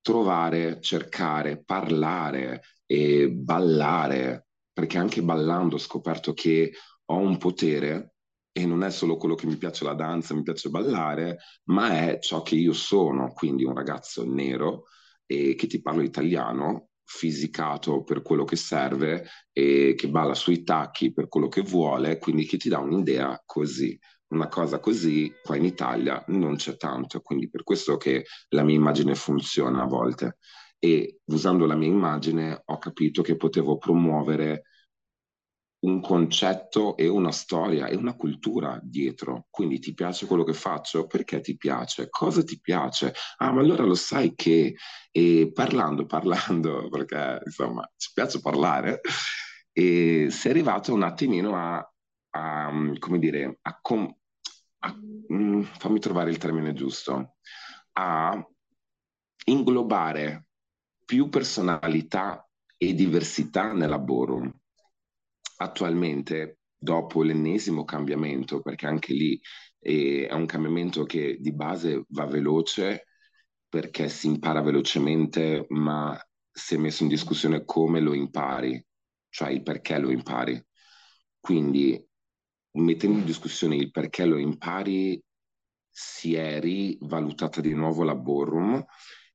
trovare, 0.00 0.80
cercare, 0.80 1.62
parlare 1.62 2.62
e 2.86 3.30
ballare, 3.30 4.46
perché 4.72 4.98
anche 4.98 5.22
ballando 5.22 5.76
ho 5.76 5.78
scoperto 5.78 6.32
che 6.32 6.72
ho 7.06 7.16
un 7.16 7.36
potere 7.36 8.14
e 8.52 8.66
non 8.66 8.82
è 8.82 8.90
solo 8.90 9.16
quello 9.16 9.34
che 9.34 9.46
mi 9.46 9.56
piace 9.56 9.84
la 9.84 9.94
danza, 9.94 10.34
mi 10.34 10.42
piace 10.42 10.68
ballare, 10.68 11.38
ma 11.64 11.90
è 11.90 12.18
ciò 12.18 12.42
che 12.42 12.56
io 12.56 12.72
sono, 12.72 13.32
quindi 13.32 13.64
un 13.64 13.74
ragazzo 13.74 14.24
nero 14.26 14.84
e 15.26 15.54
che 15.54 15.66
ti 15.66 15.80
parlo 15.80 16.02
italiano, 16.02 16.88
fisicato 17.04 18.02
per 18.02 18.20
quello 18.22 18.44
che 18.44 18.56
serve 18.56 19.26
e 19.52 19.94
che 19.96 20.08
balla 20.08 20.34
sui 20.34 20.62
tacchi 20.62 21.12
per 21.12 21.28
quello 21.28 21.48
che 21.48 21.62
vuole, 21.62 22.18
quindi 22.18 22.44
che 22.44 22.56
ti 22.56 22.68
dà 22.68 22.78
un'idea 22.78 23.42
così 23.46 23.98
una 24.28 24.48
cosa 24.48 24.78
così 24.80 25.32
qua 25.42 25.56
in 25.56 25.64
Italia 25.64 26.22
non 26.28 26.56
c'è 26.56 26.76
tanto, 26.76 27.20
quindi 27.20 27.48
per 27.48 27.62
questo 27.62 27.96
che 27.96 28.24
la 28.50 28.62
mia 28.62 28.76
immagine 28.76 29.14
funziona 29.14 29.82
a 29.82 29.86
volte. 29.86 30.38
e 30.80 31.20
usando 31.24 31.66
la 31.66 31.74
mia 31.74 31.88
immagine 31.88 32.62
ho 32.64 32.78
capito 32.78 33.20
che 33.22 33.36
potevo 33.36 33.78
promuovere 33.78 34.62
un 35.80 36.00
concetto 36.00 36.96
e 36.96 37.06
una 37.06 37.30
storia 37.30 37.86
e 37.86 37.94
una 37.96 38.16
cultura 38.16 38.80
dietro. 38.82 39.46
Quindi 39.50 39.78
ti 39.78 39.94
piace 39.94 40.26
quello 40.26 40.42
che 40.44 40.52
faccio? 40.52 41.06
Perché 41.06 41.40
ti 41.40 41.56
piace? 41.56 42.08
Cosa 42.08 42.42
ti 42.42 42.58
piace? 42.60 43.14
Ah, 43.36 43.52
ma 43.52 43.60
allora 43.60 43.84
lo 43.84 43.94
sai 43.94 44.34
che 44.34 44.74
e 45.12 45.50
parlando, 45.52 46.04
parlando, 46.06 46.88
perché 46.90 47.40
insomma 47.44 47.88
ci 47.96 48.10
piace 48.12 48.40
parlare, 48.40 49.00
e 49.72 50.28
sei 50.30 50.50
arrivato 50.50 50.92
un 50.92 51.02
attimino 51.04 51.54
a, 51.56 51.92
a 52.30 52.72
come 52.98 53.18
dire, 53.18 53.58
a, 53.62 53.78
com- 53.80 54.12
mm, 55.32 55.62
fammi 55.62 55.98
trovare 55.98 56.30
il 56.30 56.38
termine 56.38 56.72
giusto, 56.72 57.36
a 57.92 58.48
inglobare 59.44 60.46
più 61.04 61.28
personalità 61.28 62.46
e 62.76 62.94
diversità 62.94 63.72
nella 63.72 63.98
Borum 63.98 64.52
attualmente, 65.58 66.60
dopo 66.76 67.22
l'ennesimo 67.22 67.84
cambiamento, 67.84 68.60
perché 68.60 68.86
anche 68.86 69.12
lì 69.12 69.40
eh, 69.80 70.26
è 70.28 70.32
un 70.32 70.46
cambiamento 70.46 71.04
che 71.04 71.38
di 71.40 71.52
base 71.52 72.04
va 72.08 72.26
veloce, 72.26 73.06
perché 73.68 74.08
si 74.08 74.28
impara 74.28 74.60
velocemente, 74.62 75.66
ma 75.70 76.18
si 76.50 76.74
è 76.74 76.78
messo 76.78 77.02
in 77.02 77.08
discussione 77.08 77.64
come 77.64 78.00
lo 78.00 78.14
impari, 78.14 78.82
cioè 79.28 79.50
il 79.50 79.62
perché 79.62 79.98
lo 79.98 80.10
impari. 80.10 80.62
Quindi, 81.40 82.02
mettendo 82.78 83.18
in 83.18 83.24
discussione 83.24 83.76
il 83.76 83.90
perché 83.90 84.24
lo 84.24 84.38
impari, 84.38 85.22
si 85.90 86.34
è 86.34 86.60
rivalutata 86.60 87.60
di 87.60 87.74
nuovo 87.74 88.04
la 88.04 88.14
Borum 88.14 88.84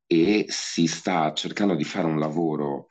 e 0.05 0.45
si 0.47 0.87
sta 0.87 1.33
cercando 1.33 1.75
di 1.75 1.83
fare 1.83 2.07
un 2.07 2.19
lavoro 2.19 2.87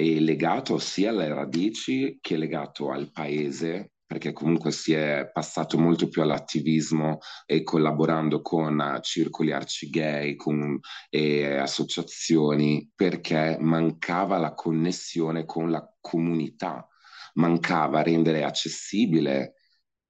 legato 0.00 0.78
sia 0.78 1.10
alle 1.10 1.28
radici 1.28 2.18
che 2.20 2.36
legato 2.36 2.90
al 2.90 3.10
paese, 3.10 3.92
perché 4.06 4.32
comunque 4.32 4.72
si 4.72 4.92
è 4.92 5.30
passato 5.32 5.78
molto 5.78 6.08
più 6.08 6.22
all'attivismo 6.22 7.18
e 7.46 7.62
collaborando 7.62 8.40
con 8.40 8.98
circoli 9.02 9.52
arcigay, 9.52 10.34
con 10.36 10.80
eh, 11.10 11.56
associazioni, 11.56 12.90
perché 12.94 13.56
mancava 13.60 14.38
la 14.38 14.54
connessione 14.54 15.44
con 15.44 15.70
la 15.70 15.86
comunità, 16.00 16.88
mancava 17.34 18.02
rendere 18.02 18.42
accessibile 18.42 19.54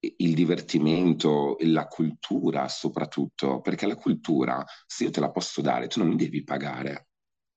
il 0.01 0.35
divertimento, 0.35 1.57
la 1.61 1.87
cultura 1.87 2.69
soprattutto, 2.69 3.61
perché 3.61 3.87
la 3.87 3.97
cultura, 3.97 4.65
se 4.87 5.05
io 5.05 5.11
te 5.11 5.21
la 5.21 5.31
posso 5.31 5.61
dare, 5.61 5.89
tu 5.89 5.99
non 6.01 6.09
mi 6.09 6.17
devi 6.17 6.43
pagare 6.43 7.11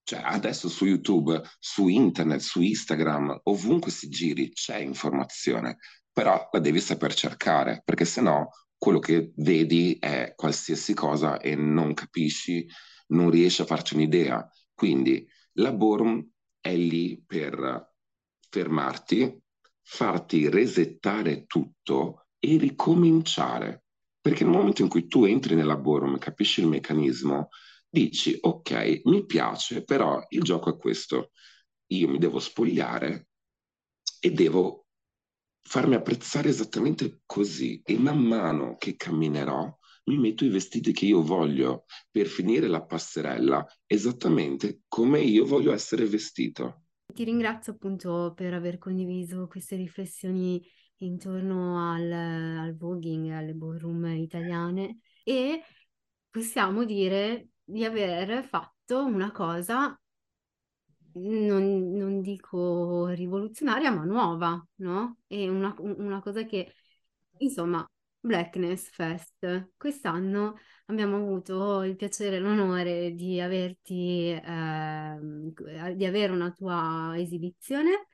cioè, 0.03 0.21
adesso 0.23 0.67
su 0.67 0.85
YouTube, 0.85 1.41
su 1.59 1.87
internet, 1.87 2.41
su 2.41 2.61
Instagram, 2.61 3.39
ovunque 3.43 3.89
si 3.89 4.09
giri 4.09 4.51
c'è 4.51 4.77
informazione, 4.77 5.77
però 6.11 6.49
la 6.51 6.59
devi 6.59 6.79
saper 6.81 7.13
cercare, 7.13 7.81
perché 7.85 8.05
se 8.05 8.21
no 8.21 8.49
quello 8.77 8.99
che 8.99 9.31
vedi 9.37 9.97
è 9.99 10.33
qualsiasi 10.35 10.93
cosa 10.93 11.39
e 11.39 11.55
non 11.55 11.93
capisci, 11.93 12.67
non 13.07 13.29
riesci 13.29 13.61
a 13.61 13.65
farci 13.65 13.95
un'idea. 13.95 14.45
Quindi 14.73 15.25
la 15.53 15.71
Borum 15.71 16.29
è 16.59 16.75
lì 16.75 17.23
per 17.25 17.93
fermarti, 18.49 19.41
farti 19.81 20.49
resettare 20.49 21.45
tutto 21.45 22.22
e 22.45 22.57
ricominciare. 22.57 23.85
Perché 24.19 24.43
nel 24.43 24.53
momento 24.53 24.81
in 24.81 24.89
cui 24.89 25.07
tu 25.07 25.23
entri 25.23 25.55
nella 25.55 25.77
Borum 25.77 26.17
capisci 26.17 26.59
il 26.59 26.67
meccanismo, 26.67 27.49
dici, 27.87 28.37
ok, 28.39 29.01
mi 29.05 29.25
piace, 29.25 29.83
però 29.83 30.21
il 30.29 30.41
gioco 30.41 30.69
è 30.69 30.77
questo. 30.77 31.31
Io 31.87 32.09
mi 32.09 32.17
devo 32.17 32.39
spogliare 32.39 33.27
e 34.19 34.31
devo 34.31 34.87
farmi 35.61 35.95
apprezzare 35.95 36.49
esattamente 36.49 37.21
così 37.25 37.81
e 37.83 37.97
man 37.97 38.19
mano 38.19 38.75
che 38.77 38.95
camminerò 38.95 39.73
mi 40.05 40.17
metto 40.17 40.43
i 40.43 40.49
vestiti 40.49 40.91
che 40.91 41.05
io 41.05 41.21
voglio 41.21 41.85
per 42.11 42.25
finire 42.27 42.67
la 42.67 42.83
passerella 42.83 43.65
esattamente 43.85 44.81
come 44.89 45.21
io 45.21 45.45
voglio 45.45 45.71
essere 45.71 46.05
vestito. 46.05 46.81
Ti 47.13 47.23
ringrazio 47.23 47.73
appunto 47.73 48.33
per 48.35 48.53
aver 48.53 48.79
condiviso 48.79 49.47
queste 49.47 49.75
riflessioni 49.75 50.61
intorno 51.05 51.91
al, 51.91 52.11
al 52.11 52.75
voguing, 52.75 53.31
alle 53.31 53.53
ballroom 53.53 54.05
italiane 54.07 54.99
e 55.23 55.61
possiamo 56.29 56.83
dire 56.85 57.49
di 57.63 57.83
aver 57.85 58.43
fatto 58.45 59.05
una 59.05 59.31
cosa, 59.31 59.97
non, 61.15 61.91
non 61.91 62.21
dico 62.21 63.07
rivoluzionaria, 63.09 63.91
ma 63.91 64.03
nuova, 64.03 64.65
no? 64.75 65.17
E 65.27 65.49
una, 65.49 65.73
una 65.79 66.21
cosa 66.21 66.43
che, 66.45 66.73
insomma, 67.37 67.87
Blackness 68.19 68.89
Fest. 68.89 69.71
Quest'anno 69.77 70.57
abbiamo 70.85 71.17
avuto 71.17 71.83
il 71.83 71.95
piacere 71.95 72.37
e 72.37 72.39
l'onore 72.39 73.11
di 73.13 73.39
averti, 73.39 74.29
eh, 74.29 75.17
di 75.95 76.05
avere 76.05 76.31
una 76.31 76.51
tua 76.51 77.13
esibizione 77.17 78.07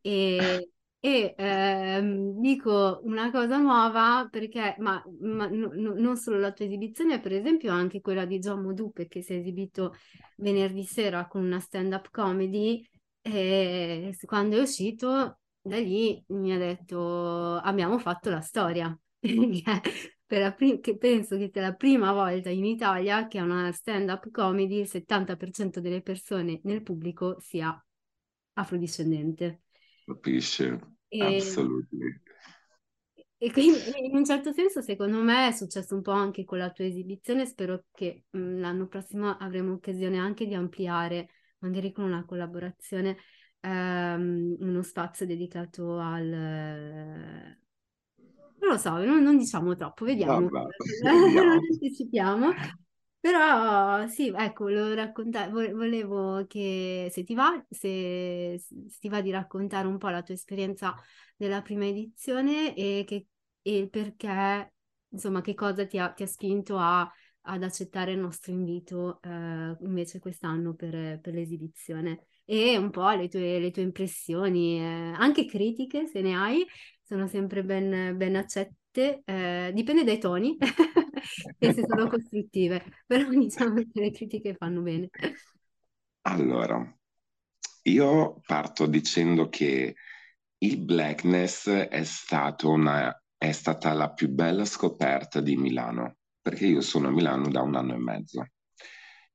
e 0.00 0.72
e 1.02 1.34
ehm, 1.36 2.38
dico 2.40 3.00
una 3.04 3.30
cosa 3.30 3.56
nuova 3.56 4.28
perché, 4.30 4.76
ma, 4.78 5.02
ma 5.20 5.48
no, 5.48 5.70
no, 5.72 5.94
non 5.96 6.16
solo 6.18 6.38
la 6.38 6.52
tua 6.52 6.66
esibizione, 6.66 7.20
per 7.20 7.32
esempio 7.32 7.72
anche 7.72 8.02
quella 8.02 8.26
di 8.26 8.38
John 8.38 8.60
Modupe 8.62 9.08
che 9.08 9.22
si 9.22 9.32
è 9.32 9.36
esibito 9.38 9.94
venerdì 10.36 10.84
sera 10.84 11.26
con 11.26 11.42
una 11.42 11.58
stand-up 11.58 12.10
comedy 12.10 12.86
e 13.22 14.14
quando 14.26 14.58
è 14.58 14.60
uscito 14.60 15.38
da 15.62 15.78
lì 15.78 16.22
mi 16.28 16.52
ha 16.52 16.58
detto 16.58 17.54
abbiamo 17.56 17.98
fatto 17.98 18.28
la 18.28 18.40
storia. 18.40 18.96
per 20.30 20.54
prim- 20.54 20.80
che 20.80 20.96
penso 20.96 21.36
che 21.36 21.50
sia 21.52 21.62
la 21.62 21.74
prima 21.74 22.12
volta 22.12 22.50
in 22.50 22.64
Italia 22.64 23.26
che 23.26 23.40
una 23.40 23.72
stand-up 23.72 24.30
comedy 24.30 24.80
il 24.80 24.86
70% 24.86 25.80
delle 25.80 26.02
persone 26.02 26.60
nel 26.64 26.82
pubblico 26.82 27.40
sia 27.40 27.76
afrodiscendente. 28.52 29.62
Capisci? 30.12 30.78
E... 31.08 31.36
Assolutamente. 31.36 32.22
E 33.42 33.50
quindi 33.52 33.78
in 34.02 34.14
un 34.14 34.24
certo 34.24 34.52
senso, 34.52 34.82
secondo 34.82 35.22
me, 35.22 35.48
è 35.48 35.52
successo 35.52 35.94
un 35.94 36.02
po' 36.02 36.10
anche 36.10 36.44
con 36.44 36.58
la 36.58 36.70
tua 36.70 36.84
esibizione. 36.84 37.46
Spero 37.46 37.84
che 37.92 38.24
mh, 38.28 38.38
mm, 38.38 38.60
l'anno 38.60 38.86
prossimo 38.86 39.30
avremo 39.30 39.72
occasione 39.72 40.18
anche 40.18 40.46
di 40.46 40.54
ampliare, 40.54 41.30
magari 41.60 41.90
con 41.90 42.04
una 42.04 42.24
collaborazione, 42.26 43.16
ehm, 43.60 44.56
uno 44.60 44.82
spazio 44.82 45.24
dedicato 45.26 45.98
al... 45.98 46.28
Non 48.58 48.68
lo 48.72 48.76
so, 48.76 49.02
non, 49.02 49.22
non 49.22 49.38
diciamo 49.38 49.74
troppo, 49.74 50.04
vediamo. 50.04 50.46
Vabbè, 50.46 50.68
non 51.34 51.48
anticipiamo. 51.48 52.50
Però 53.20 54.06
sì, 54.08 54.32
ecco, 54.34 54.64
volevo 54.64 54.94
raccontare, 54.94 55.50
volevo 55.50 56.46
che 56.46 57.08
se 57.10 57.22
ti 57.22 57.34
va, 57.34 57.62
se, 57.68 58.56
se 58.58 58.74
ti 58.98 59.08
va 59.10 59.20
di 59.20 59.30
raccontare 59.30 59.86
un 59.86 59.98
po' 59.98 60.08
la 60.08 60.22
tua 60.22 60.32
esperienza 60.34 60.94
della 61.36 61.60
prima 61.60 61.84
edizione 61.86 62.74
e, 62.74 63.04
che, 63.06 63.26
e 63.60 63.88
perché, 63.90 64.72
insomma, 65.08 65.42
che 65.42 65.52
cosa 65.54 65.86
ti 65.86 65.98
ha, 65.98 66.08
ti 66.12 66.22
ha 66.22 66.26
spinto 66.26 66.78
a, 66.78 67.10
ad 67.42 67.62
accettare 67.62 68.12
il 68.12 68.18
nostro 68.20 68.52
invito 68.52 69.20
eh, 69.22 69.76
invece 69.80 70.18
quest'anno 70.18 70.74
per, 70.74 71.20
per 71.20 71.34
l'esibizione 71.34 72.26
e 72.46 72.76
un 72.78 72.88
po' 72.90 73.10
le 73.10 73.28
tue, 73.28 73.58
le 73.58 73.70
tue 73.70 73.82
impressioni, 73.82 74.78
eh, 74.80 75.12
anche 75.16 75.44
critiche 75.44 76.06
se 76.06 76.22
ne 76.22 76.34
hai, 76.36 76.66
sono 77.02 77.26
sempre 77.26 77.62
ben, 77.64 78.16
ben 78.16 78.34
accette, 78.36 79.22
eh, 79.26 79.70
dipende 79.74 80.04
dai 80.04 80.18
toni. 80.18 80.56
e 81.58 81.72
se 81.72 81.84
sono 81.86 82.08
costruttive, 82.08 82.84
però 83.06 83.28
diciamo 83.28 83.74
che 83.74 84.00
le 84.00 84.10
critiche 84.10 84.54
fanno 84.54 84.80
bene. 84.80 85.08
Allora, 86.22 86.98
io 87.84 88.40
parto 88.46 88.86
dicendo 88.86 89.48
che 89.48 89.94
il 90.58 90.78
blackness 90.78 91.68
è, 91.68 92.02
una, 92.64 93.22
è 93.36 93.52
stata 93.52 93.92
la 93.92 94.12
più 94.12 94.28
bella 94.28 94.64
scoperta 94.64 95.40
di 95.40 95.56
Milano, 95.56 96.16
perché 96.40 96.66
io 96.66 96.80
sono 96.80 97.08
a 97.08 97.10
Milano 97.10 97.48
da 97.48 97.62
un 97.62 97.74
anno 97.74 97.94
e 97.94 97.98
mezzo 97.98 98.46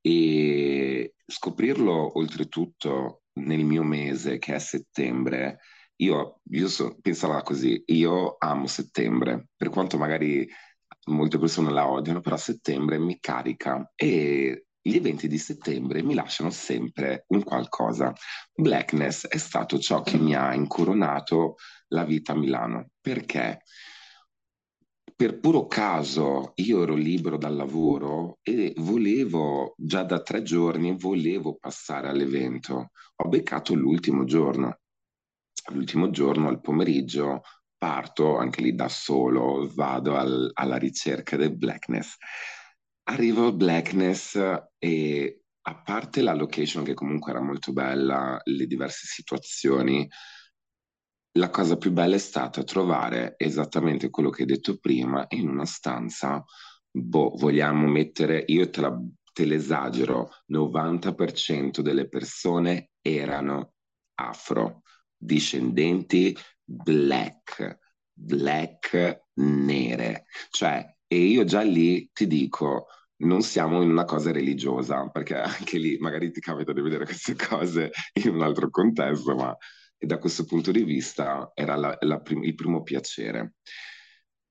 e 0.05 1.15
scoprirlo 1.25 2.19
oltretutto 2.19 3.23
nel 3.39 3.65
mio 3.65 3.81
mese 3.81 4.37
che 4.37 4.53
è 4.53 4.59
settembre, 4.59 5.61
io, 5.95 6.41
io 6.51 6.67
so, 6.67 6.99
pensala 7.01 7.41
così, 7.41 7.81
io 7.87 8.35
amo 8.37 8.67
settembre, 8.67 9.47
per 9.55 9.69
quanto 9.69 9.97
magari 9.97 10.47
molte 11.05 11.37
persone 11.37 11.71
la 11.71 11.89
odiano, 11.89 12.21
però 12.21 12.35
a 12.35 12.39
settembre 12.39 12.97
mi 12.97 13.19
carica 13.19 13.91
e 13.95 14.67
gli 14.81 14.95
eventi 14.95 15.27
di 15.27 15.39
settembre 15.39 16.03
mi 16.03 16.13
lasciano 16.13 16.51
sempre 16.51 17.25
un 17.29 17.43
qualcosa. 17.43 18.13
Blackness 18.53 19.27
è 19.27 19.37
stato 19.37 19.79
ciò 19.79 20.01
che 20.01 20.17
mi 20.17 20.35
ha 20.35 20.53
incoronato 20.53 21.55
la 21.87 22.05
vita 22.05 22.33
a 22.33 22.37
Milano, 22.37 22.89
perché 23.01 23.61
per 25.15 25.39
puro 25.39 25.65
caso 25.67 26.51
io 26.55 26.83
ero 26.83 26.93
libero 26.93 27.37
dal 27.37 27.55
lavoro 27.55 28.39
e 28.43 28.73
volevo, 28.77 29.73
già 29.77 30.03
da 30.03 30.21
tre 30.21 30.43
giorni, 30.43 30.97
volevo 30.97 31.55
passare 31.55 32.09
all'evento. 32.09 32.91
Ho 33.15 33.27
beccato 33.29 33.73
l'ultimo 33.73 34.25
giorno. 34.25 34.79
L'ultimo 35.71 36.11
giorno, 36.11 36.49
al 36.49 36.59
pomeriggio, 36.59 37.41
parto 37.85 38.35
anche 38.35 38.61
lì 38.63 38.73
da 38.73 38.89
solo, 38.89 39.69
vado 39.71 40.15
al- 40.15 40.49
alla 40.55 40.77
ricerca 40.77 41.37
del 41.37 41.55
blackness. 41.55 42.15
Arrivo 43.03 43.45
al 43.45 43.55
blackness 43.55 44.35
e 44.79 45.41
a 45.61 45.81
parte 45.83 46.21
la 46.23 46.33
location 46.33 46.83
che 46.83 46.95
comunque 46.95 47.29
era 47.29 47.41
molto 47.41 47.73
bella, 47.73 48.41
le 48.43 48.65
diverse 48.65 49.05
situazioni, 49.05 50.09
la 51.33 51.51
cosa 51.51 51.77
più 51.77 51.91
bella 51.91 52.15
è 52.15 52.17
stata 52.17 52.63
trovare 52.63 53.35
esattamente 53.37 54.09
quello 54.09 54.31
che 54.31 54.41
hai 54.41 54.47
detto 54.47 54.79
prima 54.79 55.23
in 55.29 55.47
una 55.47 55.65
stanza, 55.65 56.43
boh, 56.89 57.35
vogliamo 57.37 57.85
mettere, 57.85 58.45
io 58.47 58.67
te 58.71 58.81
la, 58.81 58.99
te 59.31 59.45
l'esagero, 59.45 60.31
90% 60.47 61.81
delle 61.81 62.09
persone 62.09 62.89
erano 62.99 63.73
afro, 64.15 64.81
discendenti 65.15 66.35
black, 66.65 67.79
black 68.11 69.23
nere, 69.35 70.25
cioè, 70.49 70.85
e 71.07 71.17
io 71.17 71.43
già 71.43 71.61
lì 71.61 72.09
ti 72.11 72.27
dico, 72.27 72.87
non 73.17 73.41
siamo 73.41 73.81
in 73.81 73.89
una 73.89 74.05
cosa 74.05 74.31
religiosa, 74.31 75.09
perché 75.09 75.35
anche 75.37 75.77
lì 75.77 75.97
magari 75.99 76.31
ti 76.31 76.39
capita 76.41 76.73
di 76.73 76.81
vedere 76.81 77.05
queste 77.05 77.35
cose 77.35 77.91
in 78.23 78.33
un 78.33 78.41
altro 78.41 78.69
contesto, 78.69 79.35
ma 79.35 79.55
da 79.97 80.17
questo 80.17 80.45
punto 80.45 80.71
di 80.71 80.83
vista 80.83 81.51
era 81.53 81.75
la- 81.75 81.97
la 82.01 82.19
prim- 82.19 82.43
il 82.43 82.55
primo 82.55 82.83
piacere. 82.83 83.53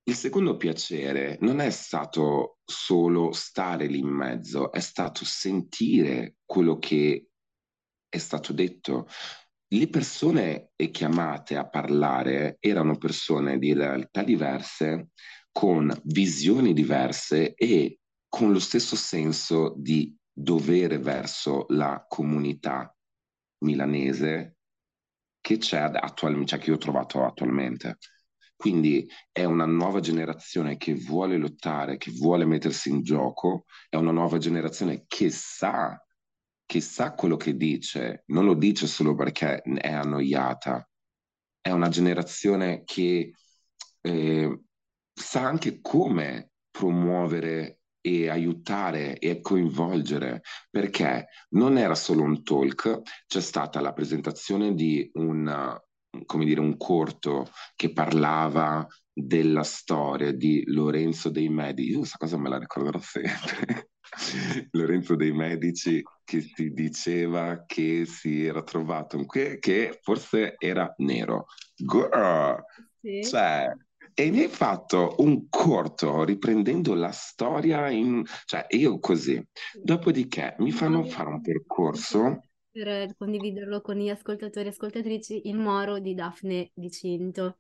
Il 0.07 0.15
secondo 0.15 0.57
piacere 0.57 1.39
non 1.41 1.61
è 1.61 1.71
stato 1.71 2.59
solo 2.65 3.33
stare 3.33 3.87
lì 3.87 3.99
in 3.99 4.09
mezzo, 4.09 4.71
è 4.71 4.81
stato 4.81 5.25
sentire 5.25 6.37
quello 6.45 6.79
che 6.79 7.29
è 8.09 8.19
stato 8.19 8.53
detto. 8.53 9.07
Le 9.69 9.89
persone 9.89 10.71
chiamate 10.91 11.57
a 11.57 11.69
parlare 11.69 12.59
erano 12.61 12.97
persone 12.97 13.59
di 13.59 13.73
realtà 13.73 14.23
diverse, 14.23 15.09
con 15.51 15.93
visioni 16.05 16.73
diverse 16.73 17.55
e 17.55 17.99
con 18.29 18.53
lo 18.53 18.59
stesso 18.59 18.97
senso 18.97 19.75
di 19.77 20.15
dovere 20.33 20.99
verso 20.99 21.67
la 21.69 22.05
comunità 22.09 22.93
milanese 23.59 24.57
che 25.41 25.59
c'è 25.59 25.79
attualmente, 25.79 26.49
cioè 26.49 26.59
che 26.59 26.71
io 26.71 26.77
ho 26.77 26.79
trovato 26.79 27.25
attualmente. 27.25 27.99
Quindi 28.57 29.09
è 29.31 29.45
una 29.45 29.67
nuova 29.67 30.01
generazione 30.01 30.77
che 30.77 30.95
vuole 30.95 31.37
lottare, 31.37 31.97
che 31.97 32.11
vuole 32.13 32.45
mettersi 32.45 32.89
in 32.89 33.03
gioco, 33.03 33.65
è 33.89 33.97
una 33.97 34.13
nuova 34.13 34.39
generazione 34.39 35.05
che 35.07 35.31
sa, 35.31 36.04
che 36.75 36.81
sa 36.81 37.13
quello 37.13 37.37
che 37.37 37.57
dice, 37.57 38.25
non 38.27 38.45
lo 38.45 38.55
dice 38.55 38.89
solo 38.89 39.15
perché 39.15 39.63
è 39.63 39.93
annoiata, 39.93 40.85
è 41.61 41.71
una 41.71 41.89
generazione 41.89 42.83
che 42.83 43.33
eh, 44.01 44.61
sa 45.13 45.41
anche 45.47 45.81
come 45.81 46.51
promuovere 46.73 47.83
e 48.01 48.29
aiutare 48.29 49.21
e 49.21 49.41
coinvolgere, 49.41 50.43
perché 50.69 51.29
non 51.51 51.79
era 51.79 51.95
solo 51.95 52.23
un 52.23 52.43
talk, 52.43 53.03
c'è 53.29 53.41
stata 53.41 53.81
la 53.81 53.93
presentazione 53.93 54.75
di 54.75 55.09
un, 55.15 55.81
come 56.27 56.45
dire, 56.45 56.59
un 56.59 56.77
corto 56.77 57.53
che 57.77 57.93
parlava 57.93 58.85
della 59.15 59.63
storia 59.63 60.33
di 60.33 60.65
Lorenzo 60.67 61.31
dei 61.31 61.49
Medici. 61.49 61.91
Io 61.93 61.99
questa 61.99 62.19
cosa 62.19 62.37
me 62.39 62.49
la 62.49 62.59
ricorderò 62.59 62.99
sempre. 62.99 63.91
Lorenzo 64.73 65.17
dei 65.17 65.33
Medici 65.33 66.03
che 66.25 66.41
si 66.41 66.71
diceva 66.73 67.65
che 67.67 68.05
si 68.07 68.45
era 68.45 68.63
trovato 68.63 69.17
un 69.17 69.27
que- 69.27 69.59
che 69.59 69.99
forse 70.03 70.57
era 70.59 70.93
nero. 70.99 71.47
Girl, 71.77 72.63
Sì. 73.03 73.23
cioè, 73.23 73.71
e 74.15 74.31
mi 74.31 74.41
hai 74.43 74.49
fatto 74.49 75.17
un 75.19 75.49
corto 75.49 76.25
riprendendo 76.25 76.95
la 76.95 77.11
storia 77.11 77.89
in... 77.91 78.23
cioè 78.45 78.67
io 78.71 78.99
così. 78.99 79.43
Dopodiché 79.83 80.55
mi 80.59 80.71
fanno 80.73 81.05
fare 81.05 81.29
un 81.31 81.41
percorso. 81.41 82.41
per 82.71 83.15
condividerlo 83.17 83.81
con 83.81 83.97
gli 83.97 84.09
ascoltatori 84.09 84.67
e 84.67 84.71
ascoltatrici, 84.71 85.49
il 85.49 85.57
Moro 85.59 85.99
di 86.01 86.15
Daphne 86.15 86.71
Di 86.75 86.91
Cinto, 86.91 87.57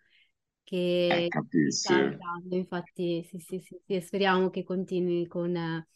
che 0.64 1.28
Eh, 1.30 1.44
sta 1.80 1.94
arrivando, 1.96 2.56
infatti, 2.56 3.22
sì, 3.24 3.38
sì, 3.38 3.58
sì, 3.60 3.80
sì, 3.86 4.00
speriamo 4.00 4.50
che 4.50 4.64
continui 4.64 5.26
con, 5.26 5.54
eh, 5.56 5.88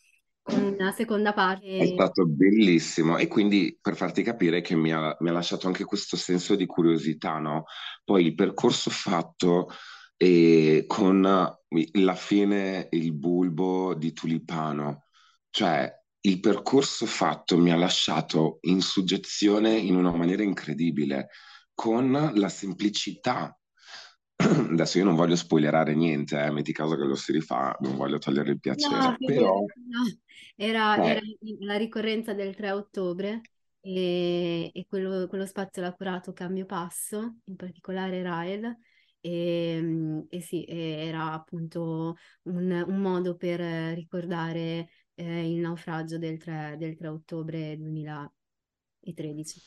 con 0.42 0.62
una 0.62 0.92
seconda 0.92 1.32
È 1.74 1.84
parte. 1.84 1.86
stato 1.86 2.26
bellissimo 2.26 3.18
e 3.18 3.28
quindi 3.28 3.78
per 3.80 3.94
farti 3.96 4.22
capire 4.24 4.60
che 4.62 4.74
mi 4.74 4.92
ha, 4.92 5.16
mi 5.20 5.28
ha 5.28 5.32
lasciato 5.32 5.68
anche 5.68 5.84
questo 5.84 6.16
senso 6.16 6.56
di 6.56 6.66
curiosità, 6.66 7.38
no? 7.38 7.64
Poi 8.04 8.24
il 8.26 8.34
percorso 8.34 8.90
fatto 8.90 9.68
e 10.16 10.84
con 10.88 11.20
la 11.22 12.14
fine 12.16 12.88
il 12.90 13.12
bulbo 13.14 13.94
di 13.94 14.12
tulipano, 14.12 15.04
cioè 15.50 15.88
il 16.22 16.40
percorso 16.40 17.06
fatto 17.06 17.56
mi 17.56 17.70
ha 17.70 17.76
lasciato 17.76 18.58
in 18.62 18.80
suggezione 18.80 19.76
in 19.78 19.94
una 19.94 20.10
maniera 20.12 20.42
incredibile, 20.42 21.28
con 21.74 22.32
la 22.34 22.48
semplicità. 22.48 23.56
Adesso 24.72 24.98
io 24.98 25.04
non 25.04 25.14
voglio 25.16 25.36
spoilerare 25.36 25.94
niente, 25.94 26.40
eh, 26.42 26.50
metti 26.50 26.72
caso 26.72 26.96
che 26.96 27.04
lo 27.04 27.14
si 27.16 27.32
rifà, 27.32 27.76
non 27.80 27.96
voglio 27.96 28.18
togliere 28.18 28.50
il 28.50 28.60
No, 28.70 28.88
piacere, 28.88 29.18
però 29.22 29.64
figurati, 29.64 29.80
no. 29.86 30.02
Era, 30.56 31.00
eh, 31.02 31.02
era 31.02 31.20
la 31.60 31.76
ricorrenza 31.76 32.34
del 32.34 32.54
3 32.54 32.70
ottobre 32.70 33.40
e, 33.80 34.70
e 34.72 34.86
quello, 34.88 35.26
quello 35.26 35.46
spazio 35.46 35.82
l'ha 35.82 35.92
curato 35.94 36.32
Cambio 36.32 36.66
Passo, 36.66 37.38
in 37.44 37.56
particolare 37.56 38.22
Rael, 38.22 38.76
e, 39.20 39.78
mm, 39.82 40.20
e 40.28 40.40
sì, 40.40 40.64
era 40.68 41.32
appunto 41.32 42.16
un, 42.42 42.70
un 42.86 43.00
modo 43.00 43.36
per 43.36 43.60
ricordare 43.94 44.88
eh, 45.14 45.50
il 45.50 45.58
naufragio 45.60 46.18
del 46.18 46.36
3, 46.38 46.76
del 46.78 46.94
3 46.96 47.08
ottobre 47.08 47.76
2013. 47.76 49.60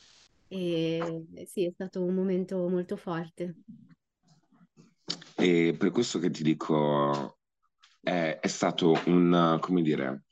E 0.48 1.26
sì, 1.46 1.64
è 1.66 1.70
stato 1.72 2.02
un 2.02 2.14
momento 2.14 2.68
molto 2.68 2.96
forte. 2.96 3.56
E 5.36 5.74
per 5.78 5.90
questo 5.90 6.18
che 6.18 6.30
ti 6.30 6.42
dico, 6.42 7.38
è, 8.00 8.38
è 8.40 8.46
stato 8.46 9.00
un, 9.06 9.58
come 9.60 9.82
dire, 9.82 10.24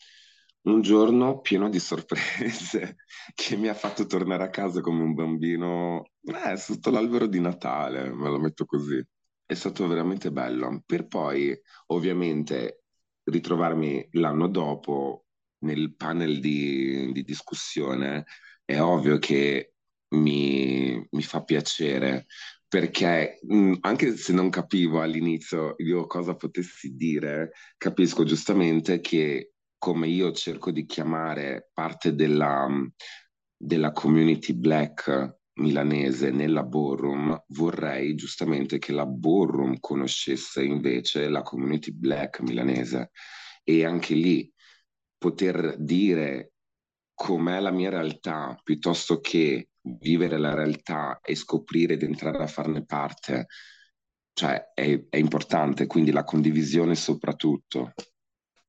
un 0.62 0.82
giorno 0.82 1.40
pieno 1.40 1.68
di 1.68 1.78
sorprese 1.78 2.96
che 3.34 3.56
mi 3.56 3.68
ha 3.68 3.74
fatto 3.74 4.06
tornare 4.06 4.44
a 4.44 4.50
casa 4.50 4.80
come 4.80 5.02
un 5.02 5.14
bambino, 5.14 6.10
eh, 6.22 6.56
sotto 6.56 6.90
l'albero 6.90 7.26
di 7.26 7.40
Natale, 7.40 8.12
me 8.12 8.28
lo 8.28 8.38
metto 8.38 8.64
così. 8.64 9.02
È 9.44 9.54
stato 9.54 9.86
veramente 9.88 10.30
bello. 10.30 10.82
Per 10.86 11.06
poi, 11.08 11.58
ovviamente, 11.86 12.84
ritrovarmi 13.24 14.08
l'anno 14.12 14.48
dopo 14.48 15.26
nel 15.60 15.94
panel 15.96 16.40
di, 16.40 17.10
di 17.12 17.22
discussione, 17.22 18.24
è 18.64 18.80
ovvio 18.80 19.18
che 19.18 19.74
mi, 20.10 21.04
mi 21.10 21.22
fa 21.22 21.42
piacere 21.42 22.26
perché 22.70 23.40
mh, 23.42 23.78
anche 23.80 24.16
se 24.16 24.32
non 24.32 24.48
capivo 24.48 25.00
all'inizio 25.02 25.74
io 25.78 26.06
cosa 26.06 26.36
potessi 26.36 26.94
dire, 26.94 27.50
capisco 27.76 28.22
giustamente 28.22 29.00
che 29.00 29.54
come 29.76 30.06
io 30.06 30.30
cerco 30.30 30.70
di 30.70 30.86
chiamare 30.86 31.70
parte 31.72 32.14
della, 32.14 32.68
della 33.56 33.90
community 33.90 34.52
black 34.52 35.38
milanese 35.54 36.30
nella 36.30 36.62
ballroom, 36.62 37.42
vorrei 37.48 38.14
giustamente 38.14 38.78
che 38.78 38.92
la 38.92 39.04
ballroom 39.06 39.80
conoscesse 39.80 40.62
invece 40.62 41.28
la 41.28 41.42
community 41.42 41.90
black 41.90 42.38
milanese. 42.38 43.10
E 43.64 43.84
anche 43.84 44.14
lì 44.14 44.48
poter 45.18 45.76
dire 45.76 46.52
com'è 47.14 47.58
la 47.58 47.72
mia 47.72 47.90
realtà 47.90 48.56
piuttosto 48.62 49.18
che 49.18 49.69
vivere 49.82 50.38
la 50.38 50.54
realtà 50.54 51.20
e 51.22 51.34
scoprire 51.34 51.94
ed 51.94 52.02
entrare 52.02 52.42
a 52.42 52.46
farne 52.46 52.84
parte, 52.84 53.46
cioè 54.32 54.72
è, 54.74 55.06
è 55.08 55.16
importante, 55.16 55.86
quindi 55.86 56.10
la 56.12 56.24
condivisione 56.24 56.94
soprattutto. 56.94 57.92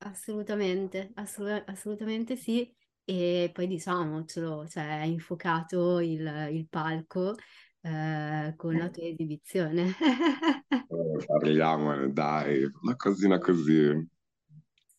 Assolutamente, 0.04 1.12
assolut- 1.16 1.68
assolutamente 1.70 2.36
sì. 2.36 2.74
E 3.04 3.50
poi 3.54 3.68
diciamocelo, 3.68 4.68
cioè 4.68 4.84
hai 4.84 5.12
infuocato 5.12 6.00
il, 6.00 6.50
il 6.52 6.68
palco 6.70 7.36
eh, 7.82 8.54
con 8.56 8.78
la 8.78 8.90
tua 8.90 9.04
esibizione. 9.08 9.94
Eh, 10.90 11.26
Parliamone, 11.26 12.12
dai, 12.14 12.64
una 12.84 12.96
cosina 12.96 13.40
così. 13.40 14.08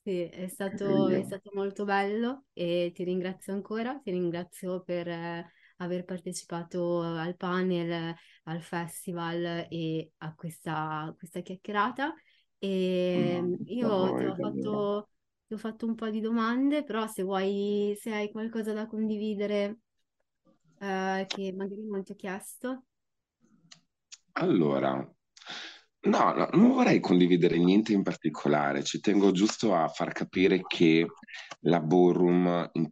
Sì, 0.04 0.22
è 0.22 0.48
stato, 0.48 1.08
è 1.08 1.22
stato 1.22 1.50
molto 1.54 1.84
bello 1.84 2.46
e 2.52 2.90
ti 2.92 3.04
ringrazio 3.04 3.52
ancora, 3.52 4.00
ti 4.02 4.10
ringrazio 4.10 4.82
per 4.82 5.06
aver 5.82 6.04
partecipato 6.04 7.00
al 7.02 7.36
panel, 7.36 8.14
al 8.44 8.62
festival 8.62 9.66
e 9.70 10.12
a 10.18 10.34
questa, 10.34 11.12
questa 11.16 11.40
chiacchierata. 11.40 12.14
E 12.58 13.50
Mm, 13.50 13.56
io 13.64 14.12
da 14.14 14.14
ti 14.14 14.26
ho 14.26 14.34
fatto, 14.38 15.08
ti 15.46 15.54
ho 15.54 15.58
fatto 15.58 15.86
un 15.86 15.94
po' 15.94 16.08
di 16.10 16.20
domande, 16.20 16.84
però 16.84 17.06
se 17.06 17.22
vuoi, 17.22 17.94
se 18.00 18.12
hai 18.14 18.30
qualcosa 18.30 18.72
da 18.72 18.86
condividere 18.86 19.78
eh, 20.80 21.26
che 21.28 21.52
magari 21.52 21.84
non 21.86 22.02
ti 22.04 22.12
ho 22.12 22.16
chiesto. 22.16 22.84
Allora, 24.34 24.90
no, 26.04 26.32
no, 26.34 26.48
non 26.52 26.72
vorrei 26.72 27.00
condividere 27.00 27.58
niente 27.58 27.92
in 27.92 28.02
particolare, 28.02 28.82
ci 28.82 29.00
tengo 29.00 29.30
giusto 29.30 29.74
a 29.74 29.88
far 29.88 30.12
capire 30.12 30.62
che 30.66 31.06
la 31.60 31.80
in, 32.72 32.90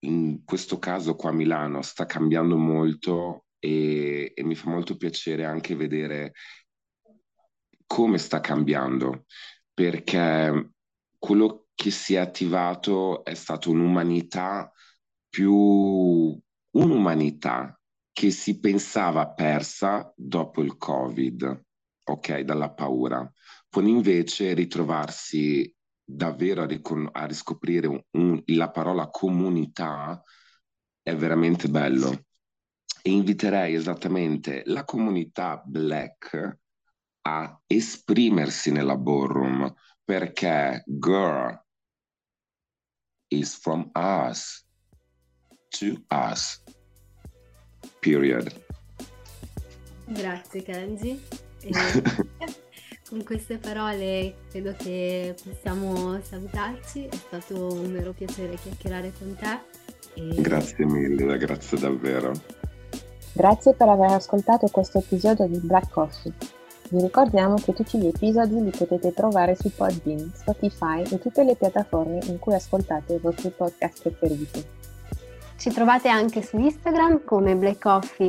in 0.00 0.44
questo 0.44 0.78
caso 0.78 1.14
qua 1.14 1.30
a 1.30 1.34
Milano 1.34 1.82
sta 1.82 2.06
cambiando 2.06 2.56
molto 2.56 3.44
e, 3.58 4.32
e 4.34 4.42
mi 4.42 4.54
fa 4.54 4.70
molto 4.70 4.96
piacere 4.96 5.44
anche 5.44 5.74
vedere 5.74 6.32
come 7.86 8.18
sta 8.18 8.40
cambiando, 8.40 9.26
perché 9.74 10.72
quello 11.18 11.66
che 11.74 11.90
si 11.90 12.14
è 12.14 12.18
attivato 12.18 13.24
è 13.24 13.34
stata 13.34 13.68
un'umanità 13.68 14.72
più 15.28 15.52
un'umanità 16.72 17.80
che 18.12 18.30
si 18.30 18.60
pensava 18.60 19.28
persa 19.30 20.12
dopo 20.16 20.62
il 20.62 20.76
Covid, 20.76 21.64
ok, 22.04 22.40
dalla 22.40 22.72
paura, 22.72 23.30
poi 23.68 23.88
invece 23.88 24.52
ritrovarsi 24.54 25.74
davvero 26.14 26.62
a, 26.62 26.66
ricon- 26.66 27.08
a 27.12 27.26
riscoprire 27.26 27.86
un- 27.86 28.02
un- 28.10 28.42
la 28.46 28.70
parola 28.70 29.08
comunità 29.08 30.22
è 31.02 31.14
veramente 31.14 31.68
bello. 31.68 32.24
E 33.02 33.10
inviterei 33.10 33.74
esattamente 33.74 34.62
la 34.66 34.84
comunità 34.84 35.62
black 35.64 36.58
a 37.22 37.60
esprimersi 37.66 38.70
nella 38.72 38.96
ballroom 38.96 39.72
perché 40.04 40.82
girl 40.86 41.58
is 43.28 43.56
from 43.58 43.90
us 43.94 44.66
to 45.68 46.04
us. 46.10 46.62
Period. 48.00 48.52
Grazie 50.06 50.62
Kenji. 50.62 51.20
E 52.38 52.59
con 53.10 53.22
queste 53.24 53.58
parole 53.58 54.36
credo 54.50 54.72
che 54.78 55.34
possiamo 55.44 56.18
salutarci. 56.22 57.06
È 57.06 57.16
stato 57.16 57.74
un 57.74 57.92
vero 57.92 58.12
piacere 58.12 58.54
chiacchierare 58.54 59.12
con 59.18 59.36
te. 59.36 59.58
E 60.14 60.40
Grazie 60.40 60.86
mille, 60.86 61.36
grazie 61.36 61.76
davvero. 61.78 62.32
Grazie 63.32 63.74
per 63.74 63.88
aver 63.88 64.12
ascoltato 64.12 64.68
questo 64.68 64.98
episodio 64.98 65.48
di 65.48 65.58
Black 65.58 65.90
Coffee. 65.90 66.32
Vi 66.90 67.00
ricordiamo 67.00 67.56
che 67.56 67.72
tutti 67.72 67.98
gli 67.98 68.06
episodi 68.06 68.62
li 68.62 68.70
potete 68.70 69.12
trovare 69.12 69.56
su 69.56 69.72
Podbean, 69.72 70.32
Spotify 70.34 71.02
e 71.02 71.18
tutte 71.18 71.42
le 71.44 71.56
piattaforme 71.56 72.20
in 72.26 72.38
cui 72.38 72.54
ascoltate 72.54 73.14
i 73.14 73.18
vostri 73.18 73.50
podcast 73.50 74.02
preferiti. 74.02 74.64
Ci 75.56 75.70
trovate 75.70 76.08
anche 76.08 76.42
su 76.42 76.58
Instagram 76.58 77.24
come 77.24 77.54
Black 77.54 77.80
Coffee-PDC, 77.80 78.28